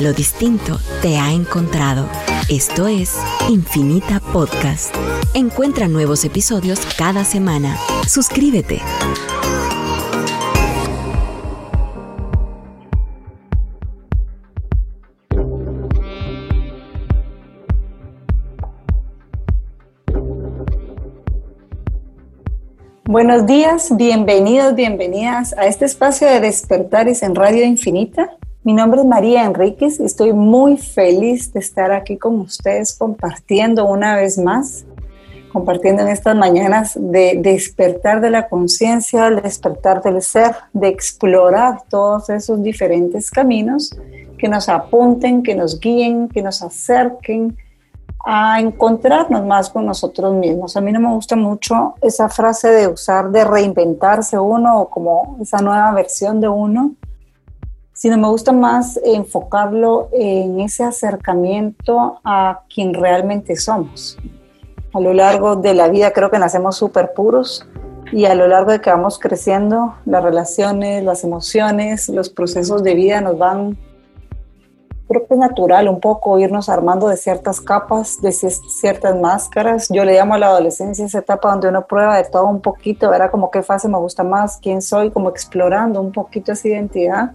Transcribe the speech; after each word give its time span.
Lo 0.00 0.14
distinto 0.14 0.78
te 1.02 1.18
ha 1.18 1.30
encontrado. 1.30 2.08
Esto 2.48 2.86
es 2.86 3.18
Infinita 3.50 4.18
Podcast. 4.32 4.94
Encuentra 5.34 5.88
nuevos 5.88 6.24
episodios 6.24 6.80
cada 6.96 7.22
semana. 7.22 7.76
Suscríbete. 8.08 8.80
Buenos 23.04 23.44
días, 23.44 23.94
bienvenidos, 23.94 24.74
bienvenidas 24.74 25.52
a 25.58 25.66
este 25.66 25.84
espacio 25.84 26.26
de 26.26 26.40
Despertares 26.40 27.22
en 27.22 27.34
Radio 27.34 27.66
Infinita. 27.66 28.39
Mi 28.62 28.74
nombre 28.74 29.00
es 29.00 29.06
María 29.06 29.44
Enríquez 29.44 30.00
y 30.00 30.04
estoy 30.04 30.34
muy 30.34 30.76
feliz 30.76 31.50
de 31.54 31.60
estar 31.60 31.92
aquí 31.92 32.18
con 32.18 32.40
ustedes 32.40 32.94
compartiendo 32.94 33.86
una 33.86 34.16
vez 34.16 34.36
más, 34.36 34.84
compartiendo 35.50 36.02
en 36.02 36.08
estas 36.08 36.36
mañanas 36.36 36.92
de 36.94 37.40
despertar 37.42 38.20
de 38.20 38.28
la 38.28 38.50
conciencia, 38.50 39.28
el 39.28 39.40
despertar 39.40 40.02
del 40.02 40.20
ser, 40.20 40.56
de 40.74 40.88
explorar 40.88 41.84
todos 41.88 42.28
esos 42.28 42.62
diferentes 42.62 43.30
caminos 43.30 43.96
que 44.36 44.46
nos 44.46 44.68
apunten, 44.68 45.42
que 45.42 45.54
nos 45.54 45.80
guíen, 45.80 46.28
que 46.28 46.42
nos 46.42 46.60
acerquen 46.60 47.56
a 48.26 48.60
encontrarnos 48.60 49.42
más 49.46 49.70
con 49.70 49.86
nosotros 49.86 50.34
mismos. 50.34 50.76
A 50.76 50.82
mí 50.82 50.92
no 50.92 51.00
me 51.00 51.14
gusta 51.14 51.34
mucho 51.34 51.94
esa 52.02 52.28
frase 52.28 52.68
de 52.68 52.88
usar 52.88 53.30
de 53.30 53.42
reinventarse 53.42 54.38
uno 54.38 54.82
o 54.82 54.90
como 54.90 55.38
esa 55.40 55.62
nueva 55.62 55.92
versión 55.94 56.42
de 56.42 56.48
uno, 56.48 56.92
sino 58.00 58.16
me 58.16 58.28
gusta 58.28 58.52
más 58.52 58.98
enfocarlo 59.04 60.08
en 60.10 60.58
ese 60.60 60.84
acercamiento 60.84 62.18
a 62.24 62.62
quien 62.74 62.94
realmente 62.94 63.56
somos. 63.56 64.16
A 64.94 65.00
lo 65.00 65.12
largo 65.12 65.56
de 65.56 65.74
la 65.74 65.86
vida 65.88 66.10
creo 66.10 66.30
que 66.30 66.38
nacemos 66.38 66.76
súper 66.76 67.12
puros 67.12 67.68
y 68.10 68.24
a 68.24 68.34
lo 68.34 68.48
largo 68.48 68.72
de 68.72 68.80
que 68.80 68.88
vamos 68.88 69.18
creciendo, 69.18 69.96
las 70.06 70.24
relaciones, 70.24 71.04
las 71.04 71.24
emociones, 71.24 72.08
los 72.08 72.30
procesos 72.30 72.82
de 72.82 72.94
vida 72.94 73.20
nos 73.20 73.36
van 73.36 73.76
creo 75.06 75.26
que 75.26 75.34
es 75.34 75.40
natural 75.40 75.86
un 75.86 76.00
poco 76.00 76.38
irnos 76.38 76.70
armando 76.70 77.06
de 77.06 77.18
ciertas 77.18 77.60
capas, 77.60 78.22
de 78.22 78.32
ciertas 78.32 79.20
máscaras. 79.20 79.88
Yo 79.90 80.06
le 80.06 80.14
llamo 80.14 80.32
a 80.32 80.38
la 80.38 80.46
adolescencia 80.46 81.04
esa 81.04 81.18
etapa 81.18 81.50
donde 81.50 81.68
uno 81.68 81.86
prueba 81.86 82.16
de 82.16 82.24
todo 82.24 82.46
un 82.46 82.62
poquito, 82.62 83.10
verá 83.10 83.30
como 83.30 83.50
qué 83.50 83.62
fase 83.62 83.88
me 83.88 83.98
gusta 83.98 84.24
más, 84.24 84.58
quién 84.62 84.80
soy, 84.80 85.10
como 85.10 85.28
explorando 85.28 86.00
un 86.00 86.12
poquito 86.12 86.52
esa 86.52 86.66
identidad. 86.66 87.32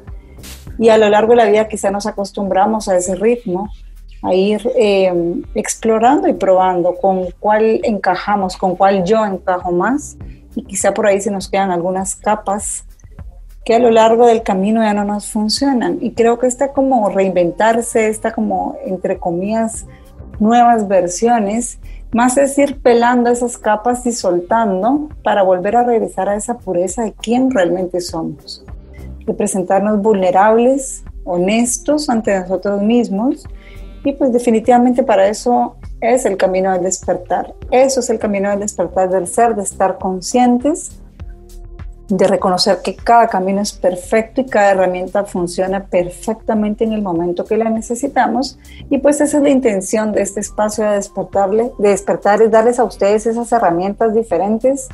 Y 0.77 0.89
a 0.89 0.97
lo 0.97 1.09
largo 1.09 1.31
de 1.31 1.37
la 1.37 1.45
vida 1.45 1.67
quizá 1.67 1.91
nos 1.91 2.05
acostumbramos 2.05 2.87
a 2.87 2.97
ese 2.97 3.15
ritmo, 3.15 3.69
a 4.21 4.33
ir 4.33 4.69
eh, 4.75 5.13
explorando 5.53 6.27
y 6.27 6.33
probando 6.33 6.95
con 6.95 7.29
cuál 7.39 7.79
encajamos, 7.83 8.57
con 8.57 8.75
cuál 8.75 9.03
yo 9.03 9.25
encajo 9.25 9.71
más. 9.71 10.17
Y 10.55 10.63
quizá 10.63 10.93
por 10.93 11.07
ahí 11.07 11.21
se 11.21 11.31
nos 11.31 11.49
quedan 11.49 11.71
algunas 11.71 12.15
capas 12.15 12.85
que 13.65 13.73
a 13.73 13.79
lo 13.79 13.89
largo 13.89 14.27
del 14.27 14.43
camino 14.43 14.83
ya 14.83 14.93
no 14.93 15.03
nos 15.03 15.31
funcionan. 15.31 15.97
Y 15.99 16.11
creo 16.11 16.37
que 16.37 16.47
está 16.47 16.71
como 16.71 17.09
reinventarse, 17.09 18.07
está 18.07 18.31
como, 18.31 18.77
entre 18.85 19.17
comillas, 19.17 19.85
nuevas 20.39 20.87
versiones, 20.87 21.79
más 22.13 22.37
es 22.37 22.57
ir 22.57 22.81
pelando 22.81 23.29
esas 23.29 23.57
capas 23.57 24.05
y 24.05 24.11
soltando 24.11 25.09
para 25.23 25.41
volver 25.41 25.75
a 25.75 25.83
regresar 25.83 26.29
a 26.29 26.35
esa 26.35 26.57
pureza 26.57 27.03
de 27.03 27.13
quién 27.13 27.51
realmente 27.51 27.99
somos. 27.99 28.63
De 29.25 29.33
presentarnos 29.33 30.01
vulnerables, 30.01 31.03
honestos 31.23 32.09
ante 32.09 32.39
nosotros 32.39 32.81
mismos. 32.81 33.47
Y 34.03 34.13
pues 34.13 34.31
definitivamente 34.31 35.03
para 35.03 35.27
eso 35.27 35.77
es 35.99 36.25
el 36.25 36.37
camino 36.37 36.71
del 36.73 36.83
despertar. 36.83 37.53
Eso 37.71 37.99
es 37.99 38.09
el 38.09 38.19
camino 38.19 38.49
del 38.49 38.59
despertar 38.59 39.09
del 39.09 39.27
ser, 39.27 39.55
de 39.55 39.63
estar 39.63 39.97
conscientes 39.97 41.01
de 42.07 42.27
reconocer 42.27 42.81
que 42.83 42.95
cada 42.95 43.27
camino 43.27 43.61
es 43.61 43.73
perfecto 43.73 44.41
y 44.41 44.45
cada 44.45 44.71
herramienta 44.71 45.23
funciona 45.23 45.85
perfectamente 45.85 46.83
en 46.83 46.93
el 46.93 47.01
momento 47.01 47.45
que 47.45 47.57
la 47.57 47.69
necesitamos. 47.69 48.59
Y 48.89 48.99
pues 48.99 49.21
esa 49.21 49.37
es 49.37 49.43
la 49.43 49.49
intención 49.49 50.11
de 50.11 50.21
este 50.21 50.39
espacio 50.39 50.85
de 50.85 50.95
despertarle, 50.95 51.71
de 51.79 51.89
despertar 51.89 52.41
es 52.41 52.51
darles 52.51 52.79
a 52.79 52.83
ustedes 52.83 53.25
esas 53.25 53.51
herramientas 53.51 54.13
diferentes, 54.13 54.87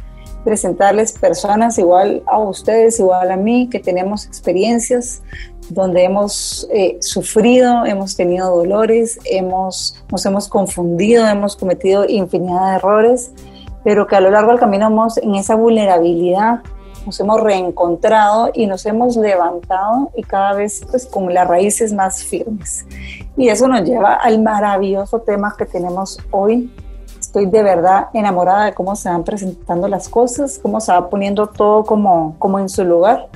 presentarles 0.43 1.13
personas 1.13 1.77
igual 1.77 2.23
a 2.27 2.39
ustedes, 2.39 2.99
igual 2.99 3.31
a 3.31 3.37
mí, 3.37 3.69
que 3.69 3.79
tenemos 3.79 4.25
experiencias 4.25 5.21
donde 5.69 6.03
hemos 6.03 6.67
eh, 6.73 6.97
sufrido, 6.99 7.85
hemos 7.85 8.15
tenido 8.15 8.55
dolores, 8.55 9.19
hemos, 9.25 10.03
nos 10.11 10.25
hemos 10.25 10.47
confundido, 10.49 11.27
hemos 11.27 11.55
cometido 11.55 12.05
infinidad 12.07 12.71
de 12.71 12.75
errores, 12.75 13.31
pero 13.83 14.07
que 14.07 14.15
a 14.15 14.21
lo 14.21 14.31
largo 14.31 14.51
del 14.51 14.59
camino 14.59 14.89
vamos 14.89 15.17
en 15.17 15.35
esa 15.35 15.55
vulnerabilidad 15.55 16.61
nos 17.05 17.19
hemos 17.19 17.41
reencontrado 17.41 18.51
y 18.53 18.67
nos 18.67 18.85
hemos 18.85 19.17
levantado 19.17 20.11
y 20.15 20.23
cada 20.23 20.53
vez 20.53 20.81
pues 20.89 21.05
con 21.05 21.33
las 21.33 21.47
raíces 21.47 21.93
más 21.93 22.23
firmes. 22.23 22.85
Y 23.37 23.49
eso 23.49 23.67
nos 23.67 23.81
lleva 23.81 24.15
al 24.15 24.41
maravilloso 24.41 25.19
tema 25.21 25.55
que 25.57 25.65
tenemos 25.65 26.19
hoy. 26.31 26.71
Estoy 27.31 27.45
de 27.45 27.63
verdad 27.63 28.09
enamorada 28.13 28.65
de 28.65 28.73
cómo 28.73 28.93
se 28.97 29.07
van 29.07 29.23
presentando 29.23 29.87
las 29.87 30.09
cosas, 30.09 30.59
cómo 30.61 30.81
se 30.81 30.91
va 30.91 31.09
poniendo 31.09 31.47
todo 31.47 31.85
como, 31.85 32.35
como 32.39 32.59
en 32.59 32.67
su 32.67 32.83
lugar. 32.83 33.29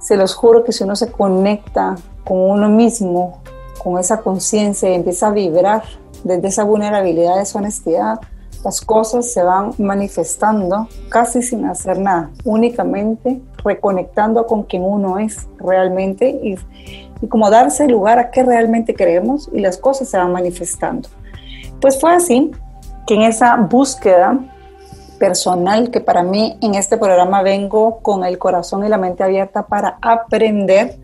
Se 0.00 0.16
los 0.16 0.34
juro 0.34 0.64
que 0.64 0.72
si 0.72 0.82
uno 0.82 0.96
se 0.96 1.12
conecta 1.12 1.94
con 2.24 2.40
uno 2.40 2.68
mismo, 2.68 3.38
con 3.84 4.00
esa 4.00 4.20
conciencia 4.20 4.90
y 4.90 4.94
empieza 4.94 5.28
a 5.28 5.30
vibrar 5.30 5.84
desde 6.24 6.48
esa 6.48 6.64
vulnerabilidad, 6.64 7.40
esa 7.40 7.60
honestidad, 7.60 8.18
las 8.64 8.80
cosas 8.80 9.32
se 9.32 9.44
van 9.44 9.70
manifestando 9.78 10.88
casi 11.08 11.42
sin 11.42 11.66
hacer 11.66 12.00
nada, 12.00 12.32
únicamente 12.44 13.40
reconectando 13.62 14.44
con 14.44 14.64
quien 14.64 14.82
uno 14.82 15.20
es 15.20 15.46
realmente 15.60 16.30
y, 16.30 16.56
y 17.20 17.28
como 17.28 17.48
darse 17.48 17.86
lugar 17.86 18.18
a 18.18 18.32
qué 18.32 18.42
realmente 18.42 18.92
creemos 18.92 19.48
y 19.52 19.60
las 19.60 19.78
cosas 19.78 20.08
se 20.08 20.18
van 20.18 20.32
manifestando. 20.32 21.08
Pues 21.80 22.00
fue 22.00 22.12
así 22.12 22.50
que 23.06 23.14
en 23.14 23.22
esa 23.22 23.56
búsqueda 23.56 24.38
personal 25.18 25.90
que 25.90 26.00
para 26.00 26.22
mí 26.22 26.58
en 26.60 26.74
este 26.74 26.98
programa 26.98 27.42
vengo 27.42 28.00
con 28.00 28.24
el 28.24 28.38
corazón 28.38 28.84
y 28.84 28.88
la 28.88 28.98
mente 28.98 29.22
abierta 29.22 29.66
para 29.66 29.98
aprender 30.02 30.98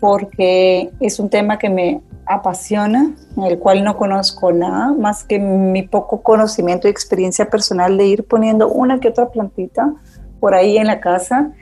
porque 0.00 0.90
es 1.00 1.18
un 1.20 1.30
tema 1.30 1.58
que 1.58 1.70
me 1.70 2.02
apasiona, 2.26 3.14
en 3.36 3.42
el 3.44 3.58
cual 3.58 3.84
no 3.84 3.96
conozco 3.96 4.52
nada 4.52 4.92
más 4.92 5.24
que 5.24 5.38
mi 5.38 5.82
poco 5.82 6.22
conocimiento 6.22 6.88
y 6.88 6.90
experiencia 6.90 7.48
personal 7.50 7.96
de 7.96 8.06
ir 8.06 8.26
poniendo 8.26 8.68
una 8.68 9.00
que 9.00 9.08
otra 9.08 9.30
plantita 9.30 9.92
por 10.40 10.54
ahí 10.54 10.76
en 10.76 10.86
la 10.86 11.00
casa. 11.00 11.52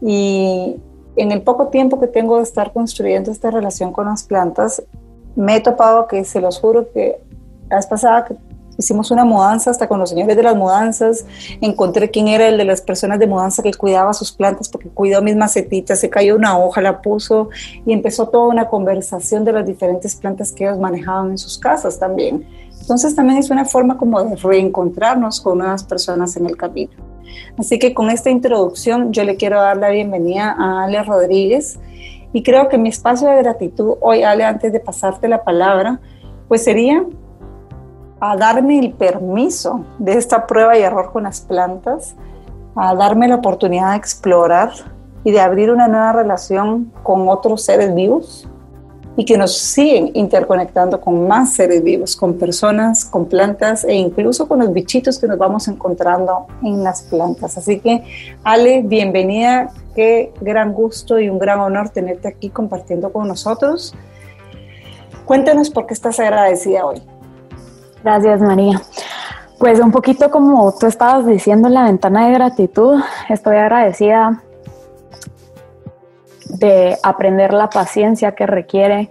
Y 0.00 0.76
en 1.16 1.32
el 1.32 1.42
poco 1.42 1.68
tiempo 1.68 2.00
que 2.00 2.06
tengo 2.06 2.38
de 2.38 2.42
estar 2.42 2.72
construyendo 2.72 3.30
esta 3.30 3.50
relación 3.50 3.92
con 3.92 4.06
las 4.06 4.24
plantas, 4.24 4.82
me 5.36 5.56
he 5.56 5.60
topado 5.60 6.06
que 6.06 6.24
se 6.24 6.40
los 6.40 6.60
juro 6.60 6.90
que 6.92 7.20
la 7.68 7.76
vez 7.76 7.86
pasada 7.86 8.24
que 8.24 8.34
Hicimos 8.76 9.10
una 9.10 9.24
mudanza 9.24 9.70
hasta 9.70 9.86
con 9.86 10.00
los 10.00 10.10
señores 10.10 10.36
de 10.36 10.42
las 10.42 10.56
mudanzas. 10.56 11.24
Encontré 11.60 12.10
quién 12.10 12.28
era 12.28 12.48
el 12.48 12.58
de 12.58 12.64
las 12.64 12.82
personas 12.82 13.18
de 13.18 13.26
mudanza 13.26 13.62
que 13.62 13.72
cuidaba 13.72 14.12
sus 14.12 14.32
plantas 14.32 14.68
porque 14.68 14.88
cuidó 14.88 15.22
mis 15.22 15.36
macetitas. 15.36 16.00
Se 16.00 16.10
cayó 16.10 16.34
una 16.36 16.58
hoja, 16.58 16.80
la 16.80 17.00
puso 17.00 17.50
y 17.86 17.92
empezó 17.92 18.28
toda 18.28 18.48
una 18.48 18.68
conversación 18.68 19.44
de 19.44 19.52
las 19.52 19.66
diferentes 19.66 20.16
plantas 20.16 20.50
que 20.50 20.64
ellos 20.64 20.78
manejaban 20.78 21.30
en 21.30 21.38
sus 21.38 21.58
casas 21.58 21.98
también. 21.98 22.46
Entonces 22.80 23.14
también 23.14 23.38
es 23.38 23.50
una 23.50 23.64
forma 23.64 23.96
como 23.96 24.22
de 24.22 24.36
reencontrarnos 24.36 25.40
con 25.40 25.58
nuevas 25.58 25.84
personas 25.84 26.36
en 26.36 26.46
el 26.46 26.56
camino. 26.56 26.92
Así 27.56 27.78
que 27.78 27.94
con 27.94 28.10
esta 28.10 28.30
introducción 28.30 29.12
yo 29.12 29.24
le 29.24 29.36
quiero 29.36 29.60
dar 29.60 29.76
la 29.76 29.90
bienvenida 29.90 30.54
a 30.58 30.84
Ale 30.84 31.02
Rodríguez 31.02 31.78
y 32.32 32.42
creo 32.42 32.68
que 32.68 32.76
mi 32.76 32.88
espacio 32.88 33.28
de 33.28 33.36
gratitud 33.36 33.94
hoy, 34.00 34.24
Ale, 34.24 34.44
antes 34.44 34.72
de 34.72 34.80
pasarte 34.80 35.28
la 35.28 35.44
palabra, 35.44 36.00
pues 36.48 36.64
sería 36.64 37.04
a 38.26 38.36
darme 38.36 38.78
el 38.78 38.92
permiso 38.94 39.84
de 39.98 40.14
esta 40.14 40.46
prueba 40.46 40.78
y 40.78 40.80
error 40.80 41.12
con 41.12 41.24
las 41.24 41.42
plantas, 41.42 42.14
a 42.74 42.94
darme 42.94 43.28
la 43.28 43.34
oportunidad 43.34 43.90
de 43.90 43.98
explorar 43.98 44.70
y 45.24 45.30
de 45.30 45.42
abrir 45.42 45.70
una 45.70 45.88
nueva 45.88 46.12
relación 46.12 46.90
con 47.02 47.28
otros 47.28 47.62
seres 47.62 47.94
vivos 47.94 48.48
y 49.18 49.26
que 49.26 49.36
nos 49.36 49.58
siguen 49.58 50.10
interconectando 50.14 51.02
con 51.02 51.28
más 51.28 51.52
seres 51.52 51.84
vivos, 51.84 52.16
con 52.16 52.38
personas, 52.38 53.04
con 53.04 53.26
plantas 53.26 53.84
e 53.84 53.92
incluso 53.92 54.48
con 54.48 54.60
los 54.60 54.72
bichitos 54.72 55.18
que 55.18 55.26
nos 55.26 55.36
vamos 55.36 55.68
encontrando 55.68 56.46
en 56.62 56.82
las 56.82 57.02
plantas. 57.02 57.58
Así 57.58 57.78
que, 57.78 58.04
Ale, 58.42 58.80
bienvenida, 58.82 59.70
qué 59.94 60.32
gran 60.40 60.72
gusto 60.72 61.20
y 61.20 61.28
un 61.28 61.38
gran 61.38 61.60
honor 61.60 61.90
tenerte 61.90 62.28
aquí 62.28 62.48
compartiendo 62.48 63.12
con 63.12 63.28
nosotros. 63.28 63.94
Cuéntanos 65.26 65.68
por 65.68 65.86
qué 65.86 65.92
estás 65.92 66.18
agradecida 66.20 66.86
hoy. 66.86 67.02
Gracias, 68.04 68.38
María. 68.42 68.82
Pues 69.58 69.80
un 69.80 69.90
poquito 69.90 70.30
como 70.30 70.74
tú 70.78 70.86
estabas 70.86 71.24
diciendo 71.24 71.68
en 71.68 71.74
la 71.74 71.84
ventana 71.84 72.26
de 72.26 72.34
gratitud, 72.34 73.00
estoy 73.30 73.56
agradecida 73.56 74.42
de 76.50 76.98
aprender 77.02 77.54
la 77.54 77.70
paciencia 77.70 78.34
que 78.34 78.44
requiere 78.44 79.10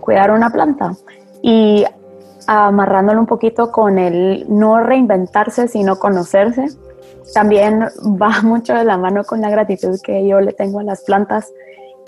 cuidar 0.00 0.30
una 0.30 0.48
planta 0.48 0.92
y 1.42 1.84
amarrándolo 2.46 3.20
un 3.20 3.26
poquito 3.26 3.70
con 3.70 3.98
el 3.98 4.46
no 4.48 4.80
reinventarse, 4.80 5.68
sino 5.68 5.98
conocerse. 5.98 6.68
También 7.34 7.82
va 8.02 8.40
mucho 8.42 8.72
de 8.72 8.84
la 8.84 8.96
mano 8.96 9.24
con 9.24 9.42
la 9.42 9.50
gratitud 9.50 10.00
que 10.02 10.26
yo 10.26 10.40
le 10.40 10.54
tengo 10.54 10.80
a 10.80 10.84
las 10.84 11.02
plantas 11.02 11.52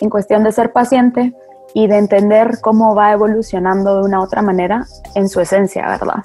en 0.00 0.08
cuestión 0.08 0.42
de 0.42 0.52
ser 0.52 0.72
paciente 0.72 1.34
y 1.74 1.86
de 1.86 1.98
entender 1.98 2.58
cómo 2.60 2.94
va 2.94 3.12
evolucionando 3.12 3.96
de 3.96 4.02
una 4.02 4.22
otra 4.22 4.42
manera 4.42 4.86
en 5.14 5.28
su 5.28 5.40
esencia, 5.40 5.86
¿verdad? 5.86 6.22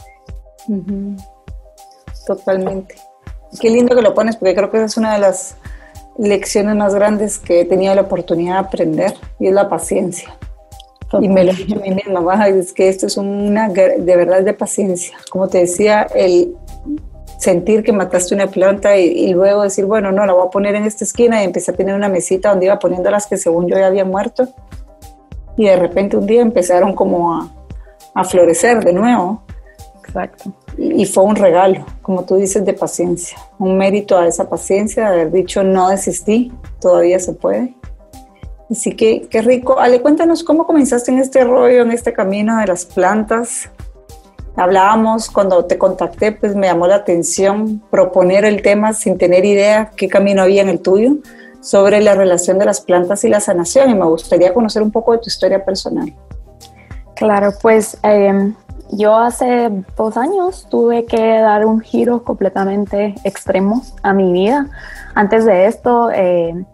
Totalmente. 2.25 2.95
Qué 3.59 3.69
lindo 3.69 3.95
que 3.95 4.01
lo 4.01 4.13
pones, 4.13 4.35
porque 4.35 4.55
creo 4.55 4.71
que 4.71 4.77
esa 4.77 4.85
es 4.85 4.97
una 4.97 5.13
de 5.13 5.19
las 5.19 5.55
lecciones 6.17 6.75
más 6.75 6.95
grandes 6.95 7.37
que 7.37 7.61
he 7.61 7.65
tenido 7.65 7.93
la 7.95 8.01
oportunidad 8.01 8.53
de 8.53 8.59
aprender, 8.59 9.13
y 9.39 9.47
es 9.47 9.53
la 9.53 9.69
paciencia. 9.69 10.35
Y 11.21 11.29
me 11.29 11.43
lo 11.43 11.53
dije 11.53 11.75
a 11.75 11.79
mí 11.79 11.91
misma, 11.91 12.47
es 12.47 12.73
que 12.73 12.89
esto 12.89 13.05
es 13.05 13.17
una, 13.17 13.69
de 13.69 14.15
verdad, 14.15 14.41
de 14.41 14.53
paciencia. 14.53 15.15
Como 15.29 15.47
te 15.47 15.59
decía, 15.59 16.07
el 16.15 16.55
sentir 17.37 17.83
que 17.83 17.91
mataste 17.91 18.33
una 18.33 18.47
planta 18.47 18.97
y, 18.97 19.31
luego 19.33 19.63
decir, 19.63 19.85
bueno, 19.85 20.11
no, 20.11 20.25
la 20.25 20.33
voy 20.33 20.47
a 20.47 20.49
poner 20.49 20.75
en 20.75 20.85
esta 20.85 21.03
esquina 21.03 21.41
y 21.41 21.45
empecé 21.45 21.71
a 21.71 21.75
tener 21.75 21.93
una 21.93 22.09
mesita 22.09 22.49
donde 22.49 22.65
iba 22.65 22.79
poniendo 22.79 23.11
las 23.11 23.27
que 23.27 23.37
según 23.37 23.67
yo 23.67 23.77
ya 23.77 23.87
había 23.87 24.05
muerto. 24.05 24.47
Y 25.57 25.65
de 25.65 25.75
repente 25.75 26.17
un 26.17 26.25
día 26.25 26.41
empezaron 26.41 26.93
como 26.93 27.33
a, 27.33 27.49
a 28.13 28.23
florecer 28.23 28.83
de 28.83 28.93
nuevo. 28.93 29.43
Exacto. 30.05 30.53
Y, 30.77 31.05
fue 31.05 31.23
un 31.23 31.35
regalo, 31.35 31.85
como 32.01 32.25
tú 32.25 32.35
dices, 32.35 32.65
de 32.65 32.73
paciencia. 32.73 33.37
Un 33.59 33.77
mérito 33.77 34.17
a 34.17 34.27
esa 34.27 34.49
paciencia 34.49 35.03
de 35.03 35.21
haber 35.21 35.31
dicho, 35.31 35.63
no 35.63 35.89
desistí, 35.89 36.51
todavía 36.81 37.19
se 37.19 37.33
puede. 37.33 37.75
Así 38.69 38.95
que 38.95 39.27
qué 39.29 39.41
rico. 39.41 39.79
Ale, 39.79 40.01
cuéntanos 40.01 40.43
cómo 40.43 40.65
comenzaste 40.65 41.11
en 41.11 41.19
este 41.19 41.43
rollo, 41.43 41.83
en 41.83 41.91
este 41.91 42.11
camino 42.11 42.57
de 42.57 42.67
las 42.67 42.85
plantas. 42.85 43.69
Hablábamos 44.55 45.29
cuando 45.29 45.65
te 45.65 45.77
contacté, 45.77 46.31
pues 46.31 46.55
me 46.55 46.67
llamó 46.67 46.87
la 46.87 46.95
atención 46.95 47.81
proponer 47.89 48.45
el 48.45 48.61
tema 48.61 48.93
sin 48.93 49.17
tener 49.17 49.45
idea 49.45 49.91
qué 49.95 50.07
camino 50.07 50.43
había 50.43 50.61
en 50.61 50.69
el 50.69 50.79
tuyo 50.79 51.17
sobre 51.63 52.01
la 52.01 52.13
relación 52.13 52.59
de 52.59 52.65
las 52.65 52.81
plantas 52.81 53.23
y 53.23 53.29
la 53.29 53.39
sanación 53.39 53.89
y 53.89 53.95
me 53.95 54.05
gustaría 54.05 54.53
conocer 54.53 54.83
un 54.83 54.91
poco 54.91 55.13
de 55.13 55.19
tu 55.19 55.29
historia 55.29 55.63
personal. 55.63 56.13
Claro, 57.15 57.53
pues 57.61 57.97
em, 58.03 58.53
yo 58.91 59.15
hace 59.15 59.71
dos 59.95 60.17
años 60.17 60.67
tuve 60.69 61.05
que 61.05 61.39
dar 61.39 61.65
un 61.65 61.79
giro 61.79 62.23
completamente 62.23 63.15
extremo 63.23 63.81
a 64.03 64.13
mi 64.13 64.31
vida. 64.33 64.67
Antes 65.15 65.45
de 65.45 65.67
esto, 65.67 66.11
em, 66.11 66.65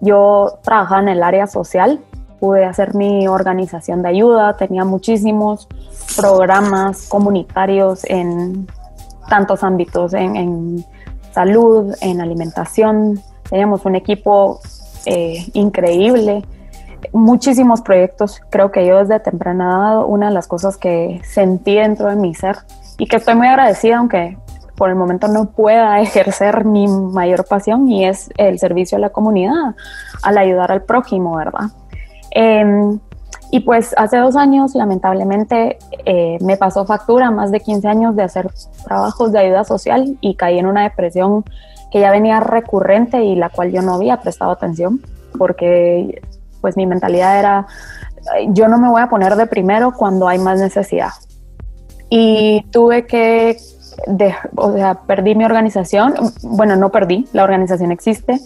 yo 0.00 0.58
trabajaba 0.62 1.00
en 1.02 1.08
el 1.08 1.22
área 1.22 1.46
social, 1.46 2.00
pude 2.40 2.64
hacer 2.64 2.94
mi 2.94 3.28
organización 3.28 4.02
de 4.02 4.08
ayuda, 4.08 4.56
tenía 4.56 4.84
muchísimos 4.84 5.68
programas 6.16 7.08
comunitarios 7.08 8.04
en 8.04 8.66
tantos 9.28 9.62
ámbitos, 9.62 10.12
en, 10.12 10.84
salud, 11.32 11.94
en 12.00 12.20
alimentación. 12.20 13.20
Teníamos 13.48 13.84
un 13.84 13.94
equipo 13.96 14.60
eh, 15.06 15.44
increíble, 15.52 16.44
muchísimos 17.12 17.82
proyectos. 17.82 18.40
Creo 18.50 18.70
que 18.70 18.86
yo 18.86 18.98
desde 18.98 19.20
temprana 19.20 19.64
edad, 19.64 20.04
una 20.06 20.28
de 20.28 20.34
las 20.34 20.48
cosas 20.48 20.76
que 20.76 21.20
sentí 21.24 21.74
dentro 21.74 22.08
de 22.08 22.16
mi 22.16 22.34
ser 22.34 22.56
y 22.98 23.06
que 23.06 23.16
estoy 23.16 23.34
muy 23.34 23.46
agradecida, 23.46 23.98
aunque 23.98 24.38
por 24.76 24.88
el 24.88 24.96
momento 24.96 25.28
no 25.28 25.46
pueda 25.46 26.00
ejercer 26.02 26.64
mi 26.64 26.88
mayor 26.88 27.44
pasión 27.46 27.88
y 27.88 28.06
es 28.06 28.30
el 28.36 28.58
servicio 28.58 28.96
a 28.96 29.00
la 29.00 29.10
comunidad, 29.10 29.74
al 30.22 30.38
ayudar 30.38 30.72
al 30.72 30.82
prójimo, 30.82 31.36
¿verdad? 31.36 31.70
Em, 32.30 32.98
y 33.50 33.60
pues 33.60 33.94
hace 33.96 34.16
dos 34.16 34.34
años, 34.34 34.74
lamentablemente, 34.74 35.78
eh, 36.04 36.38
me 36.40 36.56
pasó 36.56 36.84
factura 36.86 37.30
más 37.30 37.52
de 37.52 37.60
15 37.60 37.86
años 37.86 38.16
de 38.16 38.24
hacer 38.24 38.50
trabajos 38.84 39.30
de 39.30 39.38
ayuda 39.38 39.62
social 39.62 40.18
y 40.20 40.34
caí 40.34 40.58
en 40.58 40.66
una 40.66 40.82
depresión 40.82 41.44
que 41.94 42.00
ya 42.00 42.10
venía 42.10 42.40
recurrente 42.40 43.22
y 43.22 43.36
la 43.36 43.50
cual 43.50 43.70
yo 43.70 43.80
no 43.80 43.94
había 43.94 44.20
prestado 44.20 44.50
atención 44.50 45.00
porque 45.38 46.20
pues 46.60 46.76
mi 46.76 46.86
mentalidad 46.86 47.38
era 47.38 47.66
yo 48.48 48.66
no 48.66 48.78
me 48.78 48.88
voy 48.88 49.00
a 49.00 49.08
poner 49.08 49.36
de 49.36 49.46
primero 49.46 49.92
cuando 49.92 50.26
hay 50.26 50.40
más 50.40 50.58
necesidad. 50.58 51.10
Y 52.10 52.66
tuve 52.72 53.06
que, 53.06 53.58
o 54.56 54.72
sea, 54.72 55.02
perdí 55.06 55.36
mi 55.36 55.44
organización, 55.44 56.14
bueno, 56.42 56.74
no 56.74 56.90
perdí, 56.90 57.28
la 57.32 57.44
organización 57.44 57.92
existe, 57.92 58.40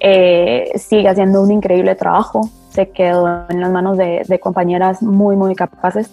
eh, 0.00 0.72
sigue 0.76 1.10
haciendo 1.10 1.42
un 1.42 1.50
increíble 1.50 1.96
trabajo, 1.96 2.48
se 2.70 2.88
quedó 2.92 3.44
en 3.50 3.60
las 3.60 3.70
manos 3.70 3.98
de, 3.98 4.40
compañeras 4.40 5.02
muy, 5.02 5.36
muy 5.36 5.54
capaces. 5.54 6.10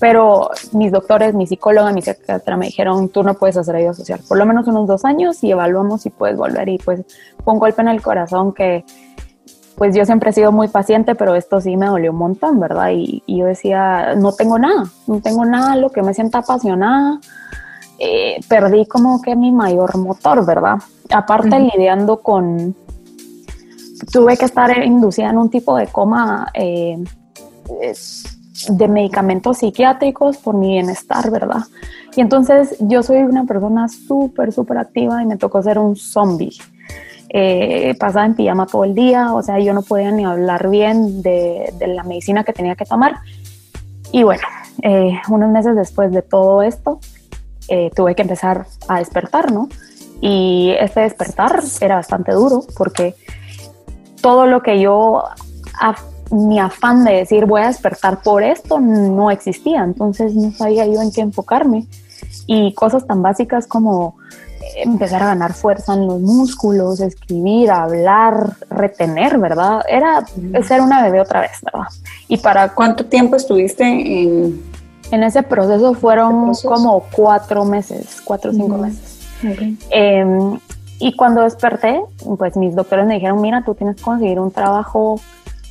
Pero 0.00 0.50
mis 0.72 0.92
doctores, 0.92 1.34
mi 1.34 1.46
psicóloga, 1.46 1.92
mi 1.92 2.02
psiquiatra 2.02 2.56
me 2.56 2.66
dijeron, 2.66 3.08
tú 3.08 3.22
no 3.22 3.34
puedes 3.34 3.56
hacer 3.56 3.76
ayuda 3.76 3.94
social, 3.94 4.20
por 4.28 4.38
lo 4.38 4.46
menos 4.46 4.68
unos 4.68 4.86
dos 4.86 5.04
años 5.04 5.42
y 5.42 5.50
evaluamos 5.50 6.02
si 6.02 6.10
puedes 6.10 6.36
volver. 6.36 6.68
Y 6.68 6.78
pues 6.78 7.02
fue 7.42 7.54
un 7.54 7.58
golpe 7.58 7.82
en 7.82 7.88
el 7.88 8.00
corazón 8.00 8.52
que, 8.52 8.84
pues 9.78 9.94
yo 9.94 10.04
siempre 10.04 10.30
he 10.30 10.32
sido 10.32 10.52
muy 10.52 10.68
paciente, 10.68 11.14
pero 11.14 11.34
esto 11.34 11.60
sí 11.60 11.76
me 11.76 11.86
dolió 11.86 12.10
un 12.12 12.18
montón, 12.18 12.60
¿verdad? 12.60 12.90
Y, 12.92 13.22
yo 13.26 13.46
decía, 13.46 14.14
no 14.16 14.32
tengo 14.32 14.58
nada, 14.58 14.84
no 15.06 15.20
tengo 15.20 15.44
nada, 15.44 15.76
lo 15.76 15.90
que 15.90 16.02
me 16.02 16.14
sienta 16.14 16.38
apasionada. 16.38 17.20
Eh, 18.00 18.38
perdí 18.48 18.86
como 18.86 19.20
que 19.22 19.34
mi 19.34 19.50
mayor 19.50 19.96
motor, 19.96 20.46
¿verdad? 20.46 20.76
Aparte 21.10 21.58
lidiando 21.58 22.20
con, 22.20 22.76
tuve 24.12 24.36
que 24.36 24.44
estar 24.44 24.84
inducida 24.84 25.30
en 25.30 25.38
un 25.38 25.50
tipo 25.50 25.76
de 25.76 25.86
coma 25.88 26.48
eh, 26.54 27.02
de 28.68 28.88
medicamentos 28.88 29.58
psiquiátricos 29.58 30.36
por 30.38 30.54
mi 30.54 30.68
bienestar, 30.68 31.30
¿verdad? 31.30 31.62
Y 32.16 32.20
entonces 32.20 32.76
yo 32.80 33.02
soy 33.02 33.18
una 33.18 33.44
persona 33.44 33.88
súper, 33.88 34.52
súper 34.52 34.78
activa 34.78 35.22
y 35.22 35.26
me 35.26 35.36
tocó 35.36 35.62
ser 35.62 35.78
un 35.78 35.96
zombie. 35.96 36.52
Eh, 37.30 37.94
pasaba 38.00 38.26
en 38.26 38.34
pijama 38.34 38.66
todo 38.66 38.84
el 38.84 38.94
día, 38.94 39.34
o 39.34 39.42
sea, 39.42 39.58
yo 39.58 39.72
no 39.74 39.82
podía 39.82 40.10
ni 40.10 40.24
hablar 40.24 40.70
bien 40.70 41.22
de, 41.22 41.72
la 41.86 42.02
medicina 42.02 42.44
que 42.44 42.52
tenía 42.52 42.74
que 42.74 42.84
tomar. 42.84 43.16
Y 44.12 44.22
bueno, 44.22 44.42
eh, 44.82 45.20
unos 45.28 45.50
meses 45.50 45.76
después 45.76 46.10
de 46.12 46.22
todo 46.22 46.62
esto, 46.62 47.00
tuve 47.94 48.14
que 48.14 48.22
empezar 48.22 48.64
a 48.88 48.98
despertar, 48.98 49.52
¿no? 49.52 49.68
Y 50.20 50.74
este 50.80 51.00
despertar 51.00 51.62
era 51.80 51.96
bastante 51.96 52.32
duro 52.32 52.64
porque 52.76 53.14
todo 54.20 54.46
lo 54.46 54.62
que 54.62 54.80
yo, 54.80 55.24
mi 56.30 56.58
afán 56.58 57.04
de 57.04 57.12
decir 57.12 57.46
voy 57.46 57.62
a 57.62 57.68
despertar 57.68 58.22
por 58.22 58.42
esto, 58.42 58.80
no 58.80 59.30
existía. 59.30 59.82
Entonces 59.82 60.34
no 60.34 60.52
sabía 60.52 60.86
yo 60.86 61.00
en 61.00 61.12
qué 61.12 61.20
enfocarme. 61.20 61.86
Y 62.46 62.72
cosas 62.74 63.06
tan 63.06 63.22
básicas 63.22 63.66
como 63.66 64.16
empezar 64.76 65.22
a 65.22 65.26
ganar 65.26 65.54
fuerza 65.54 65.94
en 65.94 66.06
los 66.06 66.20
músculos, 66.20 67.00
escribir, 67.00 67.70
hablar, 67.70 68.54
retener, 68.70 69.38
¿verdad? 69.38 69.82
Era 69.88 70.24
ser 70.66 70.80
una 70.80 71.02
bebé 71.02 71.20
otra 71.20 71.40
vez, 71.40 71.52
¿verdad? 71.62 71.88
¿Y 72.28 72.38
para 72.38 72.74
cuánto 72.74 73.06
tiempo 73.06 73.36
estuviste 73.36 73.84
en...? 73.84 74.78
En 75.10 75.22
ese 75.22 75.42
proceso 75.42 75.94
fueron 75.94 76.52
como 76.54 77.00
cuatro 77.10 77.64
meses, 77.64 78.20
cuatro 78.24 78.50
o 78.50 78.54
cinco 78.54 78.76
meses. 78.76 79.26
Em, 79.90 80.58
y 80.98 81.16
cuando 81.16 81.42
desperté, 81.42 82.02
pues 82.36 82.56
mis 82.56 82.74
doctores 82.74 83.06
me 83.06 83.14
dijeron, 83.14 83.40
mira, 83.40 83.62
tú 83.64 83.74
tienes 83.74 83.96
que 83.96 84.02
conseguir 84.02 84.38
un 84.38 84.50
trabajo 84.50 85.18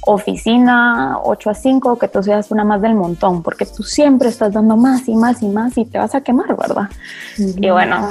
oficina 0.08 1.20
8 1.22 1.50
a 1.50 1.54
5, 1.54 2.00
que 2.00 2.08
tú 2.08 2.24
seas 2.24 2.50
una 2.50 2.64
más 2.64 2.82
del 2.82 2.96
montón, 2.96 3.44
porque 3.44 3.66
tú 3.66 3.84
siempre 3.84 4.30
estás 4.30 4.54
dando 4.54 4.78
más 4.78 5.08
y 5.08 5.16
más 5.16 5.44
y 5.44 5.50
más 5.50 5.78
y 5.78 5.86
te 5.86 5.98
vas 5.98 6.16
a 6.16 6.22
quemar, 6.22 6.56
¿verdad? 6.56 6.90
Y 7.38 7.70
bueno, 7.70 8.10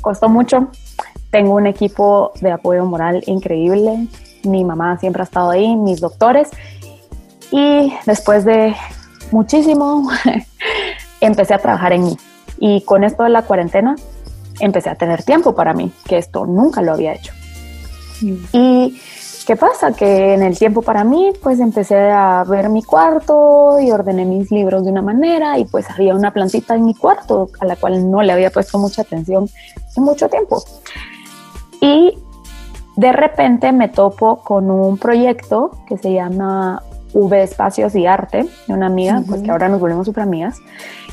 costó 0.00 0.28
mucho. 0.28 0.68
Tengo 1.30 1.54
un 1.54 1.66
equipo 1.66 2.32
de 2.40 2.52
apoyo 2.52 2.84
moral 2.84 3.24
increíble. 3.26 4.06
Mi 4.44 4.64
mamá 4.64 4.96
siempre 4.98 5.22
ha 5.22 5.24
estado 5.24 5.50
ahí, 5.50 5.74
mis 5.74 6.00
doctores. 6.00 6.50
Y 7.50 7.92
después 8.06 8.44
de 8.44 8.76
muchísimo, 9.32 10.08
empecé 11.20 11.54
a 11.54 11.58
trabajar 11.58 11.92
en 11.92 12.04
mí. 12.04 12.16
Y 12.58 12.82
con 12.82 13.02
esto 13.02 13.24
de 13.24 13.30
la 13.30 13.42
cuarentena, 13.42 13.96
empecé 14.60 14.88
a 14.88 14.94
tener 14.94 15.24
tiempo 15.24 15.54
para 15.56 15.74
mí, 15.74 15.92
que 16.06 16.16
esto 16.18 16.46
nunca 16.46 16.80
lo 16.80 16.92
había 16.92 17.12
hecho. 17.12 17.32
Y 18.52 19.00
¿qué 19.46 19.56
pasa? 19.56 19.92
Que 19.92 20.34
en 20.34 20.42
el 20.42 20.58
tiempo 20.58 20.82
para 20.82 21.04
mí, 21.04 21.32
pues 21.42 21.60
empecé 21.60 22.10
a 22.10 22.44
ver 22.44 22.68
mi 22.68 22.82
cuarto 22.82 23.78
y 23.80 23.90
ordené 23.90 24.24
mis 24.24 24.50
libros 24.50 24.84
de 24.84 24.90
una 24.90 25.02
manera 25.02 25.58
y 25.58 25.64
pues 25.64 25.90
había 25.90 26.14
una 26.14 26.32
plantita 26.32 26.74
en 26.74 26.84
mi 26.84 26.94
cuarto 26.94 27.50
a 27.60 27.64
la 27.66 27.76
cual 27.76 28.10
no 28.10 28.22
le 28.22 28.32
había 28.32 28.50
puesto 28.50 28.78
mucha 28.78 29.02
atención 29.02 29.48
en 29.96 30.02
mucho 30.02 30.28
tiempo. 30.28 30.62
Y 31.80 32.18
de 32.96 33.12
repente 33.12 33.72
me 33.72 33.88
topo 33.88 34.36
con 34.36 34.70
un 34.70 34.98
proyecto 34.98 35.72
que 35.86 35.98
se 35.98 36.12
llama 36.12 36.82
V 37.12 37.42
Espacios 37.42 37.94
y 37.94 38.06
Arte, 38.06 38.46
de 38.66 38.74
una 38.74 38.86
amiga, 38.86 39.22
pues 39.26 39.42
que 39.42 39.50
ahora 39.50 39.68
nos 39.68 39.80
volvemos 39.80 40.06
súper 40.06 40.24
amigas, 40.24 40.58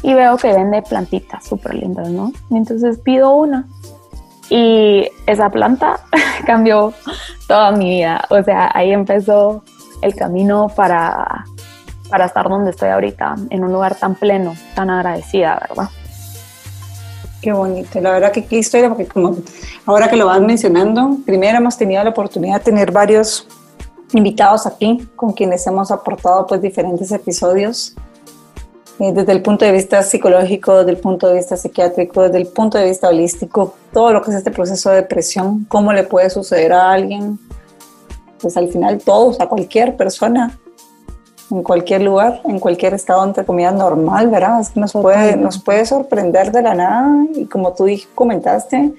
y 0.01 0.13
veo 0.13 0.37
que 0.37 0.53
vende 0.53 0.81
plantitas 0.81 1.45
súper 1.45 1.75
lindas, 1.75 2.09
¿no? 2.09 2.31
Y 2.49 2.57
entonces 2.57 2.97
pido 2.99 3.35
una. 3.35 3.67
Y 4.51 5.09
esa 5.27 5.49
planta 5.49 6.01
cambió 6.45 6.93
toda 7.47 7.71
mi 7.71 7.89
vida. 7.89 8.25
O 8.29 8.43
sea, 8.43 8.69
ahí 8.73 8.91
empezó 8.91 9.63
el 10.01 10.13
camino 10.13 10.67
para, 10.75 11.45
para 12.09 12.25
estar 12.25 12.49
donde 12.49 12.71
estoy 12.71 12.89
ahorita, 12.89 13.35
en 13.49 13.63
un 13.63 13.71
lugar 13.71 13.95
tan 13.95 14.13
pleno, 14.15 14.53
tan 14.75 14.89
agradecida, 14.89 15.65
¿verdad? 15.69 15.89
Qué 17.41 17.53
bonito, 17.53 18.01
la 18.01 18.11
verdad 18.11 18.31
que 18.33 18.45
qué 18.45 18.57
historia, 18.57 18.89
porque 18.89 19.07
como 19.07 19.37
ahora 19.85 20.09
que 20.09 20.17
lo 20.17 20.25
vas 20.25 20.41
mencionando, 20.41 21.17
primero 21.25 21.57
hemos 21.57 21.77
tenido 21.77 22.03
la 22.03 22.09
oportunidad 22.09 22.57
de 22.57 22.65
tener 22.65 22.91
varios 22.91 23.47
invitados 24.11 24.67
aquí 24.67 25.07
con 25.15 25.31
quienes 25.31 25.65
hemos 25.65 25.91
aportado 25.91 26.45
pues 26.45 26.61
diferentes 26.61 27.09
episodios 27.13 27.95
desde 29.09 29.31
el 29.31 29.41
punto 29.41 29.65
de 29.65 29.71
vista 29.71 30.03
psicológico, 30.03 30.77
desde 30.77 30.91
el 30.91 30.97
punto 30.97 31.27
de 31.27 31.33
vista 31.35 31.57
psiquiátrico, 31.57 32.21
desde 32.21 32.37
el 32.37 32.47
punto 32.47 32.77
de 32.77 32.85
vista 32.85 33.09
holístico, 33.09 33.73
todo 33.91 34.13
lo 34.13 34.21
que 34.21 34.29
es 34.29 34.37
este 34.37 34.51
proceso 34.51 34.91
de 34.91 34.97
depresión, 34.97 35.65
cómo 35.67 35.91
le 35.91 36.03
puede 36.03 36.29
suceder 36.29 36.71
a 36.71 36.91
alguien, 36.91 37.39
pues 38.39 38.55
al 38.57 38.69
final 38.69 38.99
todos, 38.99 39.41
a 39.41 39.47
cualquier 39.47 39.97
persona, 39.97 40.55
en 41.49 41.63
cualquier 41.63 42.03
lugar, 42.03 42.41
en 42.45 42.59
cualquier 42.59 42.93
estado, 42.93 43.23
entre 43.25 43.43
comillas, 43.43 43.73
normal, 43.73 44.29
¿verdad? 44.29 44.61
Es 44.61 44.69
que 44.69 44.79
nos 44.79 44.93
puede, 44.93 45.35
nos 45.35 45.57
puede 45.57 45.83
sorprender 45.85 46.51
de 46.51 46.61
la 46.61 46.75
nada 46.75 47.25
y 47.35 47.45
como 47.45 47.73
tú 47.73 47.87
comentaste, 48.13 48.93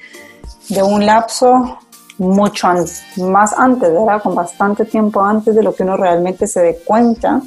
de 0.69 0.83
un 0.83 1.07
lapso 1.07 1.79
mucho 2.19 2.67
antes, 2.67 3.05
más 3.19 3.53
antes, 3.57 3.93
¿verdad? 3.93 4.21
Con 4.21 4.35
bastante 4.35 4.85
tiempo 4.85 5.23
antes 5.23 5.55
de 5.55 5.63
lo 5.63 5.75
que 5.75 5.85
uno 5.85 5.97
realmente 5.97 6.49
se 6.49 6.61
dé 6.61 6.79
cuenta, 6.85 7.41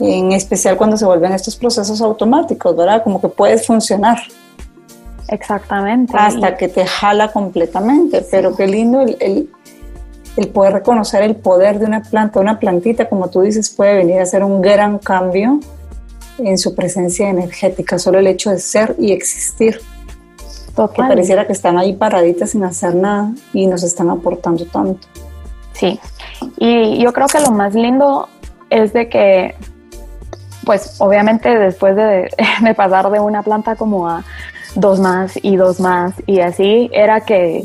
en 0.00 0.32
especial 0.32 0.76
cuando 0.76 0.96
se 0.96 1.06
vuelven 1.06 1.32
estos 1.32 1.56
procesos 1.56 2.00
automáticos, 2.00 2.76
¿verdad? 2.76 3.02
Como 3.02 3.20
que 3.20 3.28
puedes 3.28 3.66
funcionar. 3.66 4.18
Exactamente. 5.28 6.12
Hasta 6.16 6.56
que 6.56 6.68
te 6.68 6.86
jala 6.86 7.32
completamente, 7.32 8.24
pero 8.30 8.54
qué 8.54 8.66
lindo 8.66 9.00
el, 9.00 9.50
el 10.36 10.48
poder 10.48 10.74
reconocer 10.74 11.22
el 11.22 11.36
poder 11.36 11.78
de 11.78 11.86
una 11.86 12.02
planta, 12.02 12.40
una 12.40 12.58
plantita, 12.58 13.08
como 13.08 13.28
tú 13.28 13.40
dices, 13.40 13.70
puede 13.70 13.96
venir 13.96 14.20
a 14.20 14.22
hacer 14.22 14.44
un 14.44 14.60
gran 14.60 14.98
cambio 14.98 15.60
en 16.38 16.58
su 16.58 16.74
presencia 16.74 17.28
energética, 17.28 17.98
solo 17.98 18.18
el 18.18 18.26
hecho 18.26 18.50
de 18.50 18.58
ser 18.58 18.94
y 18.98 19.12
existir. 19.12 19.80
Que 20.76 21.02
pareciera 21.02 21.46
que 21.46 21.54
están 21.54 21.78
ahí 21.78 21.94
paraditas 21.94 22.50
sin 22.50 22.62
hacer 22.62 22.94
nada 22.94 23.32
y 23.54 23.66
nos 23.66 23.82
están 23.82 24.10
aportando 24.10 24.66
tanto. 24.66 25.08
Sí, 25.72 25.98
y 26.58 27.02
yo 27.02 27.14
creo 27.14 27.28
que 27.28 27.40
lo 27.40 27.50
más 27.50 27.74
lindo 27.74 28.28
es 28.68 28.92
de 28.92 29.08
que, 29.08 29.54
pues 30.66 30.96
obviamente 30.98 31.48
después 31.48 31.96
de, 31.96 32.28
de 32.60 32.74
pasar 32.74 33.10
de 33.10 33.20
una 33.20 33.42
planta 33.42 33.76
como 33.76 34.10
a 34.10 34.22
dos 34.74 35.00
más 35.00 35.38
y 35.42 35.56
dos 35.56 35.80
más 35.80 36.12
y 36.26 36.40
así, 36.40 36.90
era 36.92 37.22
que 37.22 37.64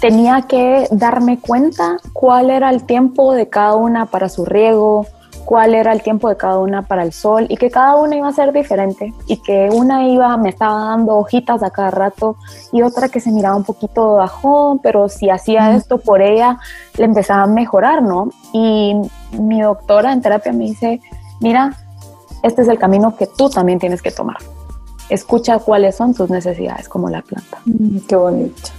tenía 0.00 0.42
que 0.42 0.88
darme 0.90 1.38
cuenta 1.38 1.98
cuál 2.12 2.50
era 2.50 2.70
el 2.70 2.84
tiempo 2.84 3.34
de 3.34 3.48
cada 3.48 3.76
una 3.76 4.06
para 4.06 4.28
su 4.28 4.44
riego, 4.44 5.06
cuál 5.44 5.74
era 5.74 5.92
el 5.92 6.02
tiempo 6.02 6.28
de 6.28 6.36
cada 6.36 6.58
una 6.58 6.82
para 6.82 7.02
el 7.02 7.12
sol 7.12 7.46
y 7.48 7.56
que 7.56 7.70
cada 7.70 7.96
una 7.96 8.16
iba 8.16 8.28
a 8.28 8.32
ser 8.32 8.52
diferente 8.52 9.14
y 9.26 9.36
que 9.38 9.68
una 9.72 10.08
iba, 10.08 10.36
me 10.36 10.48
estaba 10.48 10.86
dando 10.86 11.16
hojitas 11.16 11.62
a 11.62 11.70
cada 11.70 11.90
rato 11.90 12.36
y 12.72 12.82
otra 12.82 13.08
que 13.08 13.20
se 13.20 13.30
miraba 13.30 13.56
un 13.56 13.64
poquito 13.64 14.14
bajón, 14.14 14.80
pero 14.80 15.08
si 15.08 15.30
hacía 15.30 15.74
esto 15.76 15.98
por 15.98 16.20
ella, 16.20 16.58
le 16.96 17.04
empezaba 17.04 17.44
a 17.44 17.46
mejorar, 17.46 18.02
¿no? 18.02 18.30
Y 18.52 18.94
mi 19.38 19.60
doctora 19.60 20.12
en 20.12 20.20
terapia 20.20 20.52
me 20.52 20.64
dice, 20.64 21.00
mira, 21.40 21.76
este 22.42 22.62
es 22.62 22.68
el 22.68 22.78
camino 22.78 23.16
que 23.16 23.26
tú 23.26 23.50
también 23.50 23.78
tienes 23.78 24.02
que 24.02 24.10
tomar. 24.10 24.38
Escucha 25.08 25.58
cuáles 25.58 25.96
son 25.96 26.14
tus 26.14 26.30
necesidades 26.30 26.88
como 26.88 27.08
la 27.08 27.22
planta. 27.22 27.58
Mm, 27.64 27.98
qué 28.08 28.16
bonito. 28.16 28.70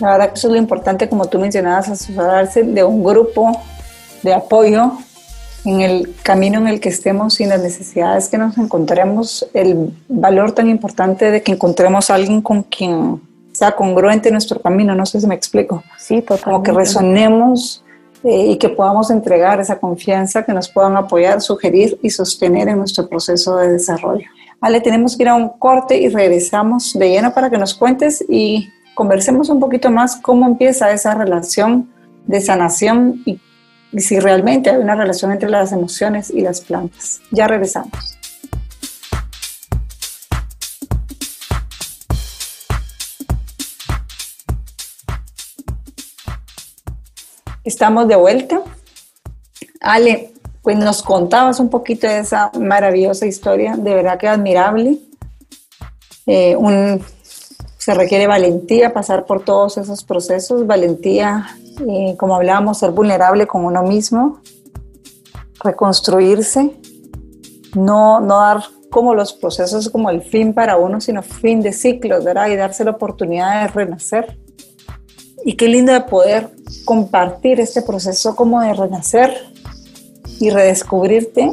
La 0.00 0.12
verdad 0.12 0.28
que 0.28 0.34
eso 0.34 0.48
es 0.48 0.52
lo 0.52 0.58
importante, 0.58 1.08
como 1.08 1.26
tú 1.26 1.38
mencionabas, 1.38 1.88
asesorarse 1.88 2.62
de 2.64 2.82
un 2.82 3.04
grupo 3.04 3.52
de 4.22 4.34
apoyo 4.34 4.92
en 5.64 5.80
el 5.80 6.14
camino 6.22 6.58
en 6.58 6.66
el 6.66 6.80
que 6.80 6.88
estemos 6.88 7.40
y 7.40 7.46
las 7.46 7.62
necesidades 7.62 8.28
que 8.28 8.38
nos 8.38 8.58
encontremos, 8.58 9.46
el 9.54 9.94
valor 10.08 10.52
tan 10.52 10.68
importante 10.68 11.30
de 11.30 11.42
que 11.42 11.52
encontremos 11.52 12.10
a 12.10 12.14
alguien 12.14 12.42
con 12.42 12.64
quien 12.64 13.20
sea 13.52 13.72
congruente 13.72 14.28
en 14.28 14.34
nuestro 14.34 14.60
camino, 14.60 14.94
no 14.94 15.06
sé 15.06 15.20
si 15.20 15.26
me 15.26 15.34
explico. 15.34 15.84
Sí, 15.98 16.20
totalmente. 16.22 16.44
Como 16.44 16.62
que 16.62 16.72
resonemos 16.72 17.84
eh, 18.24 18.46
y 18.52 18.56
que 18.56 18.68
podamos 18.68 19.10
entregar 19.10 19.60
esa 19.60 19.78
confianza, 19.78 20.44
que 20.44 20.52
nos 20.52 20.68
puedan 20.68 20.96
apoyar, 20.96 21.40
sugerir 21.40 21.98
y 22.02 22.10
sostener 22.10 22.68
en 22.68 22.78
nuestro 22.78 23.08
proceso 23.08 23.56
de 23.56 23.72
desarrollo. 23.72 24.26
Vale, 24.60 24.80
tenemos 24.80 25.16
que 25.16 25.24
ir 25.24 25.28
a 25.28 25.34
un 25.34 25.48
corte 25.58 25.96
y 25.96 26.08
regresamos 26.08 26.92
de 26.94 27.08
lleno 27.08 27.34
para 27.34 27.50
que 27.50 27.58
nos 27.58 27.74
cuentes 27.74 28.24
y 28.28 28.70
conversemos 28.94 29.48
un 29.48 29.58
poquito 29.58 29.90
más 29.90 30.16
cómo 30.16 30.46
empieza 30.46 30.92
esa 30.92 31.14
relación 31.14 31.90
de 32.26 32.40
sanación 32.40 33.22
y, 33.26 33.40
si 33.98 34.20
realmente 34.20 34.70
hay 34.70 34.76
una 34.76 34.94
relación 34.94 35.32
entre 35.32 35.50
las 35.50 35.72
emociones 35.72 36.30
y 36.30 36.40
las 36.40 36.60
plantas. 36.60 37.20
Ya 37.30 37.46
regresamos. 37.48 38.18
Estamos 47.64 48.08
de 48.08 48.16
vuelta. 48.16 48.62
Ale, 49.80 50.32
pues 50.62 50.76
nos 50.76 51.02
contabas 51.02 51.60
un 51.60 51.68
poquito 51.68 52.06
de 52.06 52.20
esa 52.20 52.50
maravillosa 52.58 53.26
historia, 53.26 53.76
de 53.76 53.94
verdad 53.94 54.18
que 54.18 54.28
admirable. 54.28 54.98
Eh, 56.26 56.56
se 57.78 57.94
requiere 57.94 58.28
valentía 58.28 58.92
pasar 58.92 59.26
por 59.26 59.44
todos 59.44 59.76
esos 59.76 60.04
procesos, 60.04 60.66
valentía, 60.66 61.48
eh, 61.88 62.16
como 62.16 62.36
hablábamos, 62.36 62.78
ser 62.78 62.92
vulnerable 62.92 63.46
con 63.48 63.64
uno 63.64 63.82
mismo, 63.82 64.40
reconstruirse, 65.64 66.80
no, 67.74 68.20
no 68.20 68.38
dar 68.38 68.62
como 68.88 69.14
los 69.14 69.32
procesos 69.32 69.88
como 69.88 70.10
el 70.10 70.22
fin 70.22 70.54
para 70.54 70.76
uno, 70.76 71.00
sino 71.00 71.22
fin 71.22 71.60
de 71.60 71.72
ciclos, 71.72 72.22
¿verdad? 72.22 72.48
Y 72.50 72.56
darse 72.56 72.84
la 72.84 72.92
oportunidad 72.92 73.62
de 73.62 73.68
renacer. 73.68 74.38
Y 75.44 75.54
qué 75.54 75.68
lindo 75.68 75.92
de 75.92 76.00
poder 76.02 76.50
compartir 76.84 77.60
este 77.60 77.82
proceso 77.82 78.36
como 78.36 78.60
de 78.60 78.74
renacer 78.74 79.34
y 80.40 80.50
redescubrirte 80.50 81.52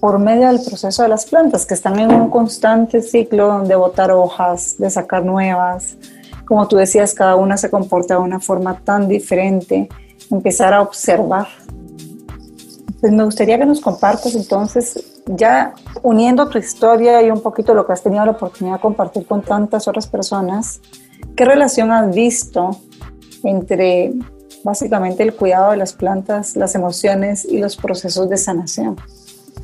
por 0.00 0.18
medio 0.18 0.48
del 0.48 0.60
proceso 0.62 1.02
de 1.02 1.08
las 1.08 1.26
plantas, 1.26 1.66
que 1.66 1.74
están 1.74 1.98
en 1.98 2.12
un 2.12 2.30
constante 2.30 3.02
ciclo 3.02 3.62
de 3.62 3.74
botar 3.74 4.10
hojas, 4.10 4.76
de 4.78 4.90
sacar 4.90 5.24
nuevas. 5.24 5.96
Como 6.44 6.68
tú 6.68 6.76
decías, 6.76 7.12
cada 7.12 7.36
una 7.36 7.56
se 7.56 7.70
comporta 7.70 8.14
de 8.14 8.20
una 8.20 8.38
forma 8.38 8.78
tan 8.84 9.08
diferente. 9.08 9.88
Empezar 10.30 10.74
a 10.74 10.82
observar. 10.82 11.48
Pues 13.00 13.12
me 13.12 13.24
gustaría 13.24 13.58
que 13.58 13.66
nos 13.66 13.80
compartas 13.80 14.34
entonces, 14.34 15.22
ya 15.26 15.74
uniendo 16.02 16.48
tu 16.48 16.58
historia 16.58 17.22
y 17.22 17.30
un 17.30 17.40
poquito 17.40 17.74
lo 17.74 17.86
que 17.86 17.92
has 17.92 18.02
tenido 18.02 18.24
la 18.24 18.32
oportunidad 18.32 18.76
de 18.76 18.80
compartir 18.80 19.26
con 19.26 19.42
tantas 19.42 19.88
otras 19.88 20.06
personas, 20.06 20.80
¿qué 21.34 21.44
relación 21.44 21.90
has 21.90 22.14
visto 22.14 22.78
entre 23.42 24.12
básicamente 24.64 25.22
el 25.22 25.34
cuidado 25.34 25.70
de 25.70 25.76
las 25.76 25.92
plantas, 25.92 26.56
las 26.56 26.74
emociones 26.74 27.44
y 27.44 27.58
los 27.58 27.76
procesos 27.76 28.28
de 28.28 28.36
sanación? 28.36 28.96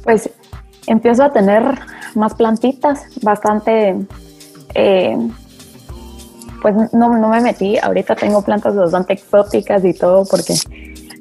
Pues 0.04 0.30
empiezo 0.86 1.24
a 1.24 1.32
tener 1.32 1.62
más 2.14 2.34
plantitas, 2.34 3.04
bastante, 3.22 3.96
eh, 4.74 5.16
pues 6.60 6.74
no, 6.92 7.08
me 7.28 7.40
metí, 7.40 7.78
ahorita 7.78 8.14
tengo 8.14 8.42
plantas 8.42 8.76
bastante 8.76 9.14
exóticas 9.14 9.84
y 9.84 9.94
todo 9.94 10.24
porque 10.24 10.54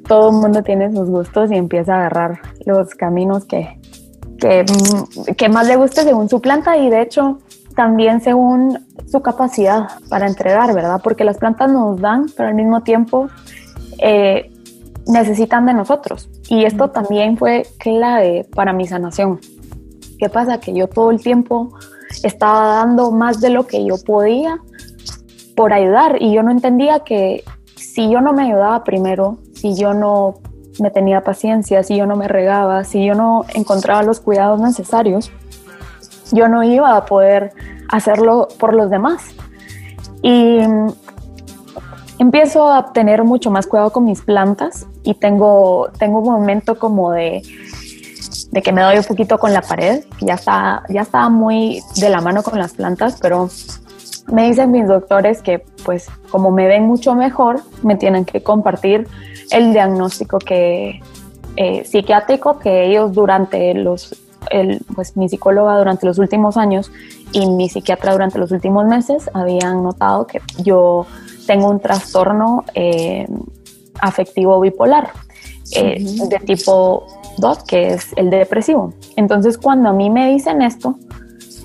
todo 0.06 0.30
el 0.30 0.36
mundo 0.36 0.62
tiene 0.62 0.92
sus 0.92 1.08
gustos 1.08 1.50
y 1.50 1.56
empieza 1.56 1.94
a 1.94 1.98
agarrar 1.98 2.40
los 2.66 2.94
caminos 2.94 3.44
que, 3.44 3.78
que, 4.38 4.64
que 5.36 5.48
más 5.48 5.66
le 5.66 5.76
guste 5.76 6.02
según 6.02 6.28
su 6.28 6.40
planta 6.40 6.76
y 6.76 6.90
de 6.90 7.02
hecho 7.02 7.38
también 7.74 8.20
según 8.20 8.78
su 9.10 9.20
capacidad 9.20 9.88
para 10.08 10.26
entregar, 10.26 10.74
¿verdad? 10.74 11.00
Porque 11.02 11.24
las 11.24 11.38
plantas 11.38 11.70
nos 11.70 12.00
dan, 12.00 12.26
pero 12.36 12.48
al 12.48 12.54
mismo 12.54 12.82
tiempo 12.82 13.28
eh, 13.98 14.50
necesitan 15.06 15.66
de 15.66 15.74
nosotros. 15.74 16.28
Y 16.48 16.64
esto 16.64 16.90
también 16.90 17.36
fue 17.36 17.66
clave 17.78 18.48
para 18.54 18.72
mi 18.72 18.86
sanación. 18.86 19.40
¿Qué 20.18 20.28
pasa? 20.28 20.60
Que 20.60 20.72
yo 20.72 20.88
todo 20.88 21.10
el 21.10 21.20
tiempo 21.20 21.72
estaba 22.22 22.76
dando 22.76 23.10
más 23.10 23.40
de 23.40 23.50
lo 23.50 23.66
que 23.66 23.84
yo 23.84 23.96
podía 24.04 24.58
por 25.56 25.72
ayudar 25.72 26.20
y 26.20 26.32
yo 26.32 26.42
no 26.42 26.50
entendía 26.50 27.00
que 27.00 27.44
si 27.76 28.10
yo 28.10 28.20
no 28.20 28.32
me 28.32 28.44
ayudaba 28.44 28.84
primero, 28.84 29.38
si 29.54 29.74
yo 29.74 29.94
no 29.94 30.36
me 30.80 30.90
tenía 30.90 31.22
paciencia, 31.22 31.82
si 31.82 31.96
yo 31.96 32.06
no 32.06 32.16
me 32.16 32.28
regaba, 32.28 32.84
si 32.84 33.04
yo 33.04 33.14
no 33.14 33.44
encontraba 33.54 34.02
los 34.02 34.20
cuidados 34.20 34.60
necesarios, 34.60 35.30
yo 36.32 36.48
no 36.48 36.64
iba 36.64 36.96
a 36.96 37.06
poder 37.06 37.52
hacerlo 37.88 38.48
por 38.58 38.74
los 38.74 38.90
demás. 38.90 39.22
Y 40.22 40.58
empiezo 42.18 42.72
a 42.72 42.92
tener 42.92 43.24
mucho 43.24 43.50
más 43.50 43.66
cuidado 43.66 43.90
con 43.90 44.04
mis 44.04 44.22
plantas 44.22 44.86
y 45.02 45.14
tengo, 45.14 45.90
tengo 45.98 46.20
un 46.20 46.32
momento 46.32 46.78
como 46.78 47.12
de, 47.12 47.42
de 48.50 48.62
que 48.62 48.72
me 48.72 48.82
doy 48.82 48.98
un 48.98 49.04
poquito 49.04 49.38
con 49.38 49.52
la 49.52 49.62
pared, 49.62 50.04
ya 50.20 50.34
está, 50.34 50.82
ya 50.88 51.02
estaba 51.02 51.28
muy 51.28 51.82
de 51.96 52.08
la 52.08 52.20
mano 52.20 52.42
con 52.42 52.58
las 52.58 52.74
plantas, 52.74 53.18
pero 53.20 53.48
me 54.28 54.46
dicen 54.46 54.70
mis 54.70 54.86
doctores 54.86 55.42
que 55.42 55.64
pues 55.84 56.08
como 56.30 56.50
me 56.50 56.66
ven 56.66 56.86
mucho 56.86 57.14
mejor, 57.14 57.60
me 57.82 57.96
tienen 57.96 58.24
que 58.24 58.42
compartir 58.42 59.08
el 59.50 59.72
diagnóstico 59.72 60.38
que 60.38 61.00
eh, 61.56 61.84
psiquiátrico 61.84 62.58
que 62.58 62.86
ellos 62.86 63.12
durante 63.12 63.74
los, 63.74 64.21
el, 64.50 64.80
pues 64.94 65.16
mi 65.16 65.28
psicóloga 65.28 65.78
durante 65.78 66.06
los 66.06 66.18
últimos 66.18 66.56
años 66.56 66.90
y 67.32 67.46
mi 67.46 67.68
psiquiatra 67.68 68.12
durante 68.12 68.38
los 68.38 68.50
últimos 68.52 68.86
meses 68.86 69.30
habían 69.34 69.82
notado 69.82 70.26
que 70.26 70.40
yo 70.62 71.06
tengo 71.46 71.68
un 71.68 71.80
trastorno 71.80 72.64
eh, 72.74 73.26
afectivo 74.00 74.60
bipolar 74.60 75.10
eh, 75.74 76.04
de 76.28 76.38
tipo 76.40 77.06
2, 77.38 77.64
que 77.64 77.94
es 77.94 78.08
el 78.16 78.30
depresivo. 78.30 78.92
Entonces 79.16 79.58
cuando 79.58 79.88
a 79.88 79.92
mí 79.92 80.10
me 80.10 80.30
dicen 80.30 80.62
esto, 80.62 80.96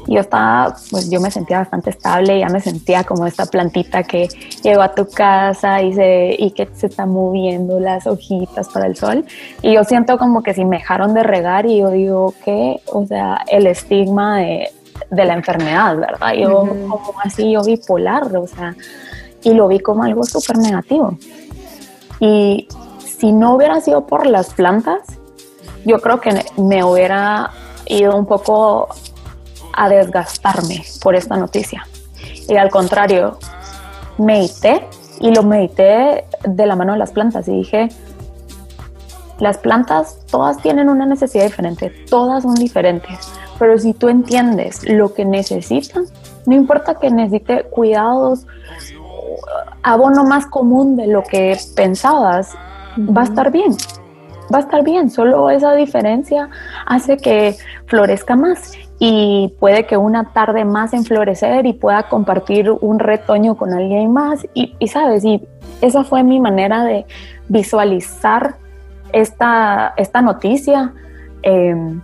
yo 0.08 0.22
estaba, 0.22 0.76
pues 0.90 1.10
yo 1.10 1.20
me 1.20 1.30
sentía 1.32 1.60
bastante 1.60 1.90
estable, 1.90 2.40
ya 2.40 2.48
me 2.48 2.62
sentía 2.62 3.04
como 3.04 3.26
esta 3.26 3.46
plantita 3.46 4.04
que 4.04 4.30
llegó 4.64 4.82
a 4.82 4.96
tu 4.96 5.08
casa 5.10 5.82
y, 5.82 5.94
se, 5.94 6.36
y 6.38 6.52
que 6.52 6.68
se 6.74 6.88
está 6.88 7.06
moviendo 7.06 7.80
las 7.80 8.08
hojitas 8.08 8.70
para 8.70 8.88
el 8.88 8.96
sol. 8.96 9.26
Y 9.62 9.74
yo 9.74 9.84
siento 9.84 10.18
como 10.18 10.44
que 10.44 10.54
si 10.54 10.64
me 10.66 10.78
dejaron 10.78 11.14
de 11.14 11.24
regar 11.24 11.66
y 11.66 11.80
yo 11.80 11.90
digo 11.92 12.34
que, 12.46 12.82
o 12.88 13.06
sea, 13.06 13.44
el 13.48 13.68
estigma 13.68 14.38
de, 14.38 14.72
de 15.12 15.26
la 15.26 15.34
enfermedad, 15.34 15.98
¿verdad? 15.98 16.34
Yo 16.34 16.60
como 16.62 17.14
así, 17.24 17.52
yo 17.52 17.62
bipolar, 17.64 18.36
o 18.36 18.48
sea, 18.48 18.76
y 19.44 19.54
lo 19.54 19.68
vi 19.68 19.80
como 19.80 20.04
algo 20.04 20.24
súper 20.24 20.58
negativo. 20.58 21.18
Y 22.20 22.68
si 23.04 23.32
no 23.32 23.56
hubiera 23.56 23.80
sido 23.82 24.08
por 24.08 24.26
las 24.26 24.54
plantas, 24.54 25.02
yo 25.86 26.00
creo 26.00 26.20
que 26.20 26.32
me 26.58 26.84
hubiera 26.84 27.52
ido 27.86 28.16
un 28.16 28.26
poco 28.26 28.90
a 29.78 29.88
desgastarme 29.88 30.84
por 31.02 31.16
esta 31.16 31.38
noticia. 31.38 31.88
Y 32.50 32.58
al 32.58 32.70
contrario, 32.70 33.38
medité 34.18 34.86
y 35.20 35.34
lo 35.34 35.44
medité 35.44 36.26
de 36.44 36.66
la 36.66 36.76
mano 36.76 36.94
de 36.94 37.00
las 37.00 37.12
plantas 37.12 37.48
y 37.48 37.52
dije, 37.52 37.90
las 39.40 39.60
plantas 39.60 40.20
todas 40.32 40.58
tienen 40.58 40.90
una 40.90 41.06
necesidad 41.06 41.44
diferente, 41.44 41.92
todas 42.10 42.44
son 42.44 42.56
diferentes, 42.56 43.32
pero 43.60 43.78
si 43.78 43.94
tú 43.94 44.10
entiendes 44.10 44.84
lo 44.90 45.14
que 45.14 45.26
necesitan, 45.26 46.06
no 46.48 46.56
importa 46.56 46.96
que 46.96 47.12
necesite 47.12 47.64
cuidados, 47.64 48.48
abono 49.84 50.24
más 50.24 50.48
común 50.48 50.96
de 50.96 51.06
lo 51.06 51.24
que 51.24 51.56
pensabas, 51.76 52.56
va 52.98 53.22
a 53.22 53.26
estar 53.26 53.52
bien, 53.52 53.78
va 54.52 54.58
a 54.58 54.62
estar 54.62 54.84
bien, 54.84 55.12
solo 55.12 55.52
esa 55.52 55.74
diferencia 55.74 56.50
hace 56.88 57.18
que 57.18 57.58
florezca 57.86 58.36
más 58.36 58.72
y 59.00 59.54
puede 59.60 59.86
que 59.86 59.98
una 59.98 60.32
tarde 60.34 60.66
más 60.66 60.94
en 60.94 61.06
florecer 61.06 61.66
y 61.66 61.74
pueda 61.74 62.04
compartir 62.04 62.72
un 62.72 63.00
retoño 63.00 63.56
con 63.56 63.74
alguien 63.74 64.12
más 64.12 64.48
y, 64.54 64.76
sabes, 64.88 65.24
y 65.24 65.48
esa 65.82 66.04
fue 66.04 66.24
mi 66.24 66.40
manera 66.40 66.84
de 66.84 67.06
visualizar 67.48 68.56
esta, 69.14 69.94
esta 69.98 70.22
noticia 70.22 70.94
em, 71.44 72.02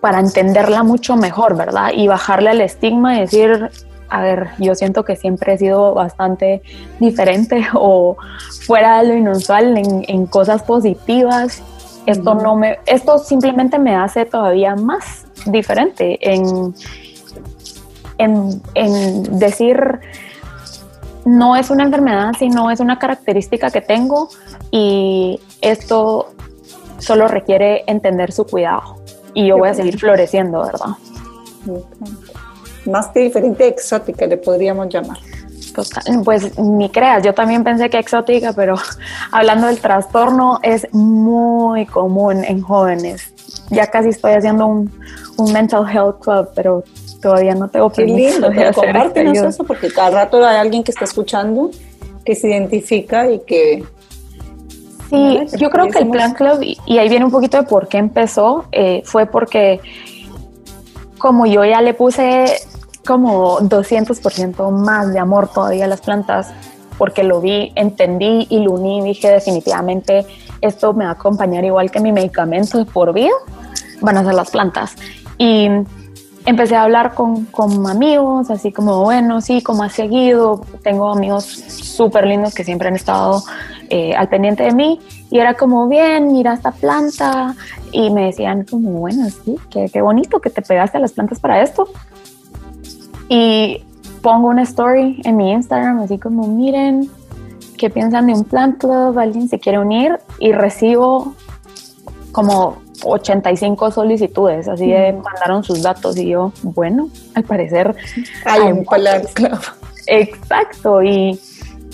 para 0.00 0.18
entenderla 0.18 0.82
mucho 0.82 1.16
mejor, 1.16 1.56
¿verdad? 1.56 1.92
Y 1.94 2.08
bajarle 2.08 2.50
al 2.50 2.60
estigma 2.60 3.16
y 3.16 3.20
decir, 3.20 3.70
a 4.08 4.20
ver, 4.22 4.48
yo 4.58 4.74
siento 4.74 5.04
que 5.04 5.14
siempre 5.14 5.54
he 5.54 5.58
sido 5.58 5.94
bastante 5.94 6.60
diferente 6.98 7.64
o 7.74 8.16
fuera 8.66 9.00
de 9.00 9.08
lo 9.08 9.14
inusual 9.14 9.76
en 9.76 10.26
cosas 10.26 10.64
positivas. 10.64 11.62
Esto, 12.08 12.34
no 12.34 12.56
me, 12.56 12.78
esto 12.86 13.18
simplemente 13.18 13.78
me 13.78 13.94
hace 13.94 14.24
todavía 14.24 14.74
más 14.74 15.26
diferente 15.44 16.18
en, 16.22 16.74
en, 18.16 19.38
decir 19.38 20.00
no 21.26 21.54
es 21.54 21.68
una 21.68 21.84
enfermedad, 21.84 22.32
sino 22.38 22.70
es 22.70 22.80
una 22.80 22.98
característica 22.98 23.70
que 23.70 23.82
tengo 23.82 24.30
y 24.70 25.38
esto 25.60 26.30
solo 26.96 27.28
requiere 27.28 27.84
entender 27.86 28.32
su 28.32 28.46
cuidado 28.46 28.96
y 29.34 29.48
yo 29.48 29.58
voy 29.58 29.68
a 29.68 29.74
seguir 29.74 29.98
floreciendo, 29.98 30.62
¿verdad? 30.62 30.96
Más 32.86 33.08
que 33.08 33.20
diferente, 33.20 33.68
exótica 33.68 34.26
le 34.26 34.38
podríamos 34.38 34.88
llamar. 34.88 35.18
Pues 36.24 36.58
ni 36.58 36.90
creas, 36.90 37.22
yo 37.22 37.34
también 37.34 37.64
pensé 37.64 37.90
que 37.90 37.98
exótica, 37.98 38.52
pero 38.52 38.76
hablando 39.32 39.66
del 39.66 39.80
trastorno 39.80 40.58
es 40.62 40.86
muy 40.92 41.86
común 41.86 42.44
en 42.44 42.60
jóvenes. 42.62 43.34
Ya 43.70 43.86
casi 43.86 44.10
estoy 44.10 44.32
haciendo 44.32 44.66
un, 44.66 44.90
un 45.36 45.52
mental 45.52 45.86
health 45.88 46.20
club, 46.20 46.48
pero 46.54 46.84
todavía 47.20 47.54
no 47.54 47.68
tengo 47.68 47.90
Qué 47.90 48.04
lindo, 48.04 48.50
pero 48.54 48.72
compártenos 48.72 49.38
eso 49.38 49.64
porque 49.64 49.90
cada 49.90 50.10
rato 50.10 50.44
hay 50.44 50.56
alguien 50.56 50.84
que 50.84 50.90
está 50.90 51.04
escuchando 51.04 51.70
que 52.24 52.34
se 52.34 52.48
identifica 52.48 53.30
y 53.30 53.40
que... 53.40 53.84
Sí, 55.08 55.38
yo 55.56 55.70
creo 55.70 55.88
que 55.88 56.00
el 56.00 56.10
Plan 56.10 56.34
Club, 56.34 56.60
y 56.60 56.98
ahí 56.98 57.08
viene 57.08 57.24
un 57.24 57.30
poquito 57.30 57.56
de 57.56 57.62
por 57.62 57.88
qué 57.88 57.96
empezó, 57.96 58.66
eh, 58.72 59.00
fue 59.06 59.24
porque 59.24 59.80
como 61.18 61.46
yo 61.46 61.64
ya 61.64 61.82
le 61.82 61.94
puse 61.94 62.44
como 63.08 63.58
200% 63.60 64.70
más 64.70 65.14
de 65.14 65.18
amor 65.18 65.48
todavía 65.48 65.86
a 65.86 65.88
las 65.88 66.02
plantas, 66.02 66.52
porque 66.98 67.22
lo 67.22 67.40
vi, 67.40 67.72
entendí 67.74 68.46
y 68.50 68.58
lo 68.58 68.72
uní, 68.72 69.00
dije 69.00 69.30
definitivamente 69.30 70.26
esto 70.60 70.92
me 70.92 71.04
va 71.04 71.12
a 71.12 71.14
acompañar 71.14 71.64
igual 71.64 71.90
que 71.90 72.00
mi 72.00 72.12
medicamento 72.12 72.76
de 72.76 72.84
por 72.84 73.14
vida, 73.14 73.32
van 74.02 74.18
a 74.18 74.24
ser 74.24 74.34
las 74.34 74.50
plantas. 74.50 74.94
Y 75.38 75.70
empecé 76.44 76.76
a 76.76 76.82
hablar 76.82 77.14
con, 77.14 77.46
con 77.46 77.86
amigos, 77.86 78.50
así 78.50 78.72
como, 78.72 79.02
bueno, 79.04 79.40
sí, 79.40 79.62
como 79.62 79.84
ha 79.84 79.88
seguido. 79.88 80.60
Tengo 80.82 81.10
amigos 81.10 81.44
súper 81.44 82.26
lindos 82.26 82.54
que 82.54 82.64
siempre 82.64 82.88
han 82.88 82.96
estado 82.96 83.42
eh, 83.88 84.14
al 84.14 84.28
pendiente 84.28 84.64
de 84.64 84.72
mí. 84.72 85.00
Y 85.30 85.38
era 85.38 85.54
como, 85.54 85.88
bien, 85.88 86.32
mira 86.32 86.54
esta 86.54 86.72
planta. 86.72 87.54
Y 87.92 88.10
me 88.10 88.26
decían 88.26 88.64
como, 88.64 88.90
bueno, 88.92 89.28
sí, 89.30 89.56
qué, 89.70 89.88
qué 89.90 90.02
bonito 90.02 90.40
que 90.40 90.50
te 90.50 90.60
pegaste 90.60 90.98
a 90.98 91.00
las 91.00 91.12
plantas 91.12 91.38
para 91.38 91.62
esto. 91.62 91.88
Y 93.28 93.84
pongo 94.22 94.48
una 94.48 94.62
story 94.62 95.20
en 95.24 95.36
mi 95.36 95.52
Instagram, 95.52 96.00
así 96.00 96.18
como, 96.18 96.46
miren, 96.46 97.10
¿qué 97.76 97.90
piensan 97.90 98.26
de 98.26 98.34
un 98.34 98.44
plant 98.44 98.78
club? 98.78 99.18
¿Alguien 99.18 99.48
se 99.48 99.58
quiere 99.58 99.78
unir? 99.78 100.18
Y 100.38 100.52
recibo 100.52 101.34
como 102.32 102.78
85 103.04 103.90
solicitudes, 103.90 104.68
así 104.68 104.90
de 104.90 105.12
mandaron 105.12 105.62
sus 105.64 105.82
datos 105.82 106.16
y 106.16 106.28
yo, 106.28 106.52
bueno, 106.62 107.08
al 107.34 107.44
parecer 107.44 107.94
hay, 108.44 108.60
un 108.72 108.84
plant 108.84 109.26
club. 109.32 109.58
Exacto, 110.06 111.02
y, 111.02 111.38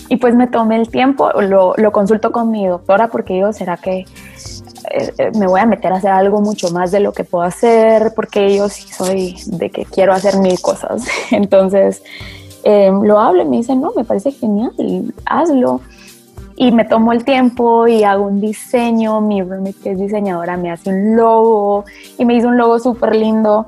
y, 0.09 0.17
pues 0.17 0.35
me 0.35 0.47
tomé 0.47 0.77
el 0.77 0.89
tiempo, 0.89 1.29
lo, 1.41 1.73
lo, 1.77 1.91
consulto 1.91 2.31
con 2.31 2.49
mi 2.49 2.65
doctora 2.65 3.09
porque 3.09 3.35
digo, 3.35 3.53
¿será 3.53 3.77
que 3.77 4.05
me 5.35 5.47
voy 5.47 5.59
a 5.59 5.65
meter 5.65 5.91
a 5.91 5.97
hacer 5.97 6.11
algo 6.11 6.41
mucho 6.41 6.69
más 6.71 6.91
de 6.91 6.99
lo 6.99 7.11
que 7.11 7.23
puedo 7.23 7.43
hacer? 7.43 8.13
Porque 8.15 8.55
yo 8.55 8.69
sí 8.69 8.87
soy 8.91 9.35
de 9.47 9.69
que 9.69 9.85
quiero 9.85 10.13
hacer 10.13 10.37
mil 10.37 10.59
cosas. 10.61 11.05
Entonces, 11.31 12.03
eh, 12.63 12.91
lo 12.91 13.19
hablo 13.19 13.43
y 13.43 13.45
me 13.45 13.57
dice, 13.57 13.75
no, 13.75 13.91
me 13.95 14.03
parece 14.03 14.31
genial, 14.31 14.73
hazlo 15.25 15.81
y 16.57 16.71
me 16.71 16.85
tomo 16.85 17.11
el 17.11 17.25
tiempo 17.25 17.87
y 17.87 18.03
hago 18.03 18.25
un 18.25 18.39
diseño, 18.39 19.19
mi 19.19 19.41
roommate 19.41 19.75
que 19.83 19.91
es 19.91 19.99
diseñadora 19.99 20.55
me 20.55 20.71
hace 20.71 20.89
un 20.89 21.15
logo 21.17 21.83
y 22.17 22.23
me 22.23 22.35
hizo 22.35 22.47
un 22.47 22.57
logo 22.57 22.79
súper 22.79 23.15
lindo 23.15 23.67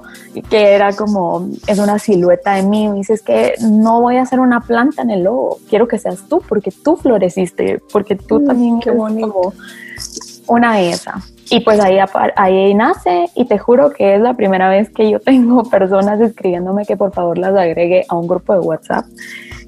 que 0.50 0.74
era 0.74 0.94
como, 0.94 1.50
es 1.68 1.80
una 1.80 2.00
silueta 2.00 2.54
de 2.54 2.64
mí, 2.64 2.88
me 2.88 2.98
dice 2.98 3.14
es 3.14 3.22
que 3.22 3.56
no 3.62 4.02
voy 4.02 4.18
a 4.18 4.22
hacer 4.22 4.40
una 4.40 4.62
planta 4.62 5.02
en 5.02 5.12
el 5.12 5.24
logo, 5.24 5.60
quiero 5.70 5.88
que 5.88 5.98
seas 5.98 6.24
tú 6.30 6.42
porque 6.48 6.72
tú 6.72 6.96
floreciste, 6.96 7.82
porque 7.92 8.16
tú 8.16 8.40
mm, 8.40 8.46
también 8.46 8.80
qué 8.80 8.92
bonito. 8.92 9.54
Una 10.48 10.82
esa. 10.82 11.22
Y 11.50 11.62
pues 11.62 11.80
ahí, 11.80 11.98
ahí 12.36 12.74
nace 12.74 13.30
y 13.36 13.46
te 13.46 13.58
juro 13.58 13.92
que 13.92 14.16
es 14.16 14.22
la 14.22 14.34
primera 14.34 14.70
vez 14.70 14.90
que 14.90 15.10
yo 15.10 15.20
tengo 15.20 15.64
personas 15.70 16.20
escribiéndome 16.20 16.86
que 16.86 16.98
por 16.98 17.14
favor 17.14 17.38
las 17.38 17.56
agregue 17.56 18.06
a 18.10 18.16
un 18.16 18.28
grupo 18.28 18.54
de 18.54 18.60
WhatsApp, 18.60 19.06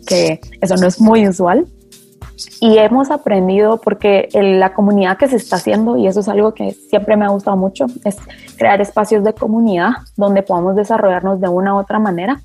que 0.06 0.40
eso 0.62 0.76
no 0.76 0.88
es 0.88 1.00
muy 1.00 1.28
usual 1.28 1.68
y 2.62 2.78
hemos 2.78 3.12
aprendido 3.12 3.78
porque 3.82 4.30
la 4.34 4.74
comunidad 4.74 5.18
que 5.18 5.28
se 5.28 5.36
está 5.36 5.58
haciendo, 5.58 5.98
y 5.98 6.08
eso 6.08 6.22
es 6.22 6.30
algo 6.30 6.54
que 6.54 6.72
siempre 6.72 7.18
me 7.18 7.26
ha 7.26 7.30
gustado 7.30 7.58
mucho, 7.58 7.86
es 8.04 8.18
crear 8.58 8.80
espacios 8.82 9.24
de 9.24 9.34
comunidad 9.34 9.92
donde 10.16 10.44
podamos 10.44 10.76
desarrollarnos 10.76 11.42
de 11.42 11.50
una 11.50 11.76
u 11.76 11.80
otra 11.80 12.00
manera. 12.00 12.42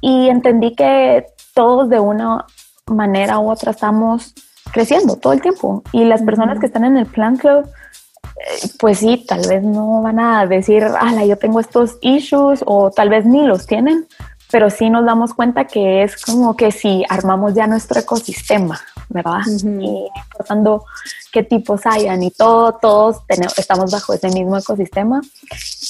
Y 0.00 0.28
entendí 0.28 0.74
que 0.74 1.26
todos 1.54 1.88
de 1.88 2.00
una 2.00 2.44
manera 2.86 3.38
u 3.38 3.50
otra 3.50 3.72
estamos 3.72 4.34
creciendo 4.72 5.16
todo 5.16 5.32
el 5.32 5.42
tiempo. 5.42 5.82
Y 5.92 6.04
las 6.04 6.22
personas 6.22 6.58
que 6.58 6.66
están 6.66 6.84
en 6.84 6.96
el 6.96 7.06
Plan 7.06 7.36
Club, 7.36 7.66
eh, 7.66 8.68
pues 8.78 8.98
sí, 8.98 9.24
tal 9.26 9.46
vez 9.48 9.62
no 9.62 10.02
van 10.02 10.18
a 10.18 10.46
decir, 10.46 10.84
ala, 10.84 11.24
yo 11.24 11.36
tengo 11.36 11.60
estos 11.60 11.98
issues, 12.00 12.62
o 12.66 12.90
tal 12.90 13.08
vez 13.08 13.24
ni 13.26 13.46
los 13.46 13.66
tienen, 13.66 14.06
pero 14.54 14.70
sí 14.70 14.88
nos 14.88 15.04
damos 15.04 15.34
cuenta 15.34 15.64
que 15.64 16.04
es 16.04 16.16
como 16.24 16.54
que 16.54 16.70
si 16.70 17.02
armamos 17.08 17.54
ya 17.54 17.66
nuestro 17.66 17.98
ecosistema, 17.98 18.80
¿verdad? 19.08 19.40
Y 19.48 20.06
importando 20.14 20.84
qué 21.32 21.42
tipos 21.42 21.84
hayan 21.86 22.22
y 22.22 22.30
todo, 22.30 22.74
todos 22.74 23.26
tenemos, 23.26 23.58
estamos 23.58 23.90
bajo 23.90 24.12
ese 24.12 24.28
mismo 24.28 24.56
ecosistema. 24.56 25.22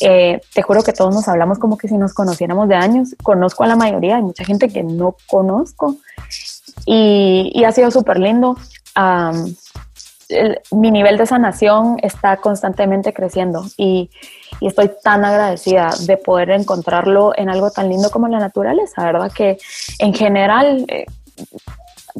Eh, 0.00 0.40
te 0.54 0.62
juro 0.62 0.82
que 0.82 0.94
todos 0.94 1.14
nos 1.14 1.28
hablamos 1.28 1.58
como 1.58 1.76
que 1.76 1.88
si 1.88 1.98
nos 1.98 2.14
conociéramos 2.14 2.66
de 2.66 2.76
años. 2.76 3.14
Conozco 3.22 3.64
a 3.64 3.66
la 3.66 3.76
mayoría, 3.76 4.16
hay 4.16 4.22
mucha 4.22 4.46
gente 4.46 4.70
que 4.70 4.82
no 4.82 5.14
conozco 5.26 5.96
y, 6.86 7.62
ha 7.64 7.72
sido 7.72 7.90
súper 7.90 8.18
lindo. 8.18 8.56
Mi 10.72 10.90
nivel 10.90 11.16
de 11.18 11.26
sanación 11.26 11.96
está 12.02 12.36
constantemente 12.38 13.12
creciendo 13.12 13.64
y, 13.76 14.10
estoy 14.60 14.90
tan 15.02 15.24
agradecida 15.24 15.90
de 16.06 16.16
poder 16.16 16.50
encontrarlo 16.50 17.32
en 17.36 17.50
algo 17.50 17.70
tan 17.70 17.88
lindo 17.88 18.10
como 18.10 18.28
la 18.28 18.38
naturaleza, 18.38 19.04
¿verdad? 19.04 19.30
Que 19.30 19.58
en 19.98 20.14
general, 20.14 20.86
eh, 20.88 21.04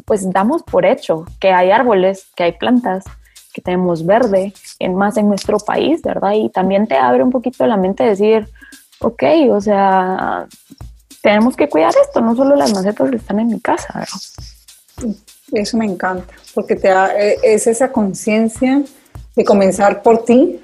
pues 0.03 0.29
damos 0.31 0.61
por 0.61 0.85
hecho 0.85 1.25
que 1.39 1.53
hay 1.53 1.71
árboles, 1.71 2.27
que 2.35 2.43
hay 2.43 2.51
plantas, 2.51 3.05
que 3.53 3.61
tenemos 3.61 4.05
verde, 4.05 4.53
en 4.79 4.95
más 4.95 5.15
en 5.17 5.29
nuestro 5.29 5.57
país, 5.57 6.01
¿verdad? 6.01 6.33
Y 6.33 6.49
también 6.49 6.87
te 6.87 6.97
abre 6.97 7.23
un 7.23 7.31
poquito 7.31 7.65
la 7.65 7.77
mente 7.77 8.03
decir, 8.03 8.47
ok, 8.99 9.23
o 9.51 9.61
sea, 9.61 10.45
tenemos 11.21 11.55
que 11.55 11.69
cuidar 11.69 11.93
esto, 11.99 12.21
no 12.21 12.35
solo 12.35 12.55
las 12.55 12.73
macetas 12.73 13.09
que 13.09 13.15
están 13.15 13.39
en 13.39 13.47
mi 13.47 13.59
casa, 13.61 13.87
¿verdad? 13.95 15.15
Eso 15.51 15.77
me 15.77 15.85
encanta, 15.85 16.33
porque 16.53 16.75
te 16.75 16.87
da, 16.87 17.15
e, 17.15 17.37
es 17.43 17.67
esa 17.67 17.91
conciencia 17.91 18.83
de 19.35 19.45
comenzar 19.45 20.01
por 20.01 20.25
ti, 20.25 20.61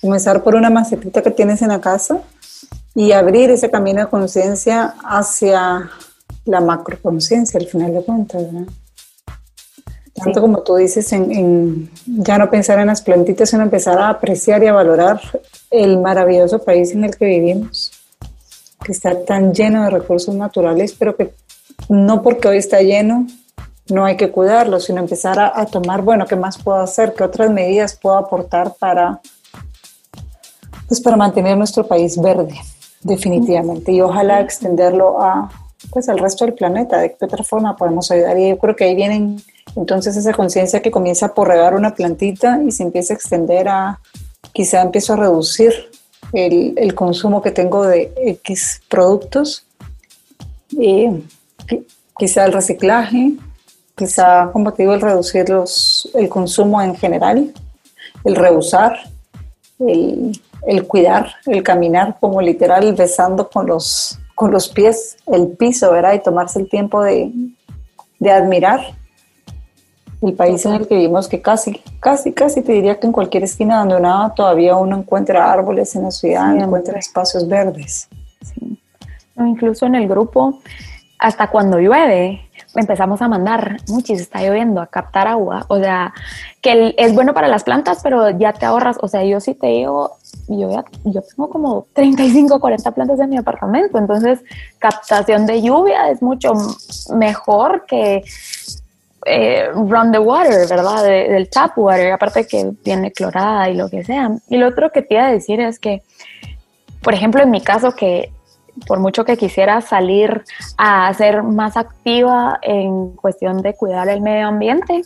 comenzar 0.00 0.42
por 0.42 0.54
una 0.54 0.70
macetita 0.70 1.22
que 1.22 1.30
tienes 1.30 1.62
en 1.62 1.68
la 1.68 1.80
casa 1.80 2.20
y 2.94 3.12
abrir 3.12 3.50
ese 3.50 3.70
camino 3.70 4.00
de 4.00 4.08
conciencia 4.08 4.94
hacia 5.04 5.90
la 6.44 6.60
macroconciencia 6.60 7.60
al 7.60 7.66
final 7.66 7.92
de 7.92 8.02
cuentas. 8.02 8.42
¿verdad? 8.42 8.72
Tanto 10.14 10.40
como 10.40 10.62
tú 10.62 10.76
dices, 10.76 11.12
en, 11.12 11.90
ya 12.06 12.38
no 12.38 12.48
pensar 12.48 12.78
en 12.78 12.86
las 12.86 13.02
plantitas, 13.02 13.50
sino 13.50 13.62
empezar 13.62 13.98
a 13.98 14.08
apreciar 14.08 14.62
y 14.62 14.66
a 14.66 14.72
valorar 14.72 15.20
el 15.70 15.98
maravilloso 15.98 16.62
país 16.62 16.92
en 16.92 17.04
el 17.04 17.14
que 17.14 17.26
vivimos, 17.26 17.92
que 18.82 18.92
está 18.92 19.24
tan 19.24 19.52
lleno 19.52 19.84
de 19.84 19.90
recursos 19.90 20.34
naturales, 20.34 20.94
pero 20.98 21.16
que 21.16 21.34
no 21.88 22.22
porque 22.22 22.48
hoy 22.48 22.58
está 22.58 22.80
lleno 22.80 23.26
no 23.88 24.04
hay 24.04 24.16
que 24.16 24.30
cuidarlo, 24.30 24.80
sino 24.80 25.00
empezar 25.00 25.38
a, 25.38 25.60
a 25.60 25.66
tomar, 25.66 26.02
bueno, 26.02 26.26
¿qué 26.26 26.36
más 26.36 26.58
puedo 26.58 26.78
hacer? 26.78 27.14
¿Qué 27.14 27.22
otras 27.22 27.50
medidas 27.50 27.96
puedo 27.96 28.16
aportar 28.16 28.74
para, 28.78 29.20
pues 30.88 31.00
para 31.00 31.16
mantener 31.16 31.56
nuestro 31.56 31.86
país 31.86 32.20
verde, 32.20 32.54
definitivamente? 33.02 33.92
Y 33.92 34.00
ojalá 34.00 34.40
extenderlo 34.40 35.22
a, 35.22 35.50
pues, 35.90 36.08
al 36.08 36.18
resto 36.18 36.44
del 36.44 36.54
planeta, 36.54 36.98
de 36.98 37.14
qué 37.14 37.24
otra 37.24 37.44
forma 37.44 37.76
podemos 37.76 38.10
ayudar. 38.10 38.36
Y 38.38 38.48
yo 38.50 38.58
creo 38.58 38.74
que 38.74 38.84
ahí 38.84 38.94
vienen 38.96 39.40
entonces 39.76 40.16
esa 40.16 40.32
conciencia 40.32 40.82
que 40.82 40.90
comienza 40.90 41.32
por 41.32 41.48
regar 41.48 41.74
una 41.74 41.94
plantita 41.94 42.60
y 42.66 42.72
se 42.72 42.82
empieza 42.82 43.14
a 43.14 43.16
extender 43.16 43.68
a, 43.68 44.00
quizá 44.52 44.82
empiezo 44.82 45.12
a 45.12 45.16
reducir 45.16 45.72
el, 46.32 46.94
consumo 46.94 47.40
que 47.40 47.52
tengo 47.52 47.86
de 47.86 48.12
X 48.16 48.82
productos, 48.88 49.64
y 50.70 51.08
quizá 52.18 52.44
el 52.44 52.52
reciclaje, 52.52 53.32
quizá, 53.94 54.50
como 54.52 54.72
te 54.72 54.82
digo, 54.82 54.94
el 54.94 55.00
reducir 55.00 55.48
los, 55.48 56.10
el 56.14 56.28
consumo 56.28 56.80
en 56.82 56.94
general, 56.96 57.52
el 58.24 58.36
reusar, 58.36 58.98
el, 59.78 60.38
el 60.66 60.86
cuidar, 60.86 61.34
el 61.46 61.62
caminar 61.62 62.16
como 62.20 62.40
literal 62.40 62.94
besando 62.94 63.48
con 63.48 63.66
los, 63.66 64.18
con 64.34 64.50
los 64.50 64.68
pies 64.68 65.16
el 65.26 65.48
piso, 65.48 65.92
¿verdad? 65.92 66.14
Y 66.14 66.22
tomarse 66.22 66.60
el 66.60 66.68
tiempo 66.68 67.02
de, 67.02 67.32
de 68.18 68.30
admirar 68.30 68.94
el 70.22 70.34
país 70.34 70.64
en 70.64 70.72
el 70.72 70.88
que 70.88 70.94
vivimos, 70.94 71.28
que 71.28 71.40
casi, 71.40 71.80
casi, 72.00 72.32
casi 72.32 72.62
te 72.62 72.72
diría 72.72 72.98
que 72.98 73.06
en 73.06 73.12
cualquier 73.12 73.44
esquina 73.44 73.78
donde 73.78 74.00
nada 74.00 74.32
todavía 74.34 74.76
uno 74.76 74.96
encuentra 74.96 75.52
árboles 75.52 75.94
en 75.94 76.04
la 76.04 76.10
ciudad, 76.10 76.56
encuentra 76.56 76.98
espacios 76.98 77.46
verdes. 77.46 78.08
incluso 79.36 79.86
en 79.86 79.94
el 79.94 80.08
grupo, 80.08 80.60
hasta 81.18 81.48
cuando 81.48 81.78
llueve, 81.78 82.48
empezamos 82.74 83.22
a 83.22 83.28
mandar, 83.28 83.78
muchis, 83.88 84.20
está 84.20 84.42
lloviendo, 84.42 84.80
a 84.80 84.86
captar 84.86 85.28
agua. 85.28 85.64
O 85.68 85.78
sea, 85.78 86.12
que 86.60 86.94
es 86.98 87.14
bueno 87.14 87.32
para 87.32 87.48
las 87.48 87.64
plantas, 87.64 88.00
pero 88.02 88.30
ya 88.30 88.52
te 88.52 88.66
ahorras. 88.66 88.98
O 89.00 89.08
sea, 89.08 89.24
yo 89.24 89.40
sí 89.40 89.54
te 89.54 89.68
digo, 89.68 90.16
yo, 90.48 90.84
yo 91.04 91.22
tengo 91.22 91.48
como 91.48 91.86
35, 91.94 92.60
40 92.60 92.90
plantas 92.92 93.20
en 93.20 93.30
mi 93.30 93.38
apartamento. 93.38 93.98
Entonces, 93.98 94.42
captación 94.78 95.46
de 95.46 95.62
lluvia 95.62 96.10
es 96.10 96.22
mucho 96.22 96.52
mejor 97.14 97.86
que 97.86 98.22
eh, 99.24 99.70
run 99.72 100.12
the 100.12 100.18
water, 100.18 100.68
¿verdad? 100.68 101.02
del 101.02 101.48
tap 101.48 101.76
water, 101.78 102.12
aparte 102.12 102.46
que 102.46 102.72
viene 102.84 103.10
clorada 103.10 103.68
y 103.70 103.74
lo 103.74 103.88
que 103.88 104.04
sea. 104.04 104.30
Y 104.48 104.56
lo 104.56 104.68
otro 104.68 104.90
que 104.92 105.02
te 105.02 105.14
iba 105.14 105.26
a 105.26 105.32
decir 105.32 105.60
es 105.60 105.78
que, 105.78 106.02
por 107.02 107.14
ejemplo, 107.14 107.42
en 107.42 107.50
mi 107.50 107.60
caso, 107.60 107.92
que 107.92 108.30
por 108.86 109.00
mucho 109.00 109.24
que 109.24 109.36
quisiera 109.36 109.80
salir 109.80 110.44
a 110.76 111.12
ser 111.14 111.42
más 111.42 111.76
activa 111.76 112.58
en 112.62 113.12
cuestión 113.12 113.62
de 113.62 113.74
cuidar 113.74 114.08
el 114.08 114.20
medio 114.20 114.48
ambiente, 114.48 115.02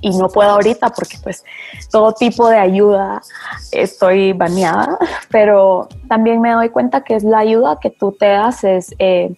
y 0.00 0.10
no 0.16 0.28
puedo 0.28 0.50
ahorita 0.50 0.90
porque 0.90 1.18
pues 1.22 1.44
todo 1.90 2.12
tipo 2.12 2.48
de 2.48 2.58
ayuda 2.58 3.22
estoy 3.72 4.32
baneada, 4.32 4.98
pero 5.30 5.88
también 6.08 6.40
me 6.40 6.52
doy 6.52 6.70
cuenta 6.70 7.02
que 7.02 7.14
es 7.14 7.24
la 7.24 7.38
ayuda 7.38 7.78
que 7.80 7.90
tú 7.90 8.12
te 8.12 8.34
haces 8.34 8.94
eh, 8.98 9.34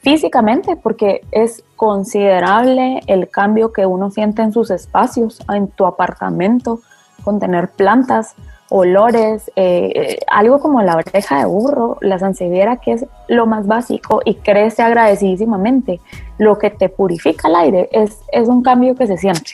físicamente, 0.00 0.76
porque 0.76 1.22
es 1.30 1.62
considerable 1.76 3.00
el 3.06 3.28
cambio 3.28 3.72
que 3.72 3.84
uno 3.86 4.10
siente 4.10 4.42
en 4.42 4.52
sus 4.52 4.70
espacios, 4.70 5.40
en 5.52 5.68
tu 5.68 5.86
apartamento, 5.86 6.80
con 7.22 7.38
tener 7.38 7.70
plantas, 7.70 8.34
olores, 8.70 9.50
eh, 9.56 9.92
eh, 9.94 10.18
algo 10.28 10.60
como 10.60 10.80
la 10.82 10.96
oreja 10.96 11.40
de 11.40 11.44
burro, 11.44 11.98
la 12.00 12.18
sansevieria, 12.18 12.76
que 12.76 12.92
es 12.92 13.06
lo 13.28 13.46
más 13.46 13.66
básico 13.66 14.22
y 14.24 14.36
crece 14.36 14.82
agradecidísimamente. 14.82 16.00
Lo 16.38 16.58
que 16.58 16.70
te 16.70 16.88
purifica 16.88 17.48
el 17.48 17.56
aire 17.56 17.88
es, 17.92 18.18
es 18.32 18.48
un 18.48 18.62
cambio 18.62 18.94
que 18.94 19.06
se 19.06 19.18
siente. 19.18 19.52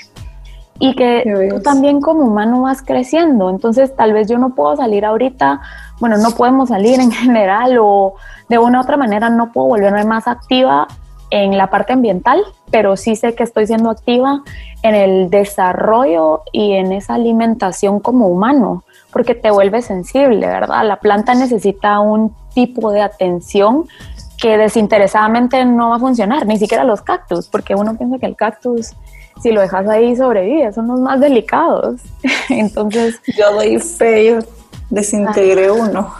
Y 0.79 0.94
que 0.94 1.48
tú 1.48 1.62
también 1.62 2.02
como 2.02 2.24
humano 2.24 2.61
vas 2.61 2.83
creciendo. 2.83 3.48
Entonces, 3.48 3.96
tal 3.96 4.12
vez 4.12 4.29
yo 4.29 4.37
no 4.37 4.55
puedo 4.55 4.76
salir 4.76 5.07
ahorita, 5.07 5.62
bueno, 5.98 6.18
no 6.18 6.33
podemos 6.33 6.68
salir 6.68 7.00
en 7.00 7.11
general 7.24 7.79
o 7.81 8.14
de 8.50 8.59
una 8.59 8.79
u 8.79 8.83
otra 8.83 8.98
manera 8.98 9.31
no 9.31 9.50
puedo 9.52 9.68
volverme 9.68 10.05
más 10.05 10.29
activa 10.29 10.87
en 11.31 11.57
la 11.57 11.70
parte 11.70 11.92
ambiental, 11.92 12.42
pero 12.70 12.96
sí 12.96 13.16
sé 13.16 13.35
que 13.35 13.42
estoy 13.42 13.66
siendo 13.66 13.90
activa 13.90 14.42
en 14.83 14.94
el 14.94 15.31
desarrollo 15.31 16.42
y 16.52 16.74
en 16.74 16.92
esa 16.92 17.14
alimentación 17.14 18.00
como 18.00 18.29
humano, 18.29 18.85
porque 19.16 19.35
te 19.35 19.50
vuelve 19.50 19.81
sensible, 19.81 20.46
¿verdad? 20.46 20.85
La 20.85 21.00
planta 21.00 21.35
necesita 21.35 22.00
un 22.00 22.37
tipo 22.52 22.92
de 22.92 23.00
atención 23.00 23.88
que 24.37 24.59
desinteresadamente 24.59 25.64
no 25.64 25.88
va 25.88 25.96
a 25.96 25.98
funcionar, 25.98 26.46
ni 26.46 26.59
siquiera 26.59 26.85
los 26.85 27.00
cactus, 27.00 27.48
porque 27.48 27.74
uno 27.74 27.96
piensa 27.96 28.18
que 28.18 28.26
el 28.26 28.37
cactus, 28.37 28.92
si 29.42 29.52
lo 29.52 29.62
dejas 29.62 29.88
ahí, 29.88 30.14
sobrevive, 30.14 30.70
son 30.70 30.88
los 30.88 31.00
más 31.00 31.18
delicados. 31.18 32.02
Entonces... 32.50 33.18
Yo 33.38 33.55
doy 33.55 33.79
fe, 33.79 34.38
desintegré 34.90 35.70
uno. 35.70 36.12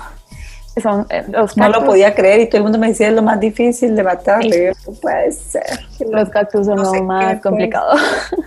Son, 0.83 1.07
eh, 1.11 1.23
los 1.29 1.55
no 1.55 1.69
lo 1.69 1.85
podía 1.85 2.15
creer 2.15 2.41
y 2.41 2.47
todo 2.47 2.57
el 2.57 2.63
mundo 2.63 2.79
me 2.79 2.89
decía 2.89 3.09
es 3.09 3.15
lo 3.15 3.23
más 3.23 3.39
difícil 3.39 3.95
de 3.95 4.05
matar. 4.05 4.43
No 4.43 4.93
puede 5.03 5.33
ser. 5.33 5.87
Los 6.11 6.31
cactus 6.31 6.65
son 6.65 6.79
lo 6.83 7.03
más 7.03 7.43
complicado. 7.43 7.95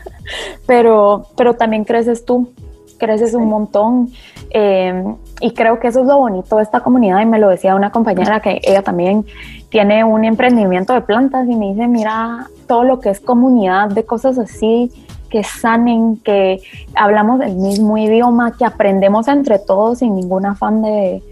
pero, 0.65 1.27
pero 1.38 1.53
también 1.53 1.83
creces 1.83 2.25
tú, 2.25 2.51
creces 2.99 3.33
un 3.33 3.49
montón. 3.49 4.09
Eh, 4.51 5.03
y 5.41 5.53
creo 5.53 5.79
que 5.79 5.88
eso 5.88 6.01
es 6.01 6.05
lo 6.05 6.17
bonito 6.17 6.57
de 6.57 6.63
esta 6.63 6.81
comunidad. 6.81 7.21
Y 7.21 7.25
me 7.25 7.39
lo 7.39 7.49
decía 7.49 7.73
una 7.73 7.91
compañera 7.91 8.39
que 8.41 8.62
ella 8.63 8.83
también 8.83 9.25
tiene 9.69 10.03
un 10.03 10.23
emprendimiento 10.25 10.93
de 10.93 11.01
plantas 11.01 11.47
y 11.49 11.55
me 11.55 11.73
dice, 11.73 11.88
mira, 11.88 12.47
todo 12.67 12.83
lo 12.83 12.99
que 12.99 13.09
es 13.09 13.19
comunidad 13.19 13.89
de 13.89 14.05
cosas 14.05 14.38
así 14.38 14.91
que 15.29 15.43
sanen, 15.43 16.17
que 16.17 16.62
hablamos 16.95 17.41
el 17.41 17.55
mismo 17.55 17.97
idioma, 17.97 18.55
que 18.57 18.65
aprendemos 18.65 19.27
entre 19.27 19.59
todos 19.59 19.99
sin 19.99 20.15
ningún 20.15 20.45
afán 20.45 20.81
de, 20.81 21.23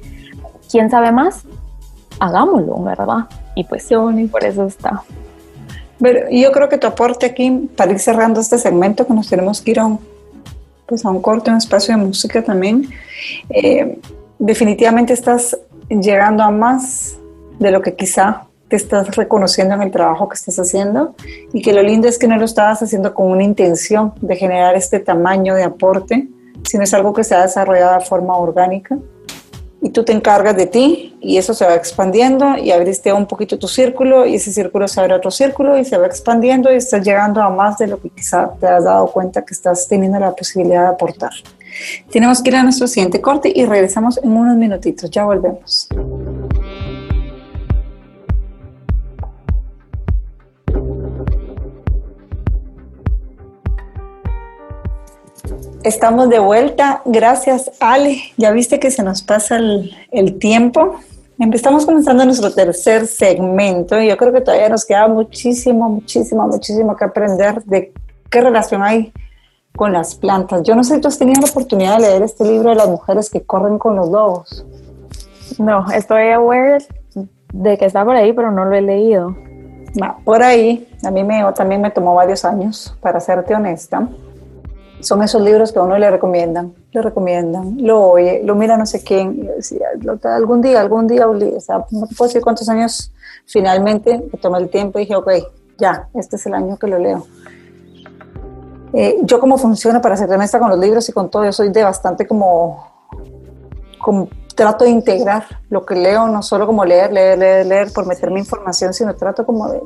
¿quién 0.69 0.89
sabe 0.89 1.11
más? 1.11 1.43
Hagámoslo, 2.19 2.81
¿verdad? 2.83 3.25
Y 3.55 3.63
pues 3.63 3.87
por 4.31 4.43
eso 4.43 4.65
está. 4.65 5.03
Pero 5.99 6.29
yo 6.29 6.51
creo 6.51 6.69
que 6.69 6.77
tu 6.77 6.87
aporte 6.87 7.25
aquí, 7.25 7.69
para 7.75 7.91
ir 7.91 7.99
cerrando 7.99 8.39
este 8.39 8.57
segmento, 8.59 9.05
que 9.07 9.13
nos 9.13 9.29
tenemos 9.29 9.61
que 9.61 9.71
ir 9.71 9.79
a 9.79 9.85
un, 9.85 9.99
pues 10.87 11.05
a 11.05 11.09
un 11.09 11.21
corte, 11.21 11.51
un 11.51 11.57
espacio 11.57 11.95
de 11.95 12.03
música 12.03 12.43
también, 12.43 12.89
eh, 13.49 13.99
definitivamente 14.39 15.13
estás 15.13 15.57
llegando 15.89 16.43
a 16.43 16.51
más 16.51 17.17
de 17.59 17.71
lo 17.71 17.81
que 17.81 17.95
quizá 17.95 18.43
te 18.67 18.75
estás 18.75 19.15
reconociendo 19.15 19.75
en 19.75 19.81
el 19.83 19.91
trabajo 19.91 20.27
que 20.27 20.35
estás 20.35 20.57
haciendo. 20.59 21.15
Y 21.53 21.61
que 21.61 21.73
lo 21.73 21.81
lindo 21.81 22.07
es 22.07 22.17
que 22.17 22.27
no 22.27 22.37
lo 22.37 22.45
estabas 22.45 22.81
haciendo 22.81 23.13
con 23.13 23.31
una 23.31 23.43
intención 23.43 24.13
de 24.21 24.35
generar 24.35 24.75
este 24.75 24.99
tamaño 24.99 25.55
de 25.55 25.63
aporte, 25.63 26.27
sino 26.63 26.83
es 26.83 26.93
algo 26.93 27.13
que 27.13 27.23
se 27.23 27.35
ha 27.35 27.43
desarrollado 27.43 27.99
de 27.99 28.05
forma 28.05 28.37
orgánica 28.37 28.97
y 29.81 29.89
tú 29.91 30.03
te 30.03 30.11
encargas 30.11 30.55
de 30.55 30.65
ti 30.65 31.17
y 31.21 31.37
eso 31.37 31.53
se 31.53 31.65
va 31.65 31.75
expandiendo 31.75 32.57
y 32.57 32.71
abriste 32.71 33.13
un 33.13 33.27
poquito 33.27 33.59
tu 33.59 33.67
círculo 33.67 34.25
y 34.25 34.35
ese 34.35 34.51
círculo 34.51 34.87
se 34.87 34.99
abre 34.99 35.13
otro 35.13 35.31
círculo 35.31 35.77
y 35.77 35.85
se 35.85 35.97
va 35.97 36.07
expandiendo 36.07 36.71
y 36.73 36.77
estás 36.77 37.05
llegando 37.05 37.41
a 37.41 37.49
más 37.49 37.77
de 37.77 37.87
lo 37.87 38.01
que 38.01 38.09
quizá 38.09 38.51
te 38.59 38.67
has 38.67 38.83
dado 38.83 39.07
cuenta 39.07 39.45
que 39.45 39.53
estás 39.53 39.87
teniendo 39.87 40.19
la 40.19 40.35
posibilidad 40.35 40.83
de 40.83 40.89
aportar. 40.89 41.31
Tenemos 42.11 42.41
que 42.41 42.49
ir 42.49 42.55
a 42.55 42.63
nuestro 42.63 42.87
siguiente 42.87 43.21
corte 43.21 43.51
y 43.53 43.65
regresamos 43.65 44.17
en 44.23 44.31
unos 44.31 44.57
minutitos. 44.57 45.11
Ya 45.11 45.25
volvemos. 45.25 45.87
Estamos 55.87 56.27
de 56.27 56.39
vuelta. 56.39 57.01
Gracias, 57.05 57.71
Ale. 57.79 58.17
Ya 58.35 58.51
viste 58.51 58.77
que 58.77 58.91
se 58.91 59.03
nos 59.03 59.23
pasa 59.23 59.55
el, 59.55 60.37
tiempo. 60.37 60.97
Estamos 61.53 61.85
comenzando 61.85 62.25
nuestro 62.25 62.53
tercer 62.53 63.07
segmento 63.07 63.97
y 63.97 64.09
yo 64.09 64.17
creo 64.17 64.33
que 64.33 64.41
todavía 64.41 64.67
nos 64.67 64.83
queda 64.83 65.07
muchísimo, 65.07 65.87
muchísimo, 65.87 66.45
muchísimo 66.45 66.93
que 66.97 67.05
aprender 67.05 67.63
de 67.63 67.93
qué 68.29 68.41
relación 68.41 68.83
hay 68.83 69.13
con 69.77 69.93
las 69.93 70.15
plantas. 70.15 70.63
Yo 70.63 70.75
no 70.75 70.83
sé 70.83 70.95
si 70.95 71.01
tú 71.01 71.07
has 71.07 71.17
tenido 71.17 71.39
la 71.39 71.49
oportunidad 71.49 71.95
de 71.95 72.01
leer 72.01 72.21
este 72.21 72.43
libro 72.43 72.71
de 72.71 72.75
las 72.75 72.89
mujeres 72.89 73.29
que 73.29 73.43
corren 73.43 73.79
con 73.79 73.95
los 73.95 74.09
lobos. 74.09 74.65
No, 75.57 75.89
estoy 75.89 76.31
aware 76.31 76.85
de 77.53 77.77
que 77.77 77.85
está 77.85 78.03
por 78.03 78.17
ahí, 78.17 78.33
pero 78.33 78.51
no 78.51 78.65
lo 78.65 78.75
he 78.75 78.81
leído. 78.81 79.37
por 80.25 80.43
ahí, 80.43 80.85
a 81.05 81.11
mí 81.11 81.23
me, 81.23 81.45
también 81.53 81.79
me 81.79 81.91
tomó 81.91 82.13
varios 82.13 82.43
años, 82.43 82.93
para 82.99 83.21
serte 83.21 83.55
honesta 83.55 84.05
son 84.99 85.21
esos 85.23 85.41
libros 85.41 85.71
que 85.71 85.79
a 85.79 85.83
uno 85.83 85.97
le 85.97 86.09
recomiendan, 86.09 86.73
le 86.91 87.01
recomiendan, 87.01 87.77
lo 87.79 88.11
oye, 88.11 88.41
lo 88.43 88.55
mira 88.55 88.77
no 88.77 88.85
sé 88.85 89.03
quién, 89.03 89.49
algún 90.23 90.61
día, 90.61 90.81
algún 90.81 91.07
día, 91.07 91.27
o 91.27 91.59
sea, 91.59 91.85
no 91.91 92.07
puedo 92.17 92.27
decir 92.27 92.41
cuántos 92.41 92.67
años, 92.69 93.11
finalmente 93.45 94.23
me 94.31 94.39
tomé 94.39 94.59
el 94.59 94.69
tiempo 94.69 94.99
y 94.99 95.03
dije, 95.03 95.15
ok, 95.15 95.29
ya, 95.77 96.09
este 96.13 96.35
es 96.37 96.45
el 96.47 96.53
año 96.53 96.77
que 96.77 96.87
lo 96.87 96.97
leo. 96.97 97.25
Eh, 98.93 99.17
yo 99.23 99.39
como 99.39 99.57
funciona, 99.57 100.01
para 100.01 100.17
ser 100.17 100.31
honesta 100.31 100.59
con 100.59 100.69
los 100.69 100.79
libros 100.79 101.07
y 101.09 101.11
con 101.11 101.29
todo, 101.29 101.45
yo 101.45 101.51
soy 101.51 101.69
de 101.69 101.83
bastante 101.83 102.25
como, 102.25 102.91
como, 103.99 104.29
trato 104.55 104.85
de 104.85 104.89
integrar 104.89 105.45
lo 105.69 105.85
que 105.85 105.93
leo, 105.93 106.27
no 106.27 106.41
solo 106.41 106.65
como 106.65 106.83
leer, 106.83 107.13
leer, 107.13 107.37
leer, 107.37 107.65
leer 107.67 107.93
por 107.93 108.07
meterme 108.07 108.39
información, 108.39 108.93
sino 108.93 109.15
trato 109.15 109.45
como 109.45 109.69
de 109.69 109.79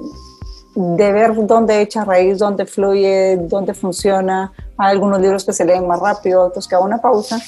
de 0.75 1.11
ver 1.11 1.33
dónde 1.45 1.81
echa 1.81 2.05
raíz, 2.05 2.39
dónde 2.39 2.65
fluye, 2.65 3.37
dónde 3.37 3.73
funciona. 3.73 4.51
Hay 4.77 4.91
algunos 4.91 5.19
libros 5.19 5.43
que 5.43 5.53
se 5.53 5.65
leen 5.65 5.87
más 5.87 5.99
rápido, 5.99 6.45
otros 6.45 6.67
que 6.67 6.75
hago 6.75 6.85
una 6.85 6.99
pausa. 6.99 7.39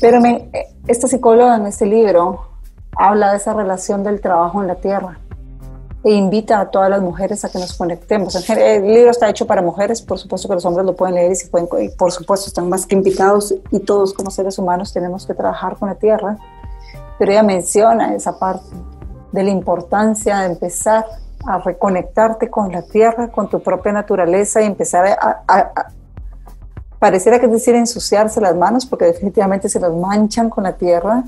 Pero 0.00 0.20
me, 0.20 0.50
esta 0.86 1.08
psicóloga 1.08 1.56
en 1.56 1.66
este 1.66 1.86
libro 1.86 2.46
habla 2.96 3.32
de 3.32 3.38
esa 3.38 3.52
relación 3.54 4.02
del 4.02 4.20
trabajo 4.20 4.60
en 4.60 4.68
la 4.68 4.76
tierra 4.76 5.18
e 6.02 6.12
invita 6.12 6.60
a 6.60 6.70
todas 6.70 6.88
las 6.88 7.02
mujeres 7.02 7.44
a 7.44 7.50
que 7.50 7.58
nos 7.58 7.74
conectemos. 7.74 8.34
El 8.48 8.86
libro 8.86 9.10
está 9.10 9.28
hecho 9.28 9.46
para 9.46 9.60
mujeres, 9.60 10.00
por 10.00 10.18
supuesto 10.18 10.48
que 10.48 10.54
los 10.54 10.64
hombres 10.64 10.86
lo 10.86 10.96
pueden 10.96 11.16
leer 11.16 11.32
y, 11.32 11.48
pueden, 11.48 11.68
y 11.84 11.88
por 11.90 12.10
supuesto 12.10 12.46
están 12.46 12.68
más 12.68 12.86
que 12.86 12.94
invitados 12.94 13.54
y 13.70 13.80
todos 13.80 14.14
como 14.14 14.30
seres 14.30 14.58
humanos 14.58 14.92
tenemos 14.92 15.26
que 15.26 15.34
trabajar 15.34 15.76
con 15.76 15.88
la 15.90 15.96
tierra. 15.96 16.38
Pero 17.18 17.32
ella 17.32 17.42
menciona 17.42 18.14
esa 18.14 18.38
parte 18.38 18.64
de 19.32 19.42
la 19.42 19.50
importancia 19.50 20.38
de 20.38 20.46
empezar 20.46 21.04
a 21.46 21.58
reconectarte 21.58 22.50
con 22.50 22.70
la 22.70 22.82
tierra, 22.82 23.28
con 23.28 23.48
tu 23.48 23.60
propia 23.60 23.92
naturaleza 23.92 24.62
y 24.62 24.66
empezar 24.66 25.18
a, 25.20 25.74
pareciera 26.98 27.40
que 27.40 27.48
decir 27.48 27.74
ensuciarse 27.74 28.40
las 28.40 28.54
manos 28.54 28.84
porque 28.84 29.06
definitivamente 29.06 29.68
se 29.68 29.80
las 29.80 29.92
manchan 29.92 30.50
con 30.50 30.64
la 30.64 30.76
tierra, 30.76 31.24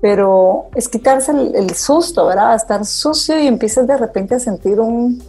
pero 0.00 0.66
es 0.74 0.88
quitarse 0.88 1.32
el, 1.32 1.74
susto, 1.74 2.26
¿verdad? 2.26 2.54
Estar 2.54 2.84
sucio 2.84 3.40
y 3.40 3.46
empiezas 3.46 3.86
de 3.86 3.96
repente 3.96 4.34
a 4.34 4.38
sentir 4.38 4.78
un, 4.78 5.22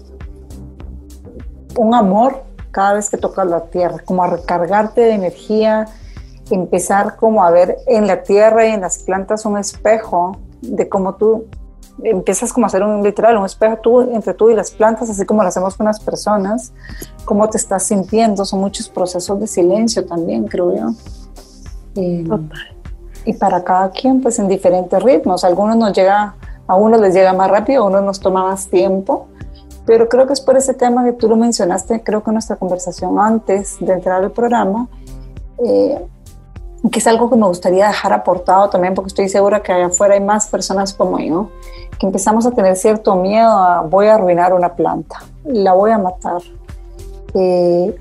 un 1.77 1.93
amor 1.93 2.43
cada 2.71 2.93
vez 2.93 3.09
que 3.09 3.17
tocas 3.17 3.47
la 3.47 3.65
tierra, 3.65 3.97
como 4.05 4.23
a 4.23 4.27
recargarte 4.27 5.01
de 5.01 5.11
energía, 5.11 5.87
empezar 6.49 7.15
como 7.15 7.43
a 7.43 7.51
ver 7.51 7.77
en 7.87 8.07
la 8.07 8.23
tierra 8.23 8.65
y 8.67 8.71
en 8.71 8.81
las 8.81 8.99
plantas 8.99 9.45
un 9.45 9.57
espejo 9.57 10.37
de 10.61 10.87
cómo 10.89 11.15
tú 11.15 11.45
empiezas 12.03 12.51
como 12.53 12.65
a 12.65 12.67
hacer 12.67 12.83
un 12.83 13.03
literal, 13.03 13.37
un 13.37 13.45
espejo 13.45 13.77
tú, 13.77 14.01
entre 14.01 14.33
tú 14.33 14.49
y 14.49 14.55
las 14.55 14.71
plantas, 14.71 15.09
así 15.09 15.25
como 15.25 15.43
lo 15.43 15.49
hacemos 15.49 15.75
con 15.75 15.85
las 15.85 15.99
personas, 15.99 16.73
cómo 17.25 17.49
te 17.49 17.57
estás 17.57 17.83
sintiendo, 17.83 18.45
son 18.45 18.59
muchos 18.59 18.89
procesos 18.89 19.39
de 19.39 19.47
silencio 19.47 20.05
también, 20.05 20.47
creo 20.47 20.75
yo. 20.75 20.89
Y, 21.95 22.25
y 23.25 23.33
para 23.33 23.63
cada 23.63 23.91
quien, 23.91 24.21
pues 24.21 24.39
en 24.39 24.47
diferentes 24.47 25.01
ritmos, 25.01 25.43
algunos 25.43 25.75
nos 25.77 25.93
llega, 25.93 26.35
a 26.67 26.75
unos 26.75 27.01
les 27.01 27.13
llega 27.13 27.33
más 27.33 27.49
rápido, 27.49 27.83
a 27.83 27.87
unos 27.87 28.03
nos 28.03 28.19
toma 28.19 28.43
más 28.43 28.67
tiempo, 28.67 29.27
pero 29.85 30.07
creo 30.07 30.27
que 30.27 30.33
es 30.33 30.41
por 30.41 30.57
ese 30.57 30.73
tema 30.73 31.03
que 31.03 31.13
tú 31.13 31.27
lo 31.27 31.35
mencionaste, 31.35 32.03
creo 32.03 32.23
que 32.23 32.29
en 32.29 32.35
nuestra 32.35 32.55
conversación 32.55 33.19
antes 33.19 33.77
de 33.79 33.93
entrar 33.93 34.23
al 34.23 34.31
programa, 34.31 34.87
eh, 35.63 35.99
que 36.89 36.99
es 36.99 37.07
algo 37.07 37.29
que 37.29 37.35
me 37.35 37.45
gustaría 37.45 37.87
dejar 37.87 38.13
aportado 38.13 38.69
también, 38.69 38.93
porque 38.95 39.09
estoy 39.09 39.29
segura 39.29 39.61
que 39.61 39.71
allá 39.71 39.87
afuera 39.87 40.15
hay 40.15 40.21
más 40.21 40.47
personas 40.47 40.93
como 40.93 41.19
yo, 41.19 41.49
que 41.99 42.07
empezamos 42.07 42.45
a 42.45 42.51
tener 42.51 42.75
cierto 42.75 43.15
miedo 43.15 43.49
a 43.49 43.81
voy 43.81 44.07
a 44.07 44.15
arruinar 44.15 44.53
una 44.53 44.73
planta, 44.73 45.21
la 45.43 45.73
voy 45.73 45.91
a 45.91 45.97
matar. 45.97 46.41
Eh, 47.33 47.95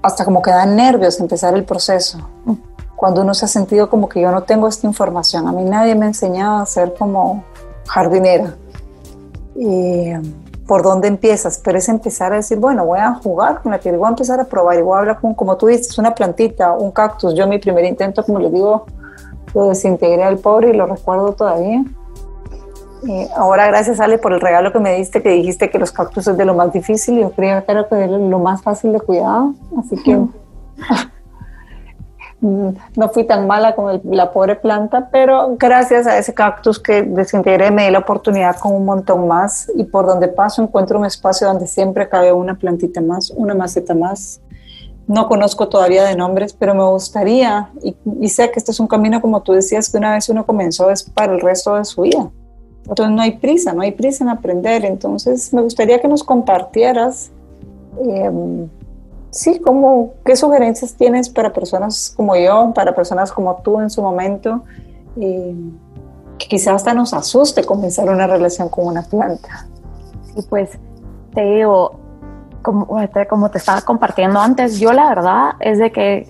hasta 0.00 0.24
como 0.24 0.42
que 0.42 0.50
dan 0.50 0.76
nervios 0.76 1.18
empezar 1.18 1.54
el 1.54 1.64
proceso. 1.64 2.18
Cuando 2.94 3.22
uno 3.22 3.34
se 3.34 3.46
ha 3.46 3.48
sentido 3.48 3.90
como 3.90 4.08
que 4.08 4.20
yo 4.20 4.30
no 4.30 4.42
tengo 4.42 4.68
esta 4.68 4.86
información, 4.86 5.48
a 5.48 5.52
mí 5.52 5.64
nadie 5.64 5.94
me 5.94 6.04
ha 6.04 6.08
enseñado 6.08 6.58
a 6.58 6.66
ser 6.66 6.94
como 6.94 7.42
jardinera. 7.86 8.54
Y, 9.56 10.12
por 10.66 10.82
dónde 10.82 11.08
empiezas, 11.08 11.60
pero 11.62 11.78
es 11.78 11.88
empezar 11.88 12.32
a 12.32 12.36
decir, 12.36 12.58
bueno, 12.58 12.86
voy 12.86 12.98
a 12.98 13.14
jugar 13.14 13.62
con 13.62 13.72
la 13.72 13.78
tierra, 13.78 13.98
voy 13.98 14.06
a 14.06 14.10
empezar 14.10 14.40
a 14.40 14.44
probar 14.44 14.78
y 14.78 14.82
voy 14.82 14.96
a 14.96 15.00
hablar 15.00 15.20
con, 15.20 15.34
como 15.34 15.56
tú 15.56 15.66
dices, 15.66 15.96
una 15.98 16.14
plantita, 16.14 16.72
un 16.72 16.90
cactus. 16.90 17.34
Yo 17.34 17.46
mi 17.46 17.58
primer 17.58 17.84
intento, 17.84 18.24
como 18.24 18.38
le 18.38 18.50
digo, 18.50 18.86
lo 19.54 19.68
desintegré 19.68 20.22
al 20.22 20.38
pobre 20.38 20.70
y 20.70 20.72
lo 20.72 20.86
recuerdo 20.86 21.32
todavía. 21.32 21.84
Eh, 23.06 23.28
ahora 23.36 23.66
gracias 23.66 24.00
Ale 24.00 24.16
por 24.16 24.32
el 24.32 24.40
regalo 24.40 24.72
que 24.72 24.78
me 24.78 24.94
diste, 24.96 25.22
que 25.22 25.28
dijiste 25.28 25.68
que 25.68 25.78
los 25.78 25.92
cactus 25.92 26.26
es 26.26 26.36
de 26.38 26.44
lo 26.46 26.54
más 26.54 26.72
difícil, 26.72 27.20
yo 27.20 27.30
creo 27.32 27.64
que 27.66 27.72
era 27.72 28.06
lo 28.06 28.38
más 28.38 28.62
fácil 28.62 28.92
de 28.92 29.00
cuidar, 29.00 29.48
así 29.78 30.02
que 30.02 30.18
no 32.44 33.08
fui 33.08 33.24
tan 33.24 33.46
mala 33.46 33.74
con 33.74 34.00
la 34.04 34.30
pobre 34.30 34.56
planta, 34.56 35.08
pero 35.10 35.56
gracias 35.58 36.06
a 36.06 36.18
ese 36.18 36.34
cactus 36.34 36.78
que 36.78 37.02
desintegré 37.02 37.70
me 37.70 37.86
di 37.86 37.90
la 37.90 38.00
oportunidad 38.00 38.56
con 38.56 38.74
un 38.74 38.84
montón 38.84 39.26
más 39.26 39.70
y 39.74 39.84
por 39.84 40.06
donde 40.06 40.28
paso 40.28 40.62
encuentro 40.62 40.98
un 40.98 41.06
espacio 41.06 41.46
donde 41.46 41.66
siempre 41.66 42.08
cabe 42.08 42.32
una 42.32 42.54
plantita 42.56 43.00
más, 43.00 43.30
una 43.30 43.54
maceta 43.54 43.94
más. 43.94 44.40
No 45.06 45.26
conozco 45.28 45.68
todavía 45.68 46.04
de 46.04 46.16
nombres, 46.16 46.52
pero 46.52 46.74
me 46.74 46.84
gustaría 46.84 47.70
y, 47.82 47.96
y 48.20 48.28
sé 48.28 48.50
que 48.50 48.58
este 48.58 48.72
es 48.72 48.80
un 48.80 48.88
camino, 48.88 49.20
como 49.20 49.42
tú 49.42 49.52
decías, 49.52 49.90
que 49.90 49.96
una 49.98 50.12
vez 50.12 50.28
uno 50.28 50.44
comenzó 50.44 50.90
es 50.90 51.02
para 51.02 51.32
el 51.32 51.40
resto 51.40 51.76
de 51.76 51.84
su 51.84 52.02
vida. 52.02 52.30
Entonces 52.86 53.14
no 53.14 53.22
hay 53.22 53.38
prisa, 53.38 53.72
no 53.72 53.82
hay 53.82 53.92
prisa 53.92 54.24
en 54.24 54.30
aprender. 54.30 54.84
Entonces 54.84 55.52
me 55.54 55.62
gustaría 55.62 55.98
que 56.00 56.08
nos 56.08 56.22
compartieras, 56.22 57.30
em, 58.06 58.68
sí, 59.34 59.58
como, 59.58 60.14
qué 60.24 60.36
sugerencias 60.36 60.94
tienes 60.94 61.28
para 61.28 61.52
personas 61.52 62.14
como 62.16 62.36
yo, 62.36 62.72
para 62.72 62.94
personas 62.94 63.32
como 63.32 63.56
tú 63.56 63.80
en 63.80 63.90
su 63.90 64.00
momento, 64.00 64.62
que 65.16 66.48
quizás 66.48 66.76
hasta 66.76 66.94
nos 66.94 67.12
asuste 67.12 67.64
comenzar 67.64 68.08
una 68.08 68.28
relación 68.28 68.68
con 68.68 68.86
una 68.86 69.02
planta. 69.02 69.66
Sí, 70.34 70.42
pues 70.48 70.78
te 71.34 71.42
digo, 71.42 71.98
como, 72.62 72.86
como 73.28 73.50
te 73.50 73.58
estaba 73.58 73.80
compartiendo 73.80 74.38
antes, 74.38 74.78
yo 74.78 74.92
la 74.92 75.08
verdad 75.08 75.50
es 75.58 75.78
de 75.78 75.90
que 75.90 76.28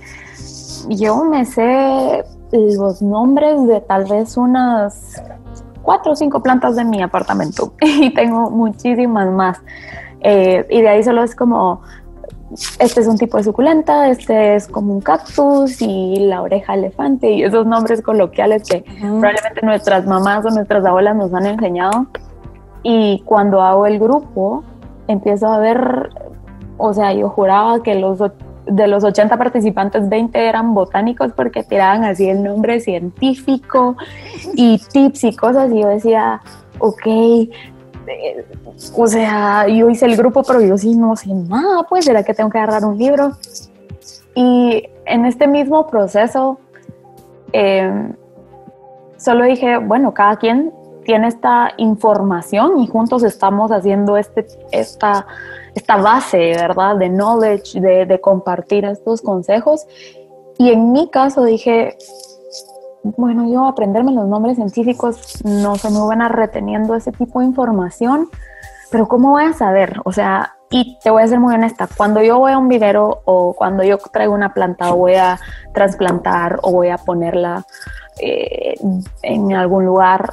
yo 0.88 1.24
me 1.24 1.44
sé 1.44 2.24
los 2.52 3.02
nombres 3.02 3.66
de 3.66 3.80
tal 3.82 4.06
vez 4.06 4.36
unas 4.38 5.22
cuatro 5.82 6.12
o 6.12 6.16
cinco 6.16 6.42
plantas 6.42 6.76
de 6.76 6.84
mi 6.84 7.02
apartamento 7.02 7.74
y 7.82 8.14
tengo 8.14 8.50
muchísimas 8.50 9.30
más. 9.30 9.58
Eh, 10.20 10.66
y 10.70 10.80
de 10.80 10.88
ahí 10.88 11.04
solo 11.04 11.22
es 11.22 11.36
como, 11.36 11.82
este 12.78 13.00
es 13.00 13.06
un 13.06 13.18
tipo 13.18 13.36
de 13.36 13.44
suculenta, 13.44 14.08
este 14.08 14.54
es 14.54 14.68
como 14.68 14.92
un 14.92 15.00
cactus 15.00 15.82
y 15.82 16.16
la 16.20 16.42
oreja 16.42 16.74
elefante 16.74 17.30
y 17.30 17.42
esos 17.42 17.66
nombres 17.66 18.02
coloquiales 18.02 18.62
que 18.68 18.84
probablemente 19.00 19.60
nuestras 19.62 20.06
mamás 20.06 20.44
o 20.46 20.50
nuestras 20.50 20.84
abuelas 20.84 21.16
nos 21.16 21.32
han 21.34 21.46
enseñado. 21.46 22.06
Y 22.82 23.22
cuando 23.24 23.62
hago 23.62 23.86
el 23.86 23.98
grupo, 23.98 24.62
empiezo 25.08 25.48
a 25.48 25.58
ver, 25.58 26.10
o 26.76 26.92
sea, 26.92 27.12
yo 27.12 27.28
juraba 27.28 27.82
que 27.82 27.94
los 27.94 28.20
de 28.66 28.86
los 28.86 29.04
80 29.04 29.36
participantes, 29.36 30.08
20 30.08 30.38
eran 30.38 30.74
botánicos 30.74 31.32
porque 31.32 31.62
tiraban 31.62 32.04
así 32.04 32.28
el 32.28 32.42
nombre 32.42 32.80
científico 32.80 33.96
y 34.54 34.78
tips 34.78 35.24
y 35.24 35.36
cosas. 35.36 35.70
Y 35.70 35.82
yo 35.82 35.88
decía, 35.88 36.40
ok, 36.78 37.06
eh, 38.06 38.44
o 38.96 39.06
sea, 39.06 39.66
yo 39.68 39.88
hice 39.90 40.06
el 40.06 40.16
grupo, 40.16 40.42
pero 40.42 40.60
yo 40.60 40.76
sí 40.78 40.94
no 40.94 41.16
sé 41.16 41.32
nada, 41.32 41.84
pues, 41.88 42.04
¿será 42.04 42.22
que 42.22 42.34
tengo 42.34 42.50
que 42.50 42.58
agarrar 42.58 42.84
un 42.84 42.98
libro? 42.98 43.32
Y 44.34 44.88
en 45.06 45.24
este 45.26 45.46
mismo 45.46 45.86
proceso, 45.86 46.58
em, 47.52 48.14
solo 49.16 49.44
dije, 49.44 49.78
bueno, 49.78 50.12
cada 50.12 50.36
quien 50.36 50.72
tiene 51.04 51.28
esta 51.28 51.72
información 51.76 52.80
y 52.80 52.86
juntos 52.86 53.22
estamos 53.22 53.70
haciendo 53.70 54.16
este, 54.16 54.46
esta, 54.72 55.26
esta 55.74 55.96
base, 55.96 56.54
¿verdad? 56.56 56.96
De 56.96 57.08
knowledge, 57.08 57.80
de, 57.80 58.06
de 58.06 58.20
compartir 58.20 58.84
estos 58.84 59.22
consejos. 59.22 59.86
Y 60.58 60.70
en 60.70 60.92
mi 60.92 61.08
caso 61.10 61.44
dije, 61.44 61.96
bueno, 63.04 63.46
yo 63.48 63.66
aprenderme 63.66 64.12
los 64.12 64.26
nombres 64.26 64.56
científicos 64.56 65.42
no 65.44 65.76
soy 65.76 65.92
muy 65.92 66.02
buena 66.02 66.28
reteniendo 66.28 66.94
ese 66.94 67.12
tipo 67.12 67.40
de 67.40 67.46
información, 67.46 68.28
pero 68.90 69.06
¿cómo 69.06 69.30
voy 69.30 69.44
a 69.44 69.52
saber? 69.52 70.00
O 70.04 70.12
sea, 70.12 70.54
y 70.70 70.98
te 71.02 71.10
voy 71.10 71.22
a 71.22 71.26
ser 71.26 71.38
muy 71.38 71.54
honesta, 71.54 71.86
cuando 71.96 72.22
yo 72.22 72.38
voy 72.38 72.52
a 72.52 72.58
un 72.58 72.68
vivero 72.68 73.20
o 73.26 73.54
cuando 73.54 73.84
yo 73.84 73.98
traigo 73.98 74.34
una 74.34 74.54
planta 74.54 74.92
o 74.92 74.96
voy 74.96 75.14
a 75.14 75.38
trasplantar 75.72 76.58
o 76.62 76.72
voy 76.72 76.88
a 76.88 76.96
ponerla 76.96 77.64
eh, 78.18 78.74
en 79.22 79.52
algún 79.52 79.84
lugar, 79.84 80.30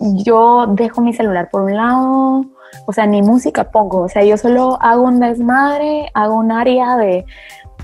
yo 0.00 0.66
dejo 0.68 1.02
mi 1.02 1.12
celular 1.12 1.50
por 1.50 1.60
un 1.60 1.76
lado, 1.76 2.44
o 2.86 2.92
sea, 2.92 3.06
ni 3.06 3.20
música 3.20 3.70
pongo, 3.70 4.00
o 4.02 4.08
sea, 4.08 4.24
yo 4.24 4.38
solo 4.38 4.78
hago 4.80 5.02
un 5.02 5.20
desmadre, 5.20 6.10
hago 6.14 6.36
un 6.36 6.50
área 6.50 6.96
de, 6.96 7.26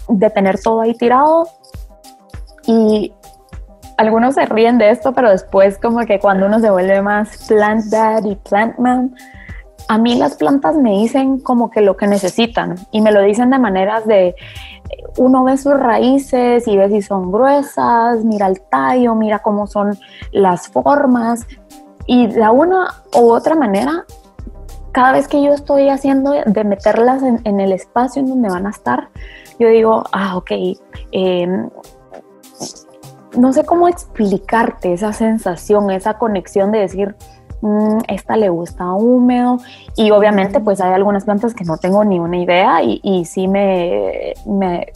de 0.09 0.31
tener 0.31 0.61
todo 0.61 0.81
ahí 0.81 0.95
tirado 0.95 1.47
y 2.67 3.13
algunos 4.01 4.35
se 4.35 4.47
ríen 4.47 4.79
de 4.79 4.89
esto, 4.89 5.13
pero 5.13 5.29
después 5.31 5.77
como 5.77 5.99
que 6.07 6.19
cuando 6.19 6.47
uno 6.47 6.59
se 6.59 6.71
vuelve 6.71 7.03
más 7.03 7.47
plant 7.49 7.85
dad 7.87 8.25
y 8.25 8.35
plant 8.35 8.79
man, 8.79 9.15
a 9.89 9.99
mí 9.99 10.15
las 10.15 10.37
plantas 10.37 10.75
me 10.77 10.93
dicen 10.93 11.39
como 11.39 11.71
que 11.71 11.83
lo 11.83 11.99
que 11.99 12.07
necesitan 12.07 12.77
y 12.93 13.03
me 13.03 13.13
lo 13.13 13.21
dicen 13.21 13.51
de 13.51 13.59
maneras 13.59 14.07
de 14.07 14.35
uno 15.19 15.45
ve 15.45 15.59
sus 15.59 15.79
raíces 15.79 16.67
y 16.67 16.79
ve 16.79 16.89
si 16.89 17.03
son 17.03 17.31
gruesas, 17.31 18.25
mira 18.25 18.47
el 18.47 18.63
tallo, 18.63 19.15
mira 19.15 19.41
cómo 19.41 19.67
son 19.67 19.99
las 20.33 20.69
formas 20.69 21.47
y 22.07 22.27
de 22.27 22.49
una 22.49 22.95
u 23.15 23.31
otra 23.31 23.55
manera, 23.55 24.07
cada 24.93 25.13
vez 25.13 25.29
que 25.29 25.43
yo 25.43 25.53
estoy 25.53 25.91
haciendo 25.91 26.33
de 26.47 26.65
meterlas 26.65 27.23
en, 27.23 27.61
el 27.61 27.73
espacio 27.73 28.21
en 28.23 28.31
donde 28.31 28.49
van 28.49 28.67
a 28.67 28.71
estar, 28.71 29.11
yo 29.59 29.69
digo, 29.69 30.05
ah, 30.13 30.39
ok, 30.39 30.53
eh, 31.13 31.69
no 33.37 33.53
sé 33.53 33.65
cómo 33.65 33.89
explicarte 33.89 34.93
esa 34.93 35.13
sensación, 35.13 35.91
esa 35.91 36.15
conexión 36.15 36.73
de 36.73 36.81
decir, 36.81 37.15
mm, 37.61 37.99
esta 38.09 38.37
le 38.37 38.49
gusta 38.49 38.93
húmedo 38.93 39.59
y 39.97 40.11
obviamente 40.11 40.61
pues 40.61 40.81
hay 40.81 40.93
algunas 40.93 41.25
plantas 41.25 41.55
que 41.55 41.65
no 41.65 41.79
tengo 41.79 42.05
ni 42.05 42.19
una 42.19 42.39
idea 42.39 42.83
y, 42.83 43.01
y 43.03 43.25
sí 43.25 43.49
me, 43.49 44.35
me, 44.47 44.87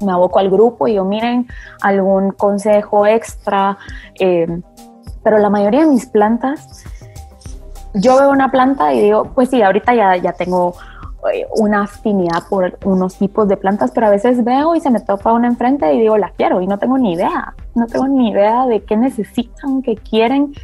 me, 0.00 0.12
aboco 0.12 0.38
al 0.38 0.50
grupo 0.50 0.88
y 0.88 0.94
yo 0.94 1.04
miren 1.04 1.46
algún 1.82 2.30
consejo 2.30 3.06
extra, 3.06 3.78
eh, 4.18 4.60
pero 5.22 5.38
la 5.38 5.50
mayoría 5.50 5.80
de 5.80 5.86
mis 5.86 6.06
plantas, 6.06 6.84
yo 7.94 8.18
veo 8.18 8.30
una 8.30 8.50
planta 8.50 8.92
y 8.92 9.00
digo, 9.00 9.32
pues 9.34 9.50
sí, 9.50 9.62
ahorita 9.62 9.94
ya, 9.94 10.16
ya 10.16 10.32
tengo 10.32 10.74
una 11.56 11.82
afinidad 11.82 12.44
por 12.48 12.78
unos 12.84 13.16
tipos 13.16 13.48
de 13.48 13.56
plantas, 13.56 13.90
pero 13.92 14.06
a 14.06 14.10
veces 14.10 14.44
veo 14.44 14.74
y 14.74 14.80
se 14.80 14.90
me 14.90 15.00
topa 15.00 15.32
una 15.32 15.48
enfrente 15.48 15.92
y 15.92 16.00
digo, 16.00 16.16
la 16.16 16.30
quiero 16.30 16.60
y 16.60 16.66
no 16.66 16.78
tengo 16.78 16.98
ni 16.98 17.12
idea, 17.12 17.54
no 17.74 17.86
tengo 17.86 18.08
ni 18.08 18.30
idea 18.30 18.66
de 18.66 18.82
qué 18.84 18.96
necesitan, 18.96 19.82
qué 19.82 19.96
quieren. 19.96 20.54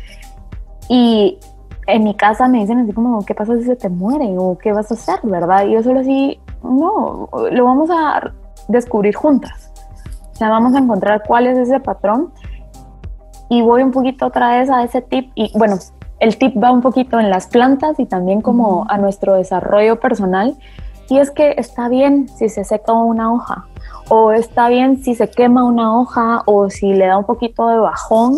Y 0.88 1.38
en 1.86 2.04
mi 2.04 2.14
casa 2.14 2.48
me 2.48 2.60
dicen 2.60 2.78
así 2.78 2.92
como, 2.92 3.24
¿qué 3.24 3.34
pasa 3.34 3.56
si 3.56 3.64
se 3.64 3.76
te 3.76 3.88
muere? 3.88 4.34
¿O 4.38 4.56
qué 4.58 4.72
vas 4.72 4.90
a 4.90 4.94
hacer? 4.94 5.20
¿Verdad? 5.22 5.66
Y 5.66 5.72
yo 5.72 5.82
solo 5.82 6.00
así, 6.00 6.40
no, 6.62 7.28
lo 7.50 7.64
vamos 7.64 7.90
a 7.90 8.32
descubrir 8.68 9.14
juntas. 9.14 9.72
O 10.32 10.36
sea, 10.36 10.48
vamos 10.48 10.74
a 10.74 10.78
encontrar 10.78 11.22
cuál 11.26 11.46
es 11.46 11.58
ese 11.58 11.80
patrón. 11.80 12.32
Y 13.48 13.62
voy 13.62 13.82
un 13.82 13.90
poquito 13.90 14.26
otra 14.26 14.58
vez 14.58 14.70
a 14.70 14.82
ese 14.82 15.02
tip. 15.02 15.30
Y 15.34 15.56
bueno, 15.58 15.76
el 16.20 16.38
tip 16.38 16.62
va 16.62 16.70
un 16.70 16.82
poquito 16.82 17.18
en 17.18 17.30
las 17.30 17.46
plantas 17.46 17.98
y 17.98 18.06
también 18.06 18.40
como 18.40 18.86
a 18.88 18.98
nuestro 18.98 19.34
desarrollo 19.34 19.98
personal. 19.98 20.56
Y 21.08 21.18
es 21.18 21.30
que 21.30 21.54
está 21.58 21.88
bien 21.88 22.28
si 22.28 22.48
se 22.48 22.64
seca 22.64 22.92
una 22.92 23.32
hoja, 23.32 23.66
o 24.08 24.32
está 24.32 24.68
bien 24.68 25.02
si 25.02 25.14
se 25.14 25.28
quema 25.28 25.64
una 25.64 25.98
hoja, 25.98 26.42
o 26.46 26.70
si 26.70 26.92
le 26.92 27.06
da 27.06 27.18
un 27.18 27.24
poquito 27.24 27.68
de 27.68 27.78
bajón. 27.78 28.36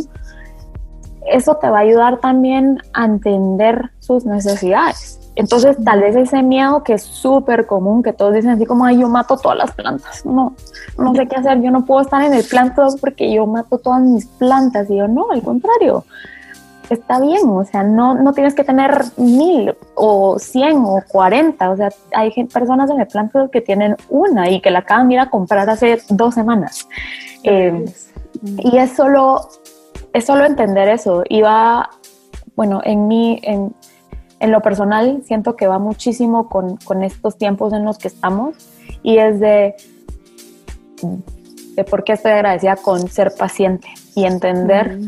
Eso 1.27 1.57
te 1.57 1.71
va 1.71 1.79
a 1.79 1.83
ayudar 1.83 2.19
también 2.19 2.81
a 2.93 3.05
entender 3.05 3.91
sus 4.01 4.25
necesidades. 4.25 5.21
Entonces, 5.37 5.77
tal 5.85 6.01
vez 6.01 6.15
ese 6.15 6.43
miedo 6.43 6.85
que 6.85 6.95
es 6.95 7.03
súper 7.03 7.67
común, 7.67 8.03
que 8.03 8.13
todos 8.13 8.35
dicen 8.35 8.51
así 8.51 8.67
como, 8.67 8.85
ay, 8.85 9.01
yo 9.01 9.09
mato 9.09 9.37
todas 9.37 9.59
las 9.59 9.73
plantas. 9.73 10.25
No, 10.25 10.55
no 10.97 11.15
sé 11.15 11.27
qué 11.27 11.37
hacer, 11.37 11.61
yo 11.61 11.71
no 11.73 11.85
puedo 11.85 12.03
estar 12.03 12.23
en 12.23 12.35
el 12.35 12.45
plan 12.45 12.73
porque 13.01 13.33
yo 13.33 13.47
mato 13.47 13.79
todas 13.79 14.03
mis 14.03 14.27
plantas. 14.27 14.89
Y 14.91 14.97
yo, 14.97 15.09
no, 15.09 15.31
al 15.33 15.43
contrario, 15.43 16.05
está 16.91 17.21
bien, 17.21 17.49
o 17.49 17.65
sea, 17.65 17.83
no, 17.83 18.15
no 18.15 18.33
tienes 18.33 18.55
que 18.55 18.65
tener 18.65 19.05
mil 19.17 19.75
o 19.95 20.39
cien 20.39 20.79
o 20.85 21.03
cuarenta, 21.09 21.71
o 21.71 21.77
sea, 21.77 21.89
hay 22.15 22.31
personas 22.45 22.91
en 22.91 23.01
el 23.01 23.07
plan 23.07 23.31
que 23.51 23.61
tienen 23.61 23.97
una 24.09 24.51
y 24.51 24.61
que 24.61 24.71
la 24.71 24.81
acaban 24.81 25.09
de 25.09 25.15
ir 25.15 25.21
a 25.21 25.31
comprar 25.31 25.69
hace 25.69 26.01
dos 26.11 26.35
semanas. 26.35 26.89
Eh, 27.43 27.85
y 28.43 28.77
es 28.77 28.93
solo, 28.93 29.49
es 30.13 30.25
solo 30.25 30.45
entender 30.45 30.89
eso. 30.89 31.23
Y 31.29 31.43
va, 31.43 31.91
bueno, 32.57 32.81
en 32.85 33.07
mí, 33.09 33.41
en, 33.43 33.75
en 34.41 34.51
lo 34.51 34.61
personal, 34.61 35.23
siento 35.25 35.57
que 35.57 35.67
va 35.67 35.79
muchísimo 35.79 36.49
con, 36.49 36.77
con, 36.79 37.03
estos 37.03 37.39
tiempos 37.39 37.73
en 37.73 37.85
los 37.85 37.99
que 37.99 38.09
estamos 38.09 38.55
y 39.03 39.19
es 39.19 39.41
de, 39.41 39.75
de 41.77 41.85
por 41.85 42.05
qué 42.05 42.13
estoy 42.13 42.33
agradecida 42.33 42.77
con 42.77 43.09
ser 43.09 43.33
paciente 43.37 43.89
y 44.15 44.25
entender 44.25 44.99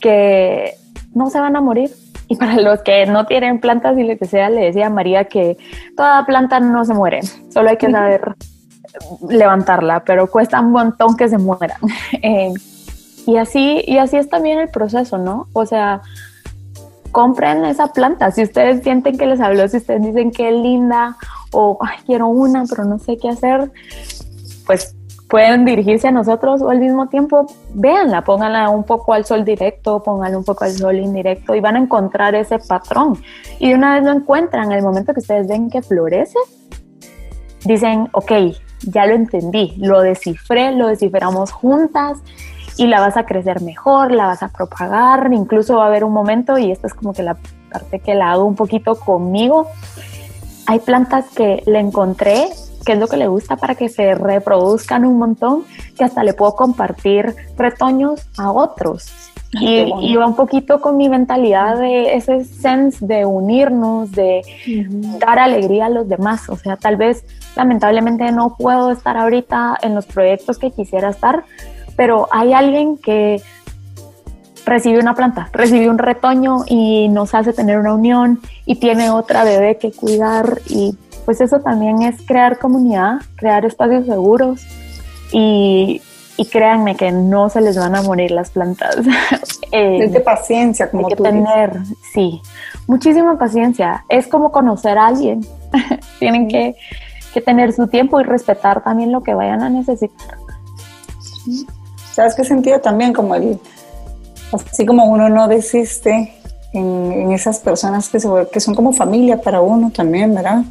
que 0.00 0.74
no 1.16 1.30
se 1.30 1.40
van 1.40 1.56
a 1.56 1.60
morir. 1.60 1.90
Y 2.28 2.36
para 2.36 2.56
los 2.60 2.82
que 2.82 3.06
no 3.06 3.26
tienen 3.26 3.60
plantas 3.60 3.96
y 3.98 4.04
lo 4.04 4.16
que 4.18 4.26
sea, 4.26 4.50
le 4.50 4.66
decía 4.66 4.88
a 4.88 4.90
María 4.90 5.24
que 5.24 5.56
toda 5.96 6.26
planta 6.26 6.60
no 6.60 6.84
se 6.84 6.92
muere, 6.92 7.22
solo 7.52 7.70
hay 7.70 7.76
que 7.76 7.90
saber 7.90 8.34
levantarla, 9.28 10.04
pero 10.04 10.28
cuesta 10.28 10.60
un 10.60 10.72
montón 10.72 11.16
que 11.16 11.28
se 11.28 11.38
mueran. 11.38 11.78
Eh, 12.22 12.52
y, 13.26 13.36
así, 13.36 13.82
y 13.86 13.98
así 13.98 14.16
es 14.16 14.28
también 14.28 14.58
el 14.58 14.68
proceso, 14.68 15.18
¿no? 15.18 15.48
O 15.52 15.66
sea, 15.66 16.02
compren 17.10 17.64
esa 17.64 17.88
planta. 17.88 18.30
Si 18.30 18.42
ustedes 18.42 18.82
sienten 18.82 19.18
que 19.18 19.26
les 19.26 19.40
habló, 19.40 19.66
si 19.68 19.78
ustedes 19.78 20.02
dicen 20.02 20.30
que 20.30 20.48
es 20.48 20.54
linda 20.54 21.16
o 21.50 21.78
quiero 22.06 22.28
una, 22.28 22.64
pero 22.68 22.84
no 22.84 22.98
sé 22.98 23.16
qué 23.18 23.28
hacer, 23.28 23.70
pues 24.64 24.94
pueden 25.36 25.66
dirigirse 25.66 26.08
a 26.08 26.12
nosotros 26.12 26.62
o 26.62 26.70
al 26.70 26.78
mismo 26.78 27.08
tiempo 27.08 27.44
véanla, 27.74 28.24
pónganla 28.24 28.70
un 28.70 28.84
poco 28.84 29.12
al 29.12 29.26
sol 29.26 29.44
directo, 29.44 30.02
pónganla 30.02 30.38
un 30.38 30.44
poco 30.44 30.64
al 30.64 30.70
sol 30.72 30.96
indirecto 30.96 31.54
y 31.54 31.60
van 31.60 31.76
a 31.76 31.78
encontrar 31.78 32.34
ese 32.34 32.58
patrón. 32.58 33.22
Y 33.58 33.68
de 33.68 33.74
una 33.74 33.96
vez 33.96 34.04
lo 34.04 34.12
encuentran, 34.12 34.72
en 34.72 34.78
el 34.78 34.82
momento 34.82 35.12
que 35.12 35.20
ustedes 35.20 35.46
ven 35.46 35.68
que 35.68 35.82
florece, 35.82 36.38
dicen, 37.66 38.08
ok, 38.12 38.32
ya 38.86 39.04
lo 39.04 39.14
entendí, 39.14 39.74
lo 39.76 40.00
descifré, 40.00 40.72
lo 40.72 40.86
desciframos 40.86 41.52
juntas 41.52 42.16
y 42.78 42.86
la 42.86 43.00
vas 43.00 43.18
a 43.18 43.26
crecer 43.26 43.60
mejor, 43.60 44.12
la 44.12 44.24
vas 44.24 44.42
a 44.42 44.48
propagar, 44.48 45.28
incluso 45.34 45.76
va 45.76 45.84
a 45.84 45.88
haber 45.88 46.04
un 46.04 46.14
momento, 46.14 46.56
y 46.56 46.70
esta 46.70 46.86
es 46.86 46.94
como 46.94 47.12
que 47.12 47.22
la 47.22 47.36
parte 47.70 48.00
que 48.00 48.14
la 48.14 48.32
hago 48.32 48.46
un 48.46 48.54
poquito 48.54 48.98
conmigo, 48.98 49.66
hay 50.64 50.78
plantas 50.78 51.26
que 51.28 51.62
le 51.66 51.78
encontré 51.78 52.48
qué 52.86 52.92
es 52.92 52.98
lo 52.98 53.08
que 53.08 53.16
le 53.16 53.26
gusta 53.26 53.56
para 53.56 53.74
que 53.74 53.88
se 53.90 54.14
reproduzcan 54.14 55.04
un 55.04 55.18
montón, 55.18 55.64
que 55.98 56.04
hasta 56.04 56.22
le 56.22 56.32
puedo 56.32 56.54
compartir 56.54 57.34
retoños 57.58 58.26
a 58.38 58.50
otros. 58.52 59.12
Y, 59.60 60.14
va 60.16 60.26
un 60.26 60.36
poquito 60.36 60.80
con 60.80 60.96
mi 60.96 61.08
mentalidad 61.08 61.78
de 61.78 62.14
ese 62.14 62.44
sense 62.44 63.04
de 63.06 63.24
unirnos, 63.24 64.12
de 64.12 64.42
dar 65.18 65.38
alegría 65.38 65.86
a 65.86 65.88
los 65.88 66.08
demás. 66.08 66.48
O 66.48 66.56
sea, 66.56 66.76
tal 66.76 66.96
vez 66.96 67.24
lamentablemente 67.56 68.30
no 68.32 68.56
puedo 68.56 68.90
estar 68.90 69.16
ahorita 69.16 69.78
en 69.82 69.94
los 69.94 70.04
proyectos 70.06 70.58
que 70.58 70.70
quisiera 70.72 71.08
estar, 71.08 71.44
pero 71.96 72.28
hay 72.30 72.52
alguien 72.52 72.98
que 72.98 73.40
recibe 74.66 74.98
una 74.98 75.14
planta, 75.14 75.48
recibe 75.52 75.88
un 75.88 75.98
retoño 75.98 76.64
y 76.66 77.08
nos 77.08 77.34
hace 77.34 77.52
tener 77.52 77.78
una 77.78 77.94
unión 77.94 78.40
y 78.66 78.76
tiene 78.76 79.10
otra 79.10 79.44
bebé 79.44 79.78
que 79.78 79.92
cuidar 79.92 80.58
y 80.68 80.96
pues 81.26 81.40
eso 81.40 81.58
también 81.58 82.02
es 82.02 82.22
crear 82.24 82.58
comunidad, 82.58 83.16
crear 83.34 83.64
espacios 83.66 84.06
seguros 84.06 84.64
y, 85.32 86.00
créanme 86.52 86.94
que 86.96 87.10
no 87.10 87.48
se 87.50 87.60
les 87.60 87.76
van 87.76 87.96
a 87.96 88.02
morir 88.02 88.30
las 88.30 88.50
plantas. 88.50 88.96
eh, 89.72 90.08
de 90.08 90.20
paciencia, 90.20 90.88
como 90.88 91.08
hay 91.08 91.14
que 91.14 91.22
tener, 91.22 91.80
sí, 92.14 92.40
muchísima 92.86 93.36
paciencia. 93.38 94.04
Es 94.08 94.28
como 94.28 94.52
conocer 94.52 94.96
a 94.98 95.08
alguien. 95.08 95.44
Tienen 96.20 96.48
que, 96.48 96.76
tener 97.44 97.74
su 97.74 97.86
tiempo 97.88 98.18
y 98.18 98.24
respetar 98.24 98.82
también 98.82 99.12
lo 99.12 99.22
que 99.22 99.34
vayan 99.34 99.62
a 99.62 99.68
necesitar. 99.68 100.38
¿Sabes 102.12 102.34
qué 102.34 102.44
sentido 102.44 102.80
también? 102.80 103.12
Como 103.12 103.34
el, 103.34 103.60
así 104.52 104.86
como 104.86 105.04
uno 105.04 105.28
no 105.28 105.46
desiste 105.46 106.32
en, 106.72 107.32
esas 107.32 107.58
personas 107.58 108.08
que, 108.08 108.20
que 108.50 108.60
son 108.60 108.74
como 108.74 108.94
familia 108.94 109.38
para 109.38 109.60
uno 109.60 109.90
también, 109.90 110.34
¿verdad? 110.34 110.62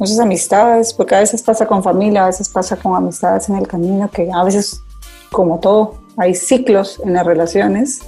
Muchas 0.00 0.18
amistades, 0.18 0.94
porque 0.94 1.14
a 1.14 1.20
veces 1.20 1.42
pasa 1.42 1.66
con 1.66 1.82
familia, 1.82 2.24
a 2.24 2.26
veces 2.26 2.48
pasa 2.48 2.74
con 2.76 2.96
amistades 2.96 3.48
en 3.50 3.56
el 3.56 3.68
camino, 3.68 4.10
que 4.10 4.30
a 4.32 4.42
veces, 4.42 4.82
como 5.30 5.60
todo, 5.60 5.96
hay 6.16 6.34
ciclos 6.34 7.00
en 7.04 7.12
las 7.12 7.26
relaciones, 7.26 8.00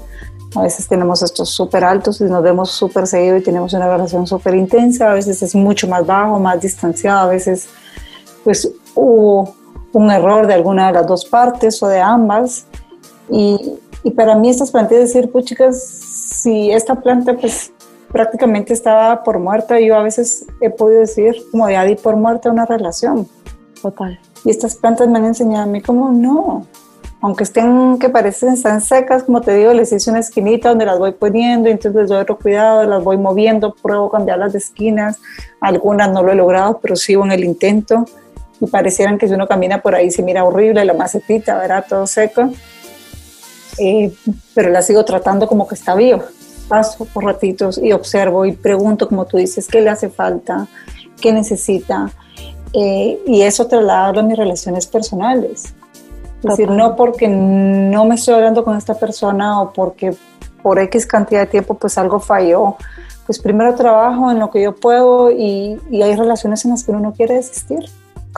A 0.54 0.62
veces 0.62 0.86
tenemos 0.86 1.22
estos 1.22 1.48
súper 1.48 1.82
altos 1.82 2.20
y 2.20 2.24
nos 2.24 2.42
vemos 2.42 2.70
súper 2.70 3.06
seguido 3.06 3.38
y 3.38 3.42
tenemos 3.42 3.72
una 3.72 3.88
relación 3.88 4.26
súper 4.26 4.54
intensa, 4.54 5.10
a 5.10 5.14
veces 5.14 5.42
es 5.42 5.54
mucho 5.54 5.88
más 5.88 6.04
bajo, 6.04 6.38
más 6.38 6.60
distanciado, 6.60 7.20
a 7.20 7.26
veces 7.32 7.68
pues 8.44 8.70
hubo 8.94 9.54
un 9.92 10.10
error 10.10 10.46
de 10.46 10.54
alguna 10.54 10.88
de 10.88 10.92
las 10.92 11.06
dos 11.06 11.24
partes 11.24 11.82
o 11.82 11.88
de 11.88 12.00
ambas. 12.00 12.66
Y, 13.30 13.78
y 14.04 14.10
para 14.10 14.34
mí 14.34 14.50
estas 14.50 14.70
plantas 14.70 14.98
decir, 14.98 15.30
pues 15.32 15.46
chicas, 15.46 15.82
si 15.82 16.70
esta 16.70 16.96
planta 16.96 17.34
pues 17.34 17.72
prácticamente 18.12 18.72
estaba 18.72 19.22
por 19.24 19.38
muerta, 19.38 19.80
yo 19.80 19.96
a 19.96 20.02
veces 20.02 20.46
he 20.60 20.70
podido 20.70 21.00
decir 21.00 21.34
como 21.50 21.68
ya 21.70 21.84
di 21.84 21.96
por 21.96 22.16
muerta 22.16 22.50
una 22.50 22.66
relación. 22.66 23.26
Total. 23.80 24.20
Y 24.44 24.50
estas 24.50 24.76
plantas 24.76 25.08
me 25.08 25.18
han 25.18 25.24
enseñado 25.24 25.64
a 25.64 25.66
mí 25.66 25.80
como 25.80 26.10
no, 26.10 26.66
aunque 27.22 27.44
estén 27.44 27.98
que 27.98 28.08
parecen 28.08 28.52
están 28.52 28.80
secas, 28.80 29.22
como 29.22 29.40
te 29.40 29.54
digo, 29.54 29.72
les 29.72 29.92
hice 29.92 30.10
una 30.10 30.18
esquinita 30.18 30.70
donde 30.70 30.84
las 30.84 30.98
voy 30.98 31.12
poniendo, 31.12 31.68
entonces 31.68 32.02
les 32.02 32.10
doy 32.10 32.18
otro 32.18 32.36
cuidado, 32.36 32.84
las 32.84 33.02
voy 33.02 33.16
moviendo, 33.16 33.74
pruebo 33.74 34.10
cambiarlas 34.10 34.52
de 34.52 34.58
esquinas, 34.58 35.18
algunas 35.60 36.10
no 36.10 36.22
lo 36.22 36.32
he 36.32 36.34
logrado, 36.34 36.80
pero 36.82 36.96
sigo 36.96 37.24
en 37.24 37.30
el 37.30 37.44
intento 37.44 38.04
y 38.60 38.66
parecieran 38.66 39.18
que 39.18 39.28
si 39.28 39.34
uno 39.34 39.46
camina 39.46 39.82
por 39.82 39.94
ahí 39.94 40.10
se 40.10 40.22
mira 40.22 40.44
horrible, 40.44 40.84
la 40.84 40.94
macetita, 40.94 41.58
¿verdad? 41.58 41.86
Todo 41.88 42.08
seco, 42.08 42.50
eh, 43.78 44.12
pero 44.52 44.70
la 44.70 44.82
sigo 44.82 45.04
tratando 45.04 45.46
como 45.46 45.68
que 45.68 45.76
está 45.76 45.94
viva. 45.94 46.24
Paso 46.72 47.04
por 47.04 47.24
ratitos 47.24 47.78
y 47.78 47.92
observo 47.92 48.46
y 48.46 48.52
pregunto, 48.52 49.08
como 49.08 49.26
tú 49.26 49.36
dices, 49.36 49.68
qué 49.68 49.80
le 49.80 49.90
hace 49.90 50.08
falta, 50.08 50.66
qué 51.20 51.32
necesita, 51.32 52.10
eh, 52.72 53.20
y 53.26 53.42
eso 53.42 53.66
trasladarlo 53.66 54.20
a 54.20 54.22
mis 54.22 54.38
relaciones 54.38 54.86
personales 54.86 55.74
es 56.42 56.50
decir, 56.50 56.70
no 56.70 56.96
porque 56.96 57.28
no 57.28 58.04
me 58.04 58.16
estoy 58.16 58.34
hablando 58.34 58.64
con 58.64 58.76
esta 58.76 58.94
persona 58.94 59.60
o 59.60 59.72
porque 59.72 60.12
por 60.60 60.78
X 60.80 61.06
cantidad 61.06 61.42
de 61.42 61.46
tiempo 61.46 61.74
pues 61.74 61.96
algo 61.98 62.18
falló. 62.18 62.76
Pues 63.26 63.38
primero 63.38 63.76
trabajo 63.76 64.30
en 64.32 64.40
lo 64.40 64.50
que 64.50 64.60
yo 64.60 64.74
puedo 64.74 65.30
y, 65.30 65.78
hay 65.92 66.16
relaciones 66.16 66.64
en 66.64 66.72
las 66.72 66.82
que 66.82 66.90
uno 66.90 66.98
no 66.98 67.12
quiere 67.12 67.34
desistir. 67.34 67.84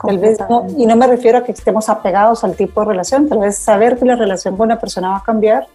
Tal 0.05 0.19
vez 0.19 0.37
no, 0.49 0.67
y 0.77 0.85
no 0.85 0.95
me 0.95 1.07
refiero 1.07 1.39
a 1.39 1.43
que 1.43 1.53
estemos 1.53 1.89
apegados 1.89 2.43
al 2.43 2.55
tipo 2.55 2.81
de 2.81 2.87
relación, 2.87 3.27
tal 3.27 3.39
vez 3.39 3.57
saber 3.57 3.97
que 3.97 4.05
la 4.05 4.15
relación 4.15 4.55
con 4.55 4.65
una 4.65 4.77
persona 4.77 5.09
va 5.09 5.17
a 5.17 5.23
cambiar, 5.23 5.67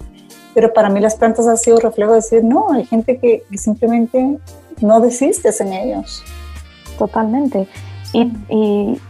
pero 0.55 0.73
para 0.73 0.89
mí 0.89 1.01
las 1.01 1.17
plantas 1.17 1.47
han 1.47 1.57
sido 1.57 1.79
reflejo 1.79 2.13
de 2.13 2.17
decir, 2.17 2.45
no, 2.45 2.73
hay 2.73 2.85
gente 2.85 3.19
que, 3.19 3.45
que 3.51 3.59
simplemente 3.59 4.39
no 4.81 5.01
desistes 5.01 5.61
en 5.61 5.73
ellos. 5.73 6.23
Totalmente. 6.99 7.69
Y, 8.13 8.33
y, 8.49 9.01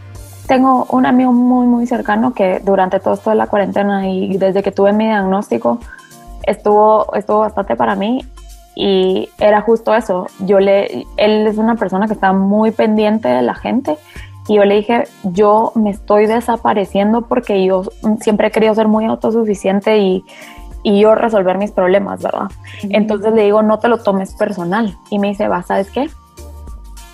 tengo 0.47 0.85
un 0.89 1.05
amigo 1.05 1.31
muy, 1.31 1.65
muy 1.65 1.87
cercano 1.87 2.33
que 2.33 2.59
durante 2.59 2.99
todo 2.99 3.13
esto 3.13 3.29
de 3.29 3.37
la 3.37 3.47
cuarentena 3.47 4.09
y 4.09 4.37
desde 4.37 4.61
que 4.61 4.71
tuve 4.71 4.91
mi 4.91 5.05
diagnóstico 5.05 5.79
estuvo, 6.43 7.13
estuvo 7.15 7.39
bastante 7.39 7.77
para 7.77 7.95
mí 7.95 8.25
y 8.75 9.29
era 9.39 9.61
justo 9.61 9.95
eso. 9.95 10.27
Yo 10.39 10.59
le, 10.59 11.05
él 11.15 11.47
es 11.47 11.57
una 11.57 11.75
persona 11.75 12.07
que 12.07 12.13
está 12.13 12.33
muy 12.33 12.71
pendiente 12.71 13.29
de 13.29 13.41
la 13.43 13.55
gente 13.55 13.97
y 14.47 14.55
yo 14.55 14.65
le 14.65 14.75
dije, 14.75 15.03
yo 15.23 15.71
me 15.75 15.91
estoy 15.91 16.25
desapareciendo 16.25 17.21
porque 17.21 17.63
yo 17.63 17.83
siempre 18.19 18.47
he 18.47 18.51
querido 18.51 18.75
ser 18.75 18.87
muy 18.87 19.05
autosuficiente 19.05 19.99
y, 19.99 20.25
y 20.83 21.01
yo 21.01 21.15
resolver 21.15 21.57
mis 21.57 21.71
problemas, 21.71 22.21
¿verdad? 22.21 22.49
Entonces 22.83 23.33
le 23.33 23.43
digo, 23.43 23.61
no 23.61 23.79
te 23.79 23.87
lo 23.87 23.97
tomes 23.99 24.33
personal. 24.33 24.97
Y 25.09 25.19
me 25.19 25.29
dice, 25.29 25.47
va, 25.47 25.63
¿sabes 25.63 25.89
qué? 25.91 26.09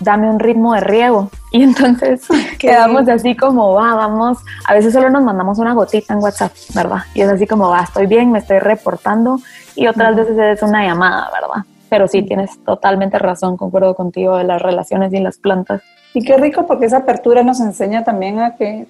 dame 0.00 0.30
un 0.30 0.38
ritmo 0.38 0.74
de 0.74 0.80
riego. 0.80 1.30
Y 1.50 1.62
entonces 1.62 2.28
quedamos 2.58 3.08
así 3.08 3.34
como, 3.34 3.72
va, 3.72 3.94
vamos, 3.94 4.36
a 4.66 4.74
veces 4.74 4.92
solo 4.92 5.08
nos 5.08 5.22
mandamos 5.22 5.58
una 5.58 5.72
gotita 5.72 6.12
en 6.12 6.20
WhatsApp, 6.20 6.52
¿verdad? 6.74 6.98
Y 7.14 7.22
es 7.22 7.28
así 7.30 7.46
como, 7.46 7.70
va, 7.70 7.84
estoy 7.84 8.04
bien, 8.04 8.30
me 8.30 8.40
estoy 8.40 8.58
reportando. 8.58 9.40
Y 9.74 9.86
otras 9.86 10.14
veces 10.14 10.36
es 10.38 10.62
una 10.62 10.84
llamada, 10.84 11.30
¿verdad? 11.32 11.64
Pero 11.88 12.06
sí, 12.06 12.22
tienes 12.22 12.62
totalmente 12.64 13.18
razón, 13.18 13.56
concuerdo 13.56 13.94
contigo 13.94 14.36
de 14.36 14.44
las 14.44 14.60
relaciones 14.60 15.10
y 15.14 15.20
las 15.20 15.38
plantas. 15.38 15.80
Y 16.12 16.22
qué 16.22 16.36
rico 16.36 16.66
porque 16.66 16.84
esa 16.84 16.98
apertura 16.98 17.42
nos 17.42 17.60
enseña 17.60 18.04
también 18.04 18.40
a 18.40 18.56
que 18.56 18.86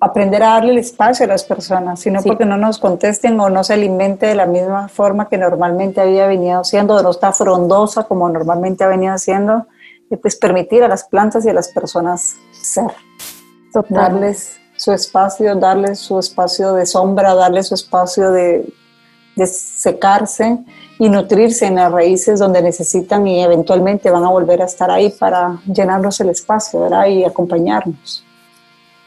aprender 0.00 0.42
a 0.42 0.54
darle 0.54 0.72
el 0.72 0.78
espacio 0.78 1.24
a 1.24 1.28
las 1.28 1.44
personas, 1.44 2.00
sino 2.00 2.22
porque 2.22 2.44
no 2.44 2.56
nos 2.56 2.78
contesten 2.78 3.38
o 3.40 3.50
no 3.50 3.64
se 3.64 3.74
alimente 3.74 4.26
de 4.26 4.34
la 4.34 4.46
misma 4.46 4.88
forma 4.88 5.28
que 5.28 5.38
normalmente 5.38 6.00
había 6.00 6.26
venido 6.26 6.62
siendo, 6.64 6.94
o 6.94 7.02
no 7.02 7.10
está 7.10 7.32
frondosa 7.32 8.04
como 8.04 8.28
normalmente 8.28 8.84
ha 8.84 8.88
venido 8.88 9.14
haciendo 9.14 9.66
y 10.10 10.16
pues 10.16 10.36
permitir 10.36 10.84
a 10.84 10.88
las 10.88 11.04
plantas 11.04 11.44
y 11.44 11.48
a 11.48 11.52
las 11.52 11.68
personas 11.68 12.36
ser, 12.52 12.90
darles 13.88 14.60
su 14.76 14.92
espacio, 14.92 15.56
darles 15.56 15.98
su 15.98 16.18
espacio 16.18 16.74
de 16.74 16.86
sombra, 16.86 17.34
darles 17.34 17.68
su 17.68 17.74
espacio 17.74 18.30
de, 18.30 18.72
de 19.34 19.46
secarse 19.46 20.58
y 21.00 21.08
nutrirse 21.08 21.66
en 21.66 21.74
las 21.74 21.90
raíces 21.90 22.38
donde 22.38 22.62
necesitan 22.62 23.26
y 23.26 23.42
eventualmente 23.42 24.10
van 24.10 24.24
a 24.24 24.30
volver 24.30 24.62
a 24.62 24.66
estar 24.66 24.90
ahí 24.90 25.10
para 25.10 25.60
llenarnos 25.66 26.20
el 26.20 26.30
espacio 26.30 26.80
¿verdad? 26.80 27.06
y 27.06 27.24
acompañarnos. 27.24 28.24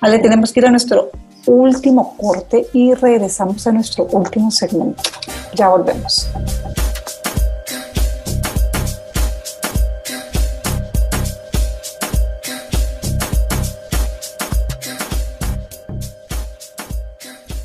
Vale, 0.02 0.18
tenemos 0.18 0.52
que 0.52 0.60
ir 0.60 0.66
a 0.66 0.72
nuestro 0.72 1.12
último 1.46 2.18
corte 2.18 2.66
y 2.74 2.96
regresamos 2.96 3.68
a 3.68 3.72
nuestro 3.72 4.06
último 4.06 4.50
segmento. 4.50 5.04
Ya 5.54 5.70
volvemos. 5.70 6.28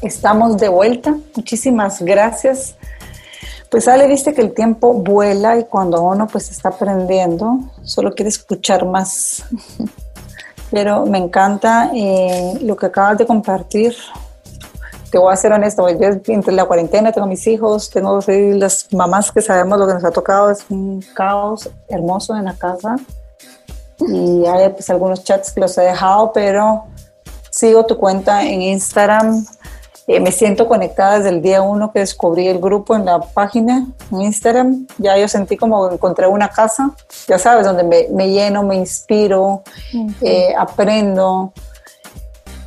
Estamos 0.02 0.58
de 0.58 0.68
vuelta. 0.68 1.16
Muchísimas 1.34 2.02
gracias. 2.02 2.74
Pues 3.70 3.88
Ale, 3.88 4.06
viste 4.08 4.34
que 4.34 4.42
el 4.42 4.52
tiempo 4.52 4.92
vuela 4.92 5.58
y 5.58 5.64
cuando 5.64 6.02
uno 6.02 6.26
pues 6.26 6.50
está 6.50 6.68
aprendiendo, 6.68 7.60
solo 7.82 8.14
quiere 8.14 8.28
escuchar 8.28 8.84
más. 8.84 9.42
Pero 10.70 11.06
me 11.06 11.18
encanta 11.18 11.90
eh, 11.94 12.58
lo 12.62 12.76
que 12.76 12.86
acabas 12.86 13.18
de 13.18 13.26
compartir. 13.26 13.94
Te 15.10 15.18
voy 15.18 15.32
a 15.32 15.36
ser 15.36 15.52
honesto, 15.52 15.88
yo 15.88 16.08
entre 16.26 16.52
la 16.52 16.64
cuarentena 16.64 17.12
tengo 17.12 17.26
mis 17.26 17.46
hijos, 17.46 17.90
tengo 17.90 18.18
las 18.26 18.92
mamás 18.92 19.30
que 19.30 19.40
sabemos 19.40 19.78
lo 19.78 19.86
que 19.86 19.94
nos 19.94 20.04
ha 20.04 20.10
tocado, 20.10 20.50
es 20.50 20.64
un 20.68 21.00
caos 21.14 21.70
hermoso 21.88 22.36
en 22.36 22.44
la 22.44 22.54
casa. 22.54 22.96
Y 24.00 24.44
hay 24.46 24.68
pues 24.70 24.90
algunos 24.90 25.22
chats 25.24 25.52
que 25.52 25.60
los 25.60 25.78
he 25.78 25.82
dejado, 25.82 26.32
pero 26.32 26.84
sigo 27.50 27.86
tu 27.86 27.96
cuenta 27.96 28.42
en 28.42 28.60
Instagram, 28.60 29.46
eh, 30.08 30.20
me 30.20 30.30
siento 30.30 30.68
conectada 30.68 31.18
desde 31.18 31.30
el 31.30 31.42
día 31.42 31.62
uno 31.62 31.90
que 31.90 31.98
descubrí 31.98 32.46
el 32.46 32.60
grupo 32.60 32.94
en 32.94 33.06
la 33.06 33.18
página, 33.18 33.88
en 34.12 34.22
Instagram. 34.22 34.86
Ya 34.98 35.18
yo 35.18 35.26
sentí 35.26 35.56
como 35.56 35.90
encontré 35.90 36.28
una 36.28 36.48
casa, 36.48 36.92
ya 37.26 37.38
sabes, 37.38 37.66
donde 37.66 37.82
me, 37.82 38.30
lleno, 38.30 38.62
me 38.62 38.76
inspiro, 38.76 39.62
eh, 40.20 40.54
aprendo. 40.56 41.52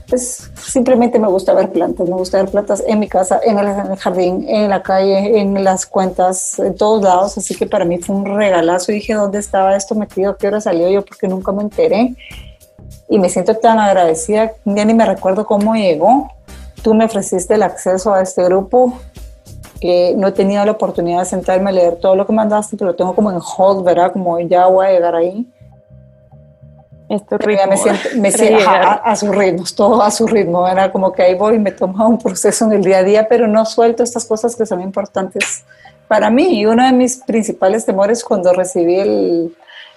Pues 0.10 0.52
simplemente 0.60 1.18
me 1.18 1.28
gusta 1.28 1.54
ver 1.54 1.72
plantas, 1.72 2.10
me 2.10 2.16
gusta 2.16 2.40
ver 2.40 2.50
plantas 2.52 2.84
en 2.86 3.00
mi 3.00 3.08
casa, 3.08 3.40
en 3.42 3.58
el, 3.60 3.96
jardín, 3.98 4.44
en 4.50 4.70
la 4.70 4.82
calle, 4.82 5.40
en 5.40 5.64
las 5.64 5.86
cuentas, 5.86 6.60
en 6.60 6.76
todos 6.76 7.02
lados. 7.02 7.38
Así 7.38 7.56
que 7.56 7.68
para 7.68 7.86
mí 7.86 8.00
fue 8.00 8.18
un 8.18 8.26
regalazo. 8.26 8.92
Y 8.92 8.96
dije, 8.96 9.14
¿dónde 9.14 9.40
estaba 9.40 9.78
esto 9.78 9.96
metido? 9.96 10.36
¿Qué 10.36 10.48
hora 10.48 10.60
salió 10.60 10.90
yo? 10.90 11.06
Porque 11.06 11.30
nunca 11.30 11.54
me 11.54 11.62
enteré. 11.62 12.16
Y 13.08 13.18
me 13.18 13.30
siento 13.30 13.56
tan 13.56 13.80
agradecida, 13.80 14.52
ya 14.66 14.84
ni 14.84 14.94
me 14.94 15.06
recuerdo 15.06 15.46
cómo 15.46 15.76
llegó, 15.76 16.30
tú 16.82 16.94
me 16.94 17.06
ofreciste 17.06 17.56
el 17.56 17.64
acceso 17.64 18.14
a 18.14 18.22
este 18.22 18.44
grupo. 18.44 19.00
que 19.80 20.14
no 20.18 20.28
he 20.28 20.32
tenido 20.34 20.66
la 20.66 20.72
oportunidad 20.72 21.20
de 21.20 21.26
sentarme 21.26 21.70
a 21.70 21.74
leer 21.74 21.96
todo 21.96 22.14
lo 22.14 22.28
que 22.28 22.34
mandaste, 22.34 22.76
pero 22.76 22.92
lo 22.92 22.96
tengo 22.98 23.16
como 23.16 23.32
en 23.32 23.40
hold, 23.40 23.86
¿verdad? 23.86 24.12
Como 24.12 24.38
ya 24.42 24.68
voy 24.68 24.88
a 24.88 24.92
llegar 24.92 25.16
ahí. 25.16 25.48
Este 27.08 27.38
ritmo, 27.38 27.68
me 27.68 27.78
siento, 27.78 28.10
me 28.18 28.32
siento 28.34 28.70
a, 28.70 29.16
su 29.16 29.32
ritmo, 29.32 29.64
todo 29.76 30.04
a 30.04 30.12
su 30.12 30.28
ritmo, 30.28 30.68
era 30.68 30.92
como 30.92 31.12
que 31.14 31.24
ahí 31.24 31.34
voy 31.34 31.56
y 31.56 31.60
me 31.60 31.72
toma 31.72 32.06
un 32.08 32.18
proceso 32.20 32.66
en 32.66 32.74
el 32.74 32.84
día 32.84 32.98
a 32.98 33.04
día, 33.04 33.28
pero 33.28 33.48
no 33.48 33.66
suelto 33.66 34.04
estas 34.04 34.26
cosas 34.26 34.56
que 34.56 34.66
son 34.66 34.82
importantes 34.82 35.64
para 36.10 36.30
mí. 36.30 36.60
Y 36.60 36.66
uno 36.66 36.84
de 36.84 36.92
mis 36.92 37.18
principales 37.18 37.86
temores 37.86 38.24
cuando 38.24 38.52
recibí 38.52 39.00
el, 39.00 39.56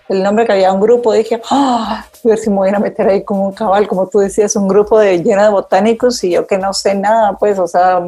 el 0.09 0.23
nombre 0.23 0.47
que 0.47 0.53
había 0.53 0.73
un 0.73 0.81
grupo, 0.81 1.13
dije, 1.13 1.41
ah, 1.51 2.07
a 2.13 2.29
ver 2.29 2.39
si 2.39 2.51
me 2.51 2.57
voy 2.57 2.71
a 2.71 2.79
meter 2.79 3.09
ahí 3.09 3.23
como 3.23 3.47
un 3.47 3.53
cabal, 3.53 3.87
como 3.89 4.09
tú 4.09 4.19
decías, 4.19 4.57
un 4.57 4.69
grupo 4.69 4.99
de, 4.99 5.23
lleno 5.23 5.43
de 5.43 5.49
botánicos 5.49 6.23
y 6.25 6.31
yo 6.31 6.47
que 6.47 6.59
no 6.59 6.73
sé 6.73 6.95
nada, 6.95 7.39
pues, 7.39 7.59
o 7.59 7.67
sea, 7.67 8.07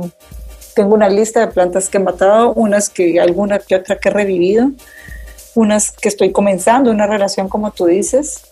tengo 0.75 0.95
una 0.95 1.09
lista 1.09 1.41
de 1.41 1.49
plantas 1.49 1.89
que 1.89 1.99
he 1.99 2.01
matado, 2.01 2.53
unas 2.55 2.91
que, 2.91 3.21
alguna 3.21 3.59
que 3.59 3.77
otra 3.77 3.99
que 3.99 4.09
he 4.09 4.13
revivido, 4.13 4.71
unas 5.55 5.93
que 5.93 6.09
estoy 6.09 6.33
comenzando 6.33 6.91
una 6.91 7.07
relación 7.07 7.49
como 7.49 7.71
tú 7.71 7.87
dices, 7.87 8.43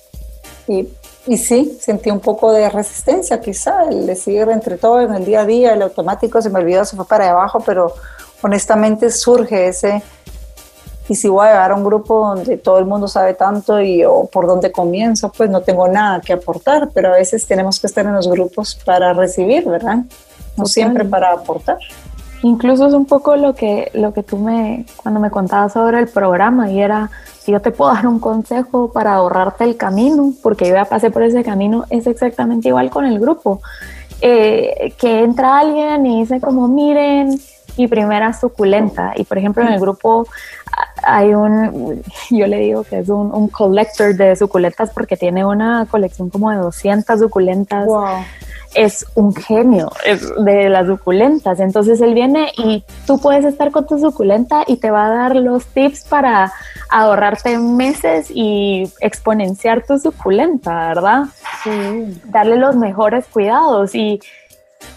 y, 0.68 0.88
y 1.26 1.36
sí, 1.36 1.76
sentí 1.80 2.10
un 2.10 2.20
poco 2.20 2.52
de 2.52 2.70
resistencia 2.70 3.40
quizá, 3.40 3.84
el 3.90 4.06
decir 4.06 4.48
entre 4.50 4.78
todo 4.78 5.00
en 5.00 5.12
el 5.14 5.24
día 5.24 5.40
a 5.40 5.46
día, 5.46 5.72
el 5.74 5.82
automático 5.82 6.40
se 6.40 6.50
me 6.50 6.60
olvidó, 6.60 6.84
se 6.84 6.96
fue 6.96 7.06
para 7.06 7.30
abajo, 7.30 7.60
pero 7.66 7.92
honestamente 8.42 9.10
surge 9.10 9.68
ese 9.68 10.02
y 11.08 11.14
si 11.14 11.28
voy 11.28 11.46
a 11.46 11.50
llegar 11.50 11.72
a 11.72 11.74
un 11.74 11.84
grupo 11.84 12.28
donde 12.34 12.56
todo 12.56 12.78
el 12.78 12.86
mundo 12.86 13.08
sabe 13.08 13.34
tanto 13.34 13.80
y 13.80 14.04
o 14.04 14.26
por 14.26 14.46
dónde 14.46 14.70
comienzo, 14.70 15.32
pues 15.36 15.50
no 15.50 15.60
tengo 15.60 15.88
nada 15.88 16.20
que 16.20 16.32
aportar, 16.32 16.90
pero 16.94 17.08
a 17.08 17.16
veces 17.16 17.46
tenemos 17.46 17.80
que 17.80 17.86
estar 17.86 18.06
en 18.06 18.14
los 18.14 18.28
grupos 18.28 18.78
para 18.84 19.12
recibir, 19.12 19.64
¿verdad? 19.68 19.98
No 20.56 20.66
siempre 20.66 21.04
para 21.04 21.32
aportar. 21.32 21.78
Incluso 22.42 22.88
es 22.88 22.94
un 22.94 23.04
poco 23.04 23.36
lo 23.36 23.54
que, 23.54 23.90
lo 23.94 24.12
que 24.12 24.22
tú 24.22 24.36
me, 24.36 24.84
cuando 24.96 25.20
me 25.20 25.30
contabas 25.30 25.74
sobre 25.74 26.00
el 26.00 26.08
programa, 26.08 26.70
y 26.70 26.80
era, 26.80 27.10
si 27.38 27.52
yo 27.52 27.60
te 27.60 27.70
puedo 27.70 27.92
dar 27.92 28.06
un 28.06 28.18
consejo 28.18 28.92
para 28.92 29.14
ahorrarte 29.14 29.64
el 29.64 29.76
camino, 29.76 30.32
porque 30.42 30.68
yo 30.68 30.74
ya 30.74 30.84
pasé 30.84 31.10
por 31.10 31.22
ese 31.22 31.44
camino, 31.44 31.84
es 31.90 32.06
exactamente 32.06 32.68
igual 32.68 32.90
con 32.90 33.06
el 33.06 33.18
grupo. 33.20 33.60
Eh, 34.24 34.94
que 34.98 35.20
entra 35.24 35.58
alguien 35.58 36.06
y 36.06 36.20
dice 36.20 36.40
como, 36.40 36.68
miren, 36.68 37.40
mi 37.76 37.88
primera 37.88 38.32
suculenta. 38.32 39.12
Y 39.16 39.24
por 39.24 39.38
ejemplo, 39.38 39.62
en 39.62 39.72
el 39.72 39.80
grupo 39.80 40.26
hay 41.02 41.34
un, 41.34 42.02
yo 42.30 42.46
le 42.46 42.58
digo 42.58 42.84
que 42.84 43.00
es 43.00 43.08
un, 43.08 43.32
un 43.34 43.48
collector 43.48 44.14
de 44.14 44.36
suculentas 44.36 44.90
porque 44.90 45.16
tiene 45.16 45.44
una 45.44 45.86
colección 45.90 46.30
como 46.30 46.50
de 46.50 46.56
200 46.58 47.18
suculentas. 47.18 47.88
Es 48.74 49.04
un 49.16 49.34
genio 49.34 49.90
de 50.38 50.70
las 50.70 50.86
suculentas. 50.86 51.60
Entonces 51.60 52.00
él 52.00 52.14
viene 52.14 52.50
y 52.56 52.82
tú 53.06 53.20
puedes 53.20 53.44
estar 53.44 53.70
con 53.70 53.86
tu 53.86 53.98
suculenta 53.98 54.64
y 54.66 54.76
te 54.76 54.90
va 54.90 55.06
a 55.06 55.10
dar 55.10 55.36
los 55.36 55.66
tips 55.66 56.04
para 56.04 56.50
ahorrarte 56.88 57.58
meses 57.58 58.30
y 58.30 58.90
exponenciar 59.00 59.84
tu 59.84 59.98
suculenta, 59.98 60.88
¿verdad? 60.88 61.24
Sí. 61.62 62.20
Darle 62.24 62.56
los 62.56 62.74
mejores 62.76 63.26
cuidados 63.26 63.94
y 63.94 64.20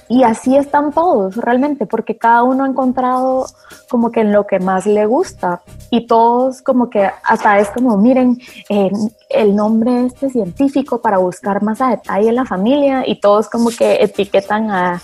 y 0.08 0.24
así 0.24 0.56
están 0.56 0.92
todos 0.92 1.36
realmente, 1.36 1.86
porque 1.86 2.18
cada 2.18 2.44
uno 2.44 2.64
ha 2.64 2.68
encontrado 2.68 3.48
como 3.90 4.12
que 4.12 4.22
en 4.22 4.32
lo 4.32 4.46
que 4.46 4.60
más 4.60 4.86
le 4.86 5.06
gusta 5.06 5.62
y 5.90 6.08
todos 6.08 6.62
como 6.62 6.90
que 6.90 7.10
hasta 7.24 7.60
es 7.60 7.70
como, 7.70 7.98
miren, 7.98 8.40
eh, 8.70 8.92
el 9.30 9.56
nombre 9.56 10.06
este 10.06 10.30
científico 10.30 11.02
para 11.02 11.18
buscar 11.18 11.64
más 11.64 11.82
a 11.82 11.90
detalle 11.90 12.30
en 12.30 12.36
la 12.36 12.46
familia 12.46 13.04
y 13.06 13.20
todos 13.20 13.50
como 13.50 13.70
que 13.70 13.98
etiquetan 14.02 14.70
a, 14.70 15.02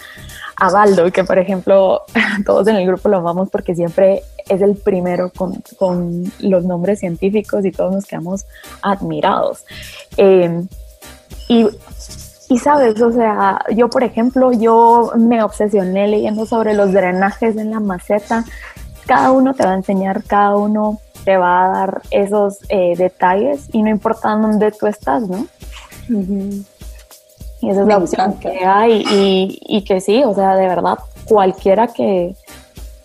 a 0.56 0.70
Baldo, 0.70 1.12
que 1.12 1.24
por 1.24 1.40
ejemplo 1.40 2.04
todos 2.46 2.68
en 2.68 2.76
el 2.76 2.86
grupo 2.86 3.10
lo 3.10 3.18
amamos 3.18 3.50
porque 3.50 3.74
siempre 3.76 4.22
es 4.48 4.62
el 4.62 4.76
primero 4.76 5.32
con, 5.36 5.64
con 5.78 6.32
los 6.40 6.64
nombres 6.66 7.00
científicos 7.00 7.66
y 7.66 7.72
todos 7.72 7.94
nos 7.94 8.06
quedamos 8.06 8.46
admirados. 8.82 9.66
Eh, 10.18 10.64
y 11.48 11.68
y 12.52 12.58
sabes, 12.58 13.02
o 13.02 13.14
sea, 13.14 13.64
yo 13.74 13.90
por 13.90 14.04
ejemplo, 14.04 14.52
yo 14.52 15.14
me 15.16 15.42
obsesioné 15.42 16.10
leyendo 16.10 16.46
sobre 16.46 16.74
los 16.74 16.92
drenajes 16.92 17.56
en 17.56 17.72
la 17.72 17.80
maceta. 17.80 18.44
Cada 19.06 19.32
uno 19.32 19.54
te 19.54 19.64
va 19.64 19.72
a 19.72 19.76
enseñar, 19.76 20.22
cada 20.26 20.58
uno 20.58 21.00
te 21.24 21.38
va 21.38 21.64
a 21.64 21.70
dar 21.70 22.02
esos 22.12 22.58
eh, 22.68 22.96
detalles 22.98 23.70
y 23.72 23.82
no 23.82 23.90
importa 23.90 24.36
dónde 24.36 24.70
tú 24.74 24.88
estás, 24.88 25.24
¿no? 25.30 25.48
Y 26.10 27.70
esa 27.70 27.82
es 27.84 27.88
la 27.88 27.98
opción 27.98 28.38
que 28.40 28.66
hay 28.66 29.06
y, 29.10 29.58
y, 29.62 29.86
que 29.86 30.02
sí, 30.02 30.22
o 30.26 30.36
sea, 30.36 30.58
de 30.58 30.68
verdad, 30.68 30.98
cualquiera 31.24 31.88
que, 31.88 32.36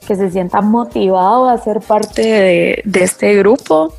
que 0.09 0.17
se 0.17 0.29
sienta 0.33 0.61
motivado 0.61 1.49
a 1.49 1.57
ser 1.59 1.79
parte 1.83 2.23
de, 2.23 2.83
de 2.85 3.05
este 3.05 3.37
grupo, 3.37 3.93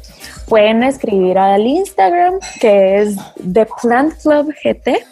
pueden 0.49 0.83
escribir 0.83 1.37
al 1.37 1.65
Instagram 1.65 2.33
que 2.59 2.97
es 3.01 3.15
The 3.53 3.65
Plant 3.81 4.21
Club 4.21 4.53
GT 4.61 5.05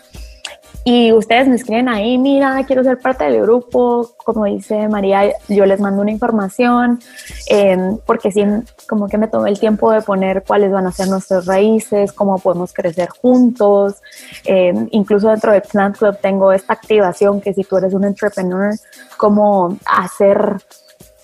y 0.88 1.12
ustedes 1.14 1.48
me 1.48 1.56
escriben 1.56 1.90
ahí, 1.90 2.20
mira, 2.20 2.64
quiero 2.68 2.84
ser 2.84 3.00
parte 3.00 3.24
del 3.24 3.42
grupo, 3.42 4.12
como 4.24 4.46
dice 4.46 4.88
María, 4.88 5.34
yo 5.50 5.66
les 5.66 5.80
mando 5.80 6.04
una 6.04 6.12
información, 6.12 7.00
em, 7.48 7.98
porque 8.06 8.32
sí, 8.32 8.46
como 8.88 9.08
que 9.08 9.18
me 9.18 9.28
tomé 9.28 9.50
el 9.50 9.60
tiempo 9.60 9.90
de 9.90 10.04
poner 10.04 10.44
cuáles 10.44 10.72
van 10.72 10.86
a 10.86 10.92
ser 10.92 11.08
nuestras 11.08 11.48
raíces, 11.48 12.14
cómo 12.14 12.38
podemos 12.38 12.72
crecer 12.72 13.10
juntos. 13.10 13.96
Em, 14.44 14.88
incluso 14.92 15.28
dentro 15.30 15.54
de 15.54 15.62
Plant 15.62 15.98
Club 15.98 16.20
tengo 16.22 16.52
esta 16.52 16.74
activación 16.74 17.42
que 17.42 17.56
si 17.56 17.64
tú 17.64 17.78
eres 17.78 17.96
un 17.96 18.04
entrepreneur, 18.04 18.76
cómo 19.18 19.76
hacer 19.88 20.58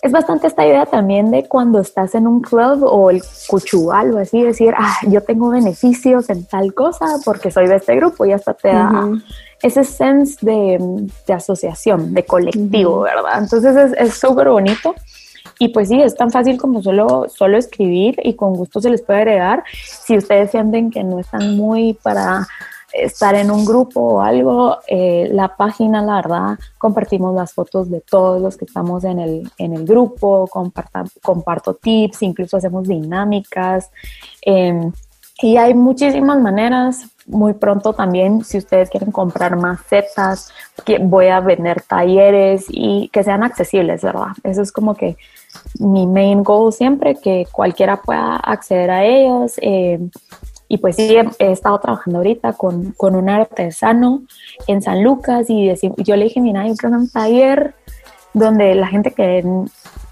es 0.01 0.11
bastante 0.11 0.47
esta 0.47 0.65
idea 0.65 0.87
también 0.87 1.29
de 1.29 1.47
cuando 1.47 1.79
estás 1.79 2.15
en 2.15 2.25
un 2.25 2.41
club 2.41 2.83
o 2.83 3.11
el 3.11 3.21
cuchual 3.47 4.15
o 4.15 4.17
así, 4.17 4.41
decir, 4.41 4.73
ah, 4.75 4.97
yo 5.07 5.21
tengo 5.21 5.49
beneficios 5.49 6.27
en 6.31 6.43
tal 6.45 6.73
cosa 6.73 7.05
porque 7.23 7.51
soy 7.51 7.67
de 7.67 7.75
este 7.75 7.95
grupo 7.97 8.25
y 8.25 8.31
hasta 8.31 8.55
te 8.55 8.69
da 8.69 9.07
ese 9.61 9.83
sense 9.83 10.37
de, 10.41 11.07
asociación, 11.33 12.13
de 12.13 12.25
colectivo, 12.25 13.01
¿verdad? 13.01 13.39
Entonces 13.43 13.93
es 13.97 14.13
súper 14.15 14.49
bonito. 14.49 14.95
Y 15.59 15.69
pues 15.69 15.89
sí, 15.89 16.01
es 16.01 16.15
tan 16.15 16.31
fácil 16.31 16.57
como 16.57 16.81
solo, 16.81 17.27
solo 17.29 17.57
escribir 17.57 18.19
y 18.23 18.33
con 18.33 18.55
gusto 18.55 18.81
se 18.81 18.89
les 18.89 19.03
puede 19.03 19.19
agregar. 19.19 19.63
Si 19.73 20.17
ustedes 20.17 20.49
sienten 20.49 20.89
que 20.89 21.03
no 21.03 21.19
están 21.19 21.55
muy 21.55 21.93
para 21.93 22.47
estar 22.93 23.35
en 23.35 23.51
un 23.51 23.65
grupo 23.65 23.99
o 24.01 24.21
algo, 24.21 24.79
eh, 24.87 25.29
la 25.31 25.55
página, 25.55 26.01
la 26.01 26.15
verdad, 26.15 26.59
compartimos 26.77 27.35
las 27.35 27.53
fotos 27.53 27.89
de 27.89 28.01
todos 28.01 28.41
los 28.41 28.57
que 28.57 28.65
estamos 28.65 29.03
en 29.03 29.19
el, 29.19 29.51
en 29.57 29.73
el 29.73 29.85
grupo, 29.85 30.49
comparto 31.21 31.75
tips, 31.75 32.23
incluso 32.23 32.57
hacemos 32.57 32.87
dinámicas. 32.87 33.91
Em, 34.41 34.91
y 35.41 35.57
hay 35.57 35.73
muchísimas 35.73 36.39
maneras. 36.39 37.05
Muy 37.27 37.53
pronto 37.53 37.93
también, 37.93 38.43
si 38.43 38.57
ustedes 38.57 38.89
quieren 38.89 39.11
comprar 39.11 39.55
macetas, 39.55 40.51
que 40.85 40.97
voy 40.97 41.27
a 41.27 41.39
vender 41.39 41.81
talleres 41.81 42.65
y 42.69 43.09
que 43.09 43.23
sean 43.23 43.43
accesibles, 43.43 44.01
¿verdad? 44.01 44.29
Eso 44.43 44.61
es 44.61 44.71
como 44.71 44.95
que 44.95 45.17
mi 45.79 46.07
main 46.07 46.43
goal 46.43 46.73
siempre, 46.73 47.15
que 47.15 47.47
cualquiera 47.51 48.01
pueda 48.01 48.37
acceder 48.37 48.89
a 48.89 49.05
ellos. 49.05 49.53
Eh, 49.61 49.99
y 50.67 50.77
pues 50.77 50.95
sí, 50.95 51.17
he, 51.39 51.51
estado 51.51 51.79
trabajando 51.79 52.19
ahorita 52.19 52.53
con, 52.53 52.93
con, 52.93 53.15
un 53.15 53.29
artesano 53.29 54.23
en 54.67 54.81
San 54.81 55.03
Lucas 55.03 55.49
y 55.49 55.73
yo 55.97 56.15
le 56.15 56.23
dije, 56.23 56.39
mira, 56.39 56.61
hay 56.61 56.73
un 56.83 57.09
taller 57.09 57.75
donde 58.33 58.73
la 58.75 58.87
gente 58.87 59.11
que 59.11 59.43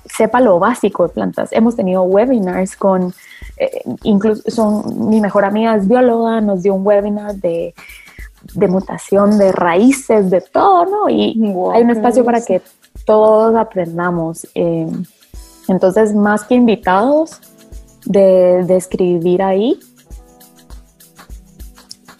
sepa 0.05 0.41
lo 0.41 0.59
básico 0.59 1.07
de 1.07 1.13
plantas. 1.13 1.49
Hemos 1.53 1.75
tenido 1.75 2.03
webinars 2.03 2.75
con, 2.75 3.13
eh, 3.59 3.83
incluso 4.03 4.49
son, 4.49 5.09
mi 5.09 5.19
mejor 5.19 5.45
amiga 5.45 5.75
es 5.75 5.87
bióloga, 5.87 6.39
nos 6.41 6.63
dio 6.63 6.73
un 6.73 6.87
webinar 6.87 7.35
de, 7.35 7.75
de 8.53 8.67
mutación 8.67 9.37
de 9.37 9.51
raíces, 9.51 10.29
de 10.29 10.41
todo, 10.41 10.85
¿no? 10.85 11.09
Y 11.09 11.39
hay 11.73 11.83
un 11.83 11.89
espacio 11.89 12.23
para 12.23 12.41
que 12.41 12.61
todos 13.05 13.55
aprendamos. 13.55 14.47
Eh, 14.55 14.87
entonces, 15.67 16.15
más 16.15 16.43
que 16.45 16.55
invitados 16.55 17.39
de, 18.05 18.63
de 18.65 18.77
escribir 18.77 19.43
ahí, 19.43 19.79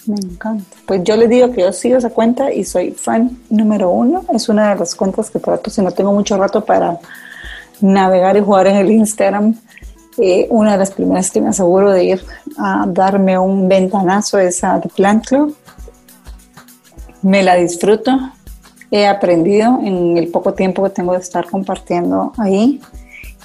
me 0.06 0.16
encanta. 0.16 0.66
Pues 0.86 1.04
yo 1.04 1.16
les 1.16 1.30
digo 1.30 1.52
que 1.52 1.62
yo 1.62 1.72
sigo 1.72 1.98
esa 1.98 2.10
cuenta 2.10 2.52
y 2.52 2.64
soy 2.64 2.92
fan 2.92 3.38
número 3.50 3.92
uno. 3.92 4.26
Es 4.34 4.50
una 4.50 4.74
de 4.74 4.80
las 4.80 4.96
cuentas 4.96 5.30
que 5.30 5.40
trato 5.40 5.70
si 5.70 5.82
no 5.82 5.92
tengo 5.92 6.12
mucho 6.12 6.36
rato 6.36 6.66
para 6.66 7.00
navegar 7.80 8.36
y 8.36 8.42
jugar 8.42 8.68
en 8.68 8.76
el 8.78 8.92
Instagram. 8.92 9.56
Eh, 10.22 10.48
una 10.50 10.74
de 10.74 10.78
las 10.78 10.92
primeras 10.92 11.32
que 11.32 11.40
me 11.40 11.50
aseguro 11.50 11.92
de 11.92 12.04
ir 12.04 12.26
a 12.58 12.86
darme 12.88 13.38
un 13.40 13.70
ventanazo 13.70 14.38
es 14.38 14.64
a 14.64 14.80
The 14.82 14.90
Plant 14.90 15.26
Club. 15.26 15.56
Me 17.22 17.42
la 17.42 17.56
disfruto. 17.56 18.12
He 18.92 19.08
aprendido 19.08 19.80
en 19.82 20.18
el 20.18 20.28
poco 20.28 20.54
tiempo 20.54 20.84
que 20.84 20.90
tengo 20.90 21.14
de 21.14 21.20
estar 21.20 21.50
compartiendo 21.50 22.34
ahí. 22.38 22.82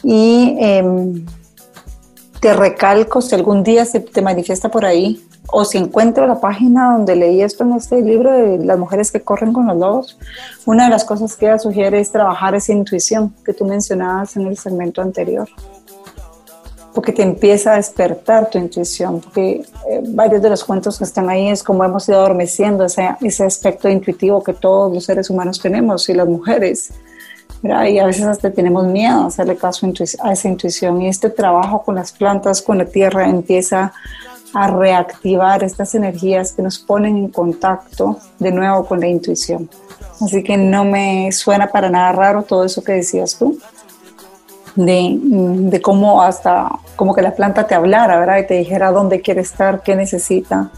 Y 0.02 0.56
em, 0.58 1.24
te 2.40 2.52
recalco, 2.54 3.22
si 3.22 3.34
algún 3.34 3.62
día 3.62 3.84
se 3.84 4.00
te 4.00 4.20
manifiesta 4.20 4.68
por 4.68 4.84
ahí 4.84 5.22
o 5.52 5.64
si 5.64 5.78
encuentro 5.78 6.26
la 6.26 6.40
página 6.40 6.92
donde 6.92 7.14
leí 7.14 7.40
esto 7.40 7.62
en 7.62 7.74
este 7.74 8.02
libro 8.02 8.32
de 8.32 8.58
las 8.64 8.78
mujeres 8.78 9.12
que 9.12 9.20
corren 9.20 9.52
con 9.52 9.66
los 9.66 9.76
lobos, 9.76 10.18
una 10.66 10.84
de 10.84 10.90
las 10.90 11.04
cosas 11.04 11.36
que 11.36 11.46
ella 11.46 11.58
sugiere 11.58 12.00
es 12.00 12.10
trabajar 12.10 12.54
esa 12.54 12.72
intuición 12.72 13.32
que 13.44 13.52
tú 13.52 13.64
mencionabas 13.64 14.36
en 14.36 14.48
el 14.48 14.56
segmento 14.56 15.00
anterior. 15.00 15.48
Porque 16.94 17.12
te 17.12 17.22
empieza 17.22 17.72
a 17.72 17.76
despertar 17.76 18.50
tu 18.50 18.58
intuición, 18.58 19.20
porque 19.20 19.64
eh, 19.90 20.02
varios 20.08 20.40
de 20.40 20.50
los 20.50 20.62
cuentos 20.62 20.96
que 20.96 21.04
están 21.04 21.28
ahí 21.28 21.48
es 21.48 21.62
como 21.62 21.84
hemos 21.84 22.08
ido 22.08 22.18
adormeciendo 22.18 22.84
ese, 22.84 23.08
ese 23.20 23.44
aspecto 23.44 23.88
intuitivo 23.88 24.42
que 24.42 24.52
todos 24.52 24.92
los 24.92 25.04
seres 25.04 25.28
humanos 25.28 25.58
tenemos 25.60 26.08
y 26.08 26.14
las 26.14 26.28
mujeres. 26.28 26.92
Y 27.64 27.98
a 27.98 28.04
veces 28.04 28.26
hasta 28.26 28.50
tenemos 28.50 28.86
miedo 28.86 29.22
a 29.22 29.26
hacerle 29.26 29.56
caso 29.56 29.90
a 30.22 30.32
esa 30.32 30.48
intuición. 30.48 31.00
Y 31.00 31.08
este 31.08 31.30
trabajo 31.30 31.82
con 31.82 31.94
las 31.94 32.12
plantas, 32.12 32.60
con 32.60 32.76
la 32.76 32.84
tierra, 32.84 33.26
empieza 33.26 33.92
a 34.52 34.68
reactivar 34.68 35.64
estas 35.64 35.94
energías 35.94 36.52
que 36.52 36.62
nos 36.62 36.78
ponen 36.78 37.16
en 37.16 37.28
contacto 37.28 38.18
de 38.38 38.52
nuevo 38.52 38.84
con 38.84 39.00
la 39.00 39.08
intuición. 39.08 39.70
Así 40.20 40.42
que 40.42 40.56
no 40.56 40.84
me 40.84 41.32
suena 41.32 41.66
para 41.68 41.88
nada 41.88 42.12
raro 42.12 42.42
todo 42.42 42.64
eso 42.64 42.84
que 42.84 42.92
decías 42.92 43.36
tú, 43.36 43.58
de, 44.76 45.18
de 45.20 45.82
cómo 45.82 46.22
hasta 46.22 46.70
como 46.96 47.14
que 47.14 47.22
la 47.22 47.34
planta 47.34 47.66
te 47.66 47.74
hablara, 47.74 48.18
¿verdad? 48.18 48.38
Y 48.38 48.46
te 48.46 48.54
dijera 48.54 48.90
dónde 48.90 49.20
quiere 49.20 49.40
estar, 49.40 49.82
qué 49.82 49.96
necesita. 49.96 50.70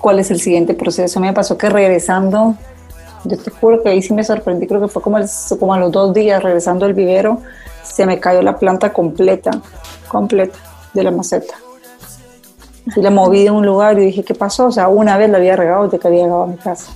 ¿Cuál 0.00 0.18
es 0.18 0.30
el 0.30 0.40
siguiente 0.40 0.74
proceso? 0.74 1.20
Me 1.20 1.32
pasó 1.32 1.58
que 1.58 1.68
regresando, 1.68 2.54
yo 3.24 3.38
te 3.38 3.50
juro 3.50 3.82
que 3.82 3.90
ahí 3.90 4.02
sí 4.02 4.14
me 4.14 4.24
sorprendí, 4.24 4.66
creo 4.66 4.80
que 4.80 4.88
fue 4.88 5.02
como, 5.02 5.18
como 5.58 5.74
a 5.74 5.78
los 5.78 5.92
dos 5.92 6.14
días 6.14 6.42
regresando 6.42 6.86
al 6.86 6.94
vivero, 6.94 7.40
se 7.82 8.06
me 8.06 8.18
cayó 8.18 8.40
la 8.42 8.56
planta 8.56 8.92
completa 8.92 9.50
completa 10.14 10.58
de 10.92 11.02
la 11.02 11.10
maceta. 11.10 11.54
Y 12.94 13.00
la 13.00 13.10
moví 13.10 13.42
de 13.42 13.50
un 13.50 13.66
lugar 13.66 13.98
y 13.98 14.06
dije, 14.06 14.22
¿qué 14.22 14.34
pasó? 14.34 14.66
O 14.66 14.72
sea, 14.72 14.88
una 14.88 15.16
vez 15.16 15.28
la 15.28 15.38
había 15.38 15.56
regado 15.56 15.84
desde 15.84 15.98
que 15.98 16.06
había 16.06 16.22
llegado 16.24 16.44
a 16.44 16.46
mi 16.46 16.56
casa. 16.56 16.92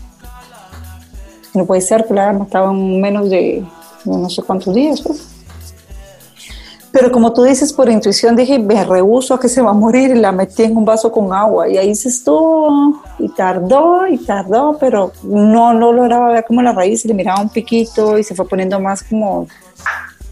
No 1.54 1.64
puede 1.66 1.80
ser 1.80 2.06
que 2.06 2.14
la 2.14 2.30
en 2.30 3.00
menos 3.00 3.30
de 3.30 3.64
no 4.04 4.28
sé 4.30 4.42
cuántos 4.42 4.74
días, 4.74 5.00
pues. 5.02 5.38
Pero 6.90 7.12
como 7.12 7.32
tú 7.32 7.42
dices, 7.42 7.72
por 7.72 7.90
intuición 7.90 8.34
dije, 8.34 8.58
me 8.58 8.82
rehuso 8.82 9.34
a 9.34 9.40
que 9.40 9.48
se 9.48 9.60
va 9.60 9.70
a 9.70 9.74
morir 9.74 10.10
y 10.10 10.18
la 10.18 10.32
metí 10.32 10.64
en 10.64 10.76
un 10.76 10.84
vaso 10.84 11.12
con 11.12 11.32
agua. 11.32 11.68
Y 11.68 11.76
ahí 11.76 11.94
se 11.94 12.08
estuvo 12.08 13.02
y 13.18 13.28
tardó 13.28 14.06
y 14.06 14.18
tardó, 14.18 14.76
pero 14.80 15.12
no, 15.22 15.74
no 15.74 15.92
lograba 15.92 16.32
ver 16.32 16.44
como 16.44 16.62
la 16.62 16.72
raíz, 16.72 17.04
le 17.04 17.14
miraba 17.14 17.42
un 17.42 17.50
piquito 17.50 18.18
y 18.18 18.24
se 18.24 18.34
fue 18.34 18.48
poniendo 18.48 18.80
más 18.80 19.02
como 19.02 19.46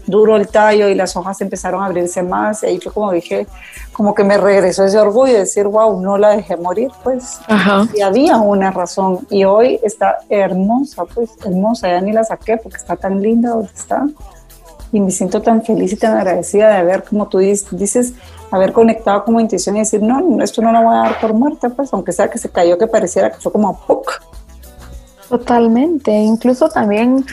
duro 0.07 0.35
el 0.37 0.47
tallo 0.47 0.87
y 0.87 0.95
las 0.95 1.15
hojas 1.15 1.39
empezaron 1.41 1.83
a 1.83 1.85
abrirse 1.85 2.23
más. 2.23 2.63
Y 2.63 2.67
ahí 2.67 2.79
fue 2.79 2.91
como 2.91 3.11
dije, 3.11 3.45
como 3.93 4.15
que 4.15 4.23
me 4.23 4.37
regresó 4.37 4.83
ese 4.85 4.97
orgullo 4.97 5.33
de 5.33 5.39
decir, 5.39 5.67
wow, 5.67 6.01
no 6.01 6.17
la 6.17 6.29
dejé 6.29 6.57
morir, 6.57 6.89
pues. 7.03 7.39
Y 7.93 8.01
había 8.01 8.37
una 8.37 8.71
razón. 8.71 9.27
Y 9.29 9.43
hoy 9.43 9.79
está 9.83 10.17
hermosa, 10.29 11.05
pues, 11.05 11.29
hermosa. 11.45 11.89
Ya 11.89 12.01
ni 12.01 12.13
la 12.13 12.23
saqué 12.23 12.57
porque 12.57 12.77
está 12.77 12.95
tan 12.95 13.21
linda 13.21 13.51
donde 13.51 13.71
está 13.75 14.07
y 14.91 14.99
me 15.01 15.11
siento 15.11 15.41
tan 15.41 15.63
feliz 15.63 15.91
y 15.93 15.97
tan 15.97 16.17
agradecida 16.17 16.69
de 16.69 16.75
haber, 16.75 17.03
como 17.03 17.27
tú 17.27 17.39
dices, 17.39 18.13
haber 18.51 18.71
conectado 18.71 19.25
como 19.25 19.39
intuición 19.39 19.75
y 19.75 19.79
decir, 19.79 20.01
no, 20.01 20.41
esto 20.41 20.61
no 20.61 20.71
lo 20.71 20.81
voy 20.81 20.95
a 20.95 20.99
dar 20.99 21.19
por 21.19 21.33
muerta, 21.33 21.69
pues, 21.69 21.93
aunque 21.93 22.13
sea 22.13 22.29
que 22.29 22.37
se 22.37 22.49
cayó, 22.49 22.77
que 22.77 22.87
pareciera 22.87 23.31
que 23.31 23.37
fue 23.37 23.51
como 23.51 23.77
¡puc! 23.85 24.21
Totalmente, 25.29 26.11
incluso 26.11 26.69
también 26.69 27.25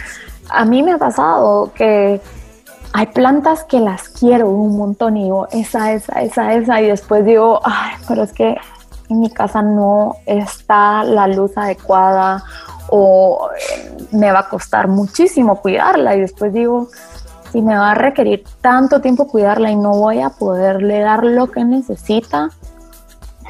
a 0.48 0.64
mí 0.64 0.82
me 0.82 0.92
ha 0.92 0.98
pasado 0.98 1.72
que 1.74 2.20
hay 2.96 3.06
plantas 3.06 3.64
que 3.64 3.80
las 3.80 4.08
quiero 4.08 4.48
un 4.48 4.78
montón 4.78 5.16
y 5.16 5.24
digo, 5.24 5.48
esa, 5.50 5.92
esa, 5.92 6.22
esa, 6.22 6.54
esa, 6.54 6.80
y 6.80 6.86
después 6.86 7.24
digo, 7.24 7.60
ay, 7.64 7.94
pero 8.06 8.22
es 8.22 8.32
que 8.32 8.56
en 9.08 9.18
mi 9.18 9.30
casa 9.30 9.62
no 9.62 10.14
está 10.26 11.02
la 11.02 11.26
luz 11.26 11.58
adecuada 11.58 12.44
o 12.90 13.48
eh, 13.50 13.96
me 14.12 14.30
va 14.30 14.38
a 14.40 14.48
costar 14.48 14.86
muchísimo 14.86 15.60
cuidarla 15.60 16.14
y 16.14 16.20
después 16.20 16.52
digo, 16.52 16.88
si 17.50 17.62
me 17.62 17.76
va 17.76 17.90
a 17.90 17.94
requerir 17.96 18.44
tanto 18.60 19.00
tiempo 19.00 19.26
cuidarla 19.26 19.72
y 19.72 19.76
no 19.76 19.90
voy 19.96 20.20
a 20.20 20.30
poderle 20.30 21.00
dar 21.00 21.24
lo 21.24 21.50
que 21.50 21.64
necesita, 21.64 22.50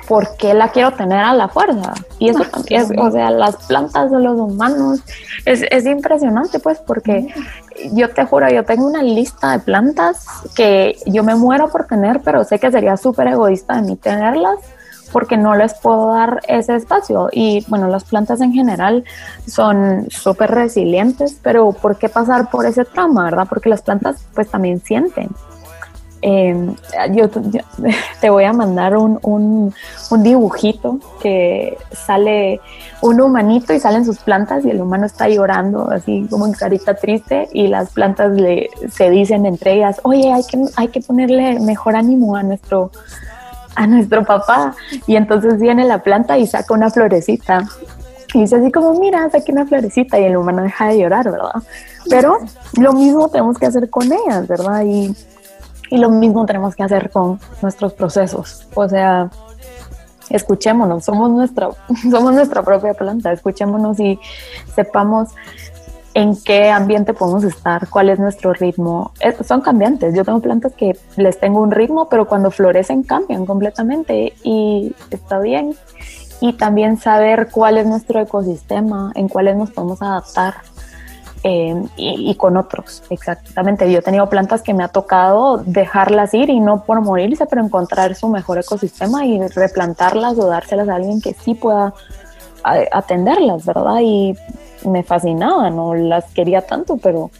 ¿por 0.09 0.39
qué 0.39 0.55
la 0.55 0.69
quiero 0.69 0.93
tener 0.93 1.19
a 1.19 1.35
la 1.35 1.49
fuerza? 1.49 1.93
Y 2.19 2.31
eso 2.31 2.45
también, 2.45 2.99
o 2.99 3.11
sea, 3.11 3.31
las 3.31 3.57
plantas 3.67 4.11
de 4.11 4.21
los 4.21 4.39
humanos, 4.39 5.01
es, 5.45 5.65
es 5.71 5.85
impresionante 5.85 6.59
pues 6.61 6.79
porque 6.79 7.29
yo 7.93 8.11
te 8.11 8.25
juro, 8.25 8.49
yo 8.51 8.65
tengo 8.65 8.87
una 8.87 9.03
lista 9.03 9.53
de 9.53 9.59
plantas 9.61 10.27
que 10.55 10.97
yo 11.07 11.23
me 11.25 11.35
muero 11.35 11.69
por 11.69 11.87
tener, 11.87 12.21
pero 12.21 12.45
sé 12.45 12.59
que 12.59 12.71
sería 12.71 12.97
súper 12.97 13.29
egoísta 13.29 13.77
de 13.77 13.83
mí 13.83 13.97
tenerlas 13.97 14.59
porque 15.13 15.37
no 15.37 15.55
les 15.55 15.75
puedo 15.75 16.13
dar 16.13 16.41
ese 16.49 16.75
espacio. 16.75 17.29
Y 17.31 17.65
bueno, 17.69 17.87
las 17.87 18.03
plantas 18.03 18.41
en 18.41 18.53
general 18.53 19.05
son 19.47 20.07
súper 20.11 20.51
resilientes, 20.51 21.39
pero 21.41 21.71
¿por 21.71 21.99
qué 21.99 22.09
pasar 22.09 22.51
por 22.51 22.67
ese 22.67 22.85
trauma, 22.85 23.23
verdad? 23.23 23.47
Porque 23.49 23.69
las 23.69 23.83
plantas 23.83 24.25
pues 24.35 24.51
también 24.51 24.81
sienten. 24.81 25.29
Em, 26.27 26.75
yo, 27.11 27.29
te 28.23 28.31
voy 28.31 28.45
a 28.45 28.55
mandar 28.55 28.97
un, 28.97 29.19
un, 29.21 29.75
un, 30.11 30.23
dibujito 30.23 30.99
que 31.21 31.77
sale 31.93 32.63
un 33.03 33.21
humanito 33.21 33.75
y 33.75 33.79
salen 33.79 34.07
sus 34.07 34.21
plantas 34.21 34.65
y 34.65 34.71
el 34.71 34.81
humano 34.81 35.05
está 35.05 35.29
llorando 35.29 35.91
así 35.91 36.27
como 36.31 36.47
en 36.47 36.55
carita 36.55 36.95
triste 36.95 37.51
y 37.53 37.67
las 37.69 37.91
plantas 37.91 38.33
le, 38.33 38.71
se 38.91 39.11
dicen 39.11 39.45
entre 39.45 39.75
ellas, 39.75 40.01
oye, 40.03 40.33
hay 40.33 40.43
que, 40.45 40.65
hay 40.77 40.89
que 40.89 41.03
ponerle 41.03 41.61
mejor 41.61 41.95
ánimo 41.95 42.37
a 42.37 42.43
nuestro, 42.43 42.91
a 43.75 43.87
nuestro 43.87 44.25
papá. 44.25 44.75
Y 45.07 45.17
entonces 45.17 45.61
viene 45.61 45.85
la 45.85 46.03
planta 46.03 46.39
y 46.39 46.47
saca 46.47 46.73
una 46.73 46.89
florecita. 46.89 47.65
Y 48.33 48.41
dice 48.41 48.57
así 48.57 48.73
como, 48.73 48.99
mira, 48.99 49.29
saqué 49.29 49.53
una 49.53 49.67
florecita 49.67 50.19
y 50.19 50.25
el 50.25 50.39
humano 50.39 50.63
deja 50.63 50.89
de 50.89 51.01
llorar, 51.01 51.31
¿verdad? 51.31 51.63
Pero 52.09 52.39
lo 52.79 52.95
mismo 52.95 53.29
tenemos 53.29 53.59
que 53.59 53.67
hacer 53.67 53.91
con 53.91 54.11
ellas, 54.11 54.49
¿verdad? 54.49 54.85
Y, 54.87 55.15
y 55.91 55.99
lo 55.99 56.11
mismo 56.11 56.47
tenemos 56.47 56.75
que 56.75 56.83
hacer 56.83 57.11
con 57.11 57.39
nuestros 57.63 57.93
procesos. 57.93 58.67
O 58.75 58.89
sea, 58.89 59.31
escuchémonos, 60.31 61.05
somos 61.05 61.31
nuestra, 61.31 61.71
somos 62.11 62.35
nuestra 62.35 62.63
propia 62.63 62.95
planta, 62.95 63.33
escuchémonos 63.33 63.99
y 64.01 64.19
sepamos 64.75 65.31
en 66.15 66.37
qué 66.37 66.71
ambiente 66.71 67.13
podemos 67.13 67.43
estar, 67.43 67.89
cuál 67.89 68.09
es 68.09 68.19
nuestro 68.19 68.53
ritmo. 68.55 69.13
son 69.47 69.61
cambiantes. 69.61 70.15
Yo 70.15 70.25
tengo 70.25 70.41
plantas 70.41 70.73
que 70.75 70.97
les 71.17 71.39
tengo 71.41 71.61
un 71.61 71.73
ritmo, 71.73 72.09
pero 72.09 72.27
cuando 72.29 72.53
florecen 72.53 73.03
cambian 73.03 73.47
completamente 73.47 74.33
y 74.45 74.95
está 75.11 75.41
bien. 75.41 75.75
Y 76.41 76.53
también 76.53 76.99
saber 76.99 77.49
cuál 77.51 77.79
es 77.79 77.87
nuestro 77.87 78.21
ecosistema, 78.21 79.13
en 79.15 79.29
cuáles 79.29 79.57
nos 79.57 79.71
podemos 79.71 80.03
adaptar 80.03 80.55
eh, 81.47 81.75
y, 81.97 82.31
y, 82.31 82.35
con 82.37 82.57
otros. 82.57 83.03
Exactamente. 83.11 83.91
Yo 83.93 83.99
he 83.99 84.03
tenido 84.03 84.31
plantas 84.31 84.63
que 84.63 84.73
me 84.73 84.83
ha 84.83 84.89
tocado 84.89 85.59
dejarlas 85.59 86.33
ir 86.33 86.49
y 86.49 86.59
no 86.59 86.85
por 86.85 87.03
morirse, 87.03 87.45
pero 87.45 87.63
encontrar 87.63 88.15
su 88.15 88.29
mejor 88.29 88.59
ecosistema 88.59 89.27
y 89.27 89.47
replantarlas 89.49 90.39
o 90.39 90.47
dárselas 90.47 90.89
a 90.89 90.95
alguien 90.95 91.21
que 91.21 91.35
sí 91.35 91.55
pueda 91.55 91.93
atenderlas, 92.65 93.67
¿verdad? 93.67 93.99
Y 94.01 94.35
me 94.87 95.03
fascinaban, 95.03 95.77
no 95.77 95.95
las 95.95 96.25
quería 96.33 96.63
tanto, 96.63 96.97
pero 96.97 97.31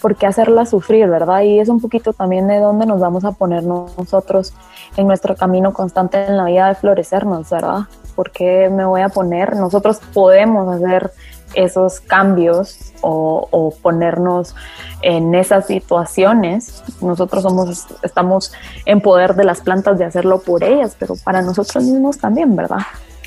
¿por 0.00 0.16
qué 0.16 0.26
hacerlas 0.26 0.70
sufrir, 0.70 1.08
verdad? 1.08 1.42
Y 1.42 1.60
es 1.60 1.68
un 1.68 1.80
poquito 1.80 2.12
también 2.12 2.46
de 2.46 2.58
dónde 2.58 2.86
nos 2.86 3.00
vamos 3.00 3.24
a 3.24 3.32
poner 3.32 3.64
nosotros 3.64 4.52
en 4.96 5.06
nuestro 5.06 5.36
camino 5.36 5.72
constante 5.72 6.26
en 6.26 6.36
la 6.36 6.44
vida 6.44 6.68
de 6.68 6.74
florecernos, 6.74 7.48
¿verdad? 7.50 7.80
¿Por 8.14 8.30
qué 8.30 8.68
me 8.68 8.84
voy 8.84 9.00
a 9.00 9.08
poner? 9.08 9.56
Nosotros 9.56 10.00
podemos 10.12 10.74
hacer 10.74 11.12
esos 11.54 12.00
cambios 12.00 12.92
o, 13.00 13.72
ponernos 13.82 14.54
en 15.02 15.34
esas 15.34 15.66
situaciones. 15.66 16.82
Nosotros 17.00 17.42
somos, 17.42 17.86
estamos 18.02 18.52
en 18.84 19.00
poder 19.00 19.34
de 19.34 19.44
las 19.44 19.60
plantas 19.60 19.98
de 19.98 20.04
hacerlo 20.04 20.40
por 20.40 20.64
ellas, 20.64 20.96
pero 20.98 21.14
para 21.24 21.42
nosotros 21.42 21.84
mismos 21.84 22.18
también, 22.18 22.56
¿verdad? 22.56 22.82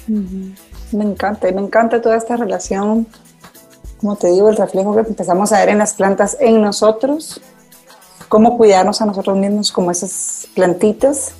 Me 0.07 1.03
encanta, 1.05 1.51
me 1.51 1.61
encanta 1.61 2.01
toda 2.01 2.17
esta 2.17 2.35
relación, 2.35 3.07
como 3.99 4.15
te 4.15 4.27
digo, 4.27 4.49
el 4.49 4.57
reflejo 4.57 4.93
que 4.93 5.01
empezamos 5.01 5.51
a 5.53 5.59
ver 5.59 5.69
en 5.69 5.77
las 5.77 5.93
plantas 5.93 6.37
en 6.39 6.61
nosotros, 6.61 7.41
cómo 8.27 8.57
cuidarnos 8.57 9.01
a 9.01 9.05
nosotros 9.05 9.37
mismos 9.37 9.71
como 9.71 9.91
esas 9.91 10.47
plantitas, 10.53 11.33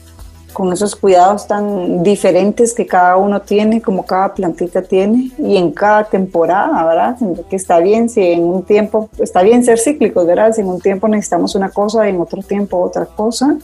con 0.53 0.71
esos 0.73 0.95
cuidados 0.95 1.47
tan 1.47 2.03
diferentes 2.03 2.73
que 2.73 2.85
cada 2.85 3.17
uno 3.17 3.41
tiene, 3.41 3.81
como 3.81 4.05
cada 4.05 4.33
plantita 4.33 4.81
tiene, 4.81 5.31
y 5.37 5.57
en 5.57 5.71
cada 5.71 6.03
temporada, 6.03 6.85
¿verdad? 6.85 7.17
Que 7.49 7.55
está 7.55 7.79
bien 7.79 8.09
si 8.09 8.21
en 8.21 8.43
un 8.43 8.63
tiempo, 8.63 9.09
está 9.19 9.41
bien 9.41 9.63
ser 9.63 9.79
cíclicos, 9.79 10.25
¿verdad? 10.25 10.53
Si 10.53 10.61
en 10.61 10.67
un 10.67 10.81
tiempo 10.81 11.07
necesitamos 11.07 11.55
una 11.55 11.69
cosa 11.69 12.05
y 12.05 12.09
en 12.09 12.21
otro 12.21 12.41
tiempo 12.41 12.79
otra 12.79 13.05
cosa. 13.05 13.57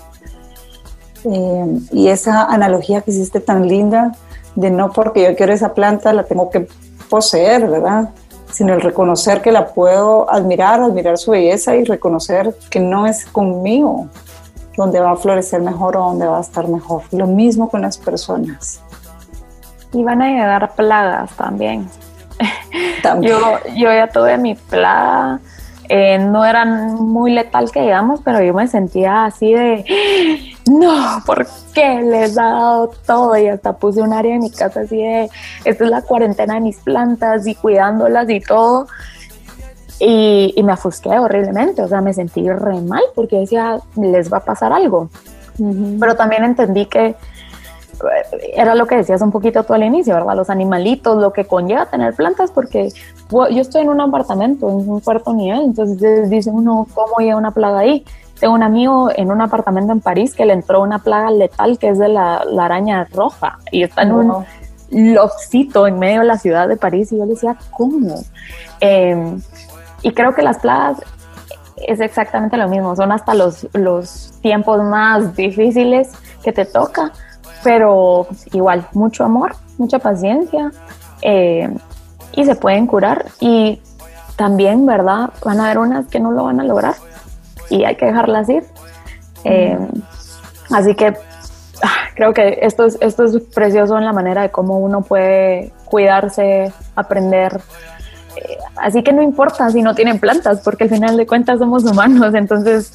Eh, 1.26 1.80
y 1.92 2.08
esa 2.08 2.44
analogía 2.44 3.02
que 3.02 3.12
hiciste 3.12 3.40
tan 3.40 3.68
linda 3.68 4.14
de 4.56 4.72
no 4.72 4.92
porque 4.92 5.24
yo 5.24 5.36
quiero 5.36 5.54
esa 5.54 5.74
planta 5.74 6.14
la 6.14 6.24
tengo 6.24 6.50
que 6.50 6.68
poseer, 7.10 7.68
¿verdad? 7.68 8.10
Sino 8.52 8.74
el 8.74 8.82
reconocer 8.82 9.42
que 9.42 9.52
la 9.52 9.68
puedo 9.68 10.32
admirar, 10.32 10.82
admirar 10.82 11.18
su 11.18 11.32
belleza 11.32 11.76
y 11.76 11.84
reconocer 11.84 12.56
que 12.70 12.80
no 12.80 13.06
es 13.06 13.26
conmigo 13.26 14.10
donde 14.78 15.00
va 15.00 15.12
a 15.12 15.16
florecer 15.18 15.62
mejor 15.62 15.98
o 15.98 16.06
donde 16.06 16.28
va 16.28 16.38
a 16.38 16.42
estar 16.42 16.68
mejor. 16.68 17.02
Lo 17.12 17.28
mismo 17.28 17.70
con 17.70 17.82
las 17.82 17.98
personas. 17.98 18.82
Y 19.92 20.04
van 20.04 20.22
a 20.22 20.30
llegar 20.30 20.76
plagas 20.76 21.32
también. 21.36 21.90
también. 23.04 23.34
Yo, 23.34 23.60
yo 23.76 23.92
ya 23.92 24.08
tuve 24.08 24.38
mi 24.38 24.56
plaga 24.56 25.42
eh, 25.90 26.20
no 26.20 26.44
eran 26.44 26.96
muy 26.96 27.32
letal 27.32 27.72
que 27.72 27.82
digamos, 27.82 28.20
pero 28.24 28.42
yo 28.42 28.54
me 28.54 28.68
sentía 28.68 29.26
así 29.26 29.54
de, 29.54 29.86
no, 30.70 31.24
¿por 31.26 31.48
qué 31.74 32.02
les 32.02 32.38
ha 32.38 32.44
dado 32.44 32.92
todo? 33.06 33.38
Y 33.38 33.48
hasta 33.48 33.72
puse 33.72 34.02
un 34.02 34.12
área 34.12 34.36
en 34.36 34.42
mi 34.42 34.52
casa 34.52 34.82
así 34.82 34.98
de, 34.98 35.30
esta 35.64 35.84
es 35.86 35.90
la 35.90 36.02
cuarentena 36.02 36.56
de 36.56 36.62
mis 36.62 36.78
plantas 36.80 37.48
y 37.48 37.56
cuidándolas 37.56 38.30
y 38.30 38.42
todo. 38.42 38.88
Y, 40.00 40.62
me 40.64 40.74
afusqué 40.74 41.18
horriblemente, 41.18 41.82
o 41.82 41.88
sea, 41.88 42.02
me 42.02 42.14
sentí 42.14 42.48
re 42.50 42.82
mal 42.82 43.02
porque 43.16 43.38
decía, 43.38 43.80
les 43.96 44.32
va 44.32 44.38
a 44.38 44.46
pasar 44.46 44.72
algo. 44.72 45.10
Pero 46.00 46.16
también 46.16 46.44
entendí 46.44 46.86
que 46.86 47.16
era 48.54 48.76
lo 48.76 48.86
que 48.86 48.98
decías 48.98 49.22
un 49.22 49.32
poquito 49.32 49.64
tú 49.64 49.74
al 49.74 49.84
inicio, 49.84 50.14
¿verdad? 50.14 50.36
Los 50.36 50.50
animalitos, 50.50 51.18
lo 51.18 51.34
que 51.34 51.46
conlleva 51.46 51.88
tener 51.88 52.14
plantas, 52.14 52.52
porque 52.52 52.90
yo 53.32 53.62
estoy 53.62 53.82
en 53.82 53.90
un 53.90 54.02
apartamento, 54.02 54.70
en 54.70 54.90
un 54.90 55.00
cuarto 55.00 55.34
nivel, 55.34 55.62
entonces 55.62 56.30
dice 56.30 56.50
uno, 56.50 56.88
¿cómo 56.94 57.18
llega 57.20 57.38
una 57.38 57.52
plaga 57.52 57.80
ahí? 57.80 58.06
Tengo 58.40 58.54
un 58.54 58.64
amigo 58.64 59.10
en 59.16 59.32
un 59.32 59.42
apartamento 59.42 59.94
en 59.94 60.00
París 60.00 60.36
que 60.36 60.46
le 60.46 60.54
entró 60.54 60.82
una 60.82 61.00
plaga 61.00 61.32
letal 61.32 61.80
que 61.80 61.90
es 61.90 61.98
de 61.98 62.08
la, 62.08 62.44
araña 62.60 63.08
roja 63.12 63.58
y 63.72 63.84
está 63.84 64.04
en 64.04 64.12
un 64.12 64.46
lofcito 64.92 65.88
en 65.88 65.98
medio 65.98 66.20
de 66.20 66.28
la 66.28 66.38
ciudad 66.38 66.68
de 66.68 66.78
París 66.78 67.12
y 67.12 67.18
yo 67.18 67.26
le 67.26 67.34
decía, 67.34 67.58
¿cómo? 67.72 68.16
Em, 68.80 69.42
y 70.02 70.14
creo 70.14 70.34
que 70.34 70.42
las 70.42 70.60
plagas 70.60 70.98
es 71.76 72.00
exactamente 72.00 72.58
lo 72.58 72.68
mismo, 72.68 72.96
son 72.96 73.12
hasta 73.12 73.34
los, 73.34 73.68
los 73.74 74.34
tiempos 74.42 74.84
más 74.84 75.36
difíciles 75.36 76.12
que 76.44 76.52
te 76.52 76.66
toca 76.66 77.12
pero 77.64 78.28
igual, 78.54 78.88
mucho 78.94 79.24
amor, 79.24 79.56
mucha 79.78 80.00
paciencia. 80.00 80.72
Eh, 81.22 81.70
y 82.34 82.46
se 82.46 82.56
pueden 82.56 82.86
curar 82.86 83.26
y 83.40 83.82
también, 84.36 84.86
¿verdad? 84.86 85.32
Van 85.44 85.60
a 85.60 85.66
haber 85.66 85.80
unas 85.80 86.08
que 86.08 86.20
no 86.20 86.32
lo 86.32 86.44
van 86.44 86.60
a 86.60 86.64
lograr 86.64 86.96
y 87.70 87.84
hay 87.84 87.96
que 87.96 88.06
dejarlas 88.06 88.48
ir. 88.48 88.64
Eh, 89.44 89.78
así 90.72 90.94
que 90.94 91.08
ah, 91.84 92.10
creo 92.16 92.34
que 92.34 92.60
esto 92.62 92.86
es, 92.86 92.98
esto 93.02 93.26
es 93.26 93.42
precioso 93.54 93.98
en 93.98 94.06
la 94.06 94.14
manera 94.14 94.44
de 94.44 94.52
cómo 94.52 94.78
uno 94.78 95.02
puede 95.02 95.74
cuidarse, 95.86 96.72
aprender. 96.96 97.60
Así 98.82 99.04
que 99.04 99.14
no 99.14 99.22
importa 99.22 99.70
si 99.70 99.82
no 99.82 99.96
tienen 99.96 100.20
plantas, 100.20 100.62
porque 100.62 100.86
al 100.86 100.90
final 100.90 101.18
de 101.18 101.26
cuentas 101.26 101.60
somos 101.60 101.84
humanos, 101.84 102.34
entonces 102.34 102.94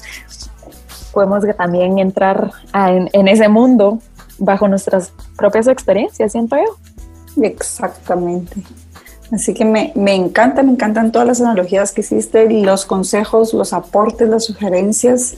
podemos 1.11 1.43
también 1.57 1.99
entrar 1.99 2.51
en, 2.73 3.09
en 3.13 3.27
ese 3.27 3.47
mundo 3.47 3.99
bajo 4.37 4.67
nuestras 4.67 5.11
propias 5.37 5.67
experiencias, 5.67 6.31
siento 6.31 6.57
yo. 6.57 7.43
Exactamente. 7.43 8.63
Así 9.31 9.53
que 9.53 9.65
me, 9.65 9.91
me 9.95 10.13
encanta, 10.13 10.61
me 10.61 10.71
encantan 10.71 11.11
todas 11.11 11.27
las 11.27 11.41
analogías 11.41 11.91
que 11.91 12.01
hiciste, 12.01 12.49
los 12.49 12.85
consejos, 12.85 13.53
los 13.53 13.73
aportes, 13.73 14.29
las 14.29 14.45
sugerencias 14.45 15.35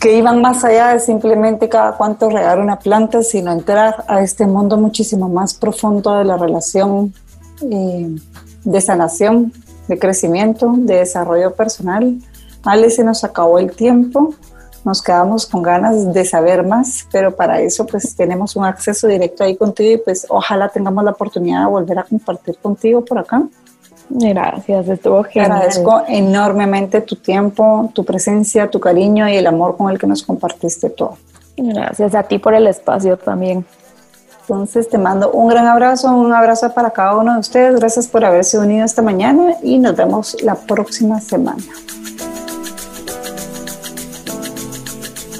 que 0.00 0.18
iban 0.18 0.42
más 0.42 0.62
allá 0.64 0.88
de 0.88 1.00
simplemente 1.00 1.68
cada 1.68 1.96
cuánto 1.96 2.28
regar 2.28 2.60
una 2.60 2.78
planta, 2.78 3.22
sino 3.22 3.50
entrar 3.50 4.04
a 4.06 4.20
este 4.20 4.46
mundo 4.46 4.76
muchísimo 4.76 5.30
más 5.30 5.54
profundo 5.54 6.18
de 6.18 6.24
la 6.24 6.36
relación 6.36 7.14
eh, 7.62 8.14
de 8.64 8.80
sanación, 8.80 9.52
de 9.88 9.98
crecimiento, 9.98 10.74
de 10.76 10.98
desarrollo 10.98 11.54
personal. 11.54 12.18
Ale, 12.64 12.90
se 12.90 13.04
nos 13.04 13.24
acabó 13.24 13.58
el 13.58 13.72
tiempo 13.72 14.34
nos 14.84 15.00
quedamos 15.00 15.46
con 15.46 15.62
ganas 15.62 16.12
de 16.12 16.24
saber 16.24 16.62
más, 16.64 17.08
pero 17.10 17.34
para 17.34 17.60
eso 17.60 17.86
pues 17.86 18.14
tenemos 18.14 18.54
un 18.54 18.64
acceso 18.64 19.08
directo 19.08 19.42
ahí 19.42 19.56
contigo 19.56 19.94
y 19.94 19.96
pues 19.96 20.26
ojalá 20.28 20.68
tengamos 20.68 21.02
la 21.04 21.12
oportunidad 21.12 21.60
de 21.60 21.70
volver 21.70 21.98
a 21.98 22.02
compartir 22.04 22.56
contigo 22.58 23.02
por 23.04 23.18
acá. 23.18 23.42
Gracias, 24.10 24.86
estuvo 24.88 25.24
genial. 25.24 25.52
agradezco 25.52 26.02
enormemente 26.06 27.00
tu 27.00 27.16
tiempo, 27.16 27.90
tu 27.94 28.04
presencia, 28.04 28.68
tu 28.68 28.78
cariño 28.78 29.26
y 29.28 29.36
el 29.36 29.46
amor 29.46 29.76
con 29.78 29.90
el 29.90 29.98
que 29.98 30.06
nos 30.06 30.22
compartiste 30.22 30.90
todo. 30.90 31.16
Gracias 31.56 32.14
a 32.14 32.22
ti 32.24 32.38
por 32.38 32.54
el 32.54 32.66
espacio 32.66 33.16
también. 33.16 33.64
Entonces 34.46 34.88
te 34.88 34.98
mando 34.98 35.30
un 35.30 35.48
gran 35.48 35.66
abrazo, 35.66 36.10
un 36.10 36.32
abrazo 36.32 36.72
para 36.72 36.90
cada 36.90 37.16
uno 37.16 37.34
de 37.34 37.40
ustedes. 37.40 37.80
Gracias 37.80 38.06
por 38.06 38.24
haberse 38.24 38.58
unido 38.58 38.84
esta 38.84 39.02
mañana 39.02 39.54
y 39.62 39.78
nos 39.78 39.96
vemos 39.96 40.36
la 40.42 40.54
próxima 40.54 41.20
semana. 41.20 41.62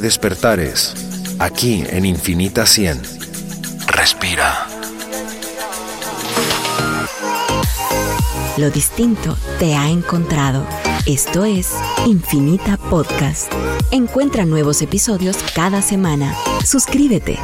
despertares, 0.05 0.93
aquí 1.39 1.83
en 1.89 2.05
Infinita 2.05 2.67
100. 2.67 3.01
Respira. 3.87 4.67
Lo 8.59 8.69
distinto 8.71 9.35
te 9.59 9.75
ha 9.75 9.89
encontrado. 9.89 10.63
Esto 11.07 11.47
es 11.47 11.73
Infinita 12.05 12.77
Podcast. 12.77 13.51
Encuentra 13.93 14.45
nuevos 14.45 14.83
episodios 14.83 15.39
cada 15.55 15.81
semana. 15.81 16.35
Suscríbete. 16.67 17.39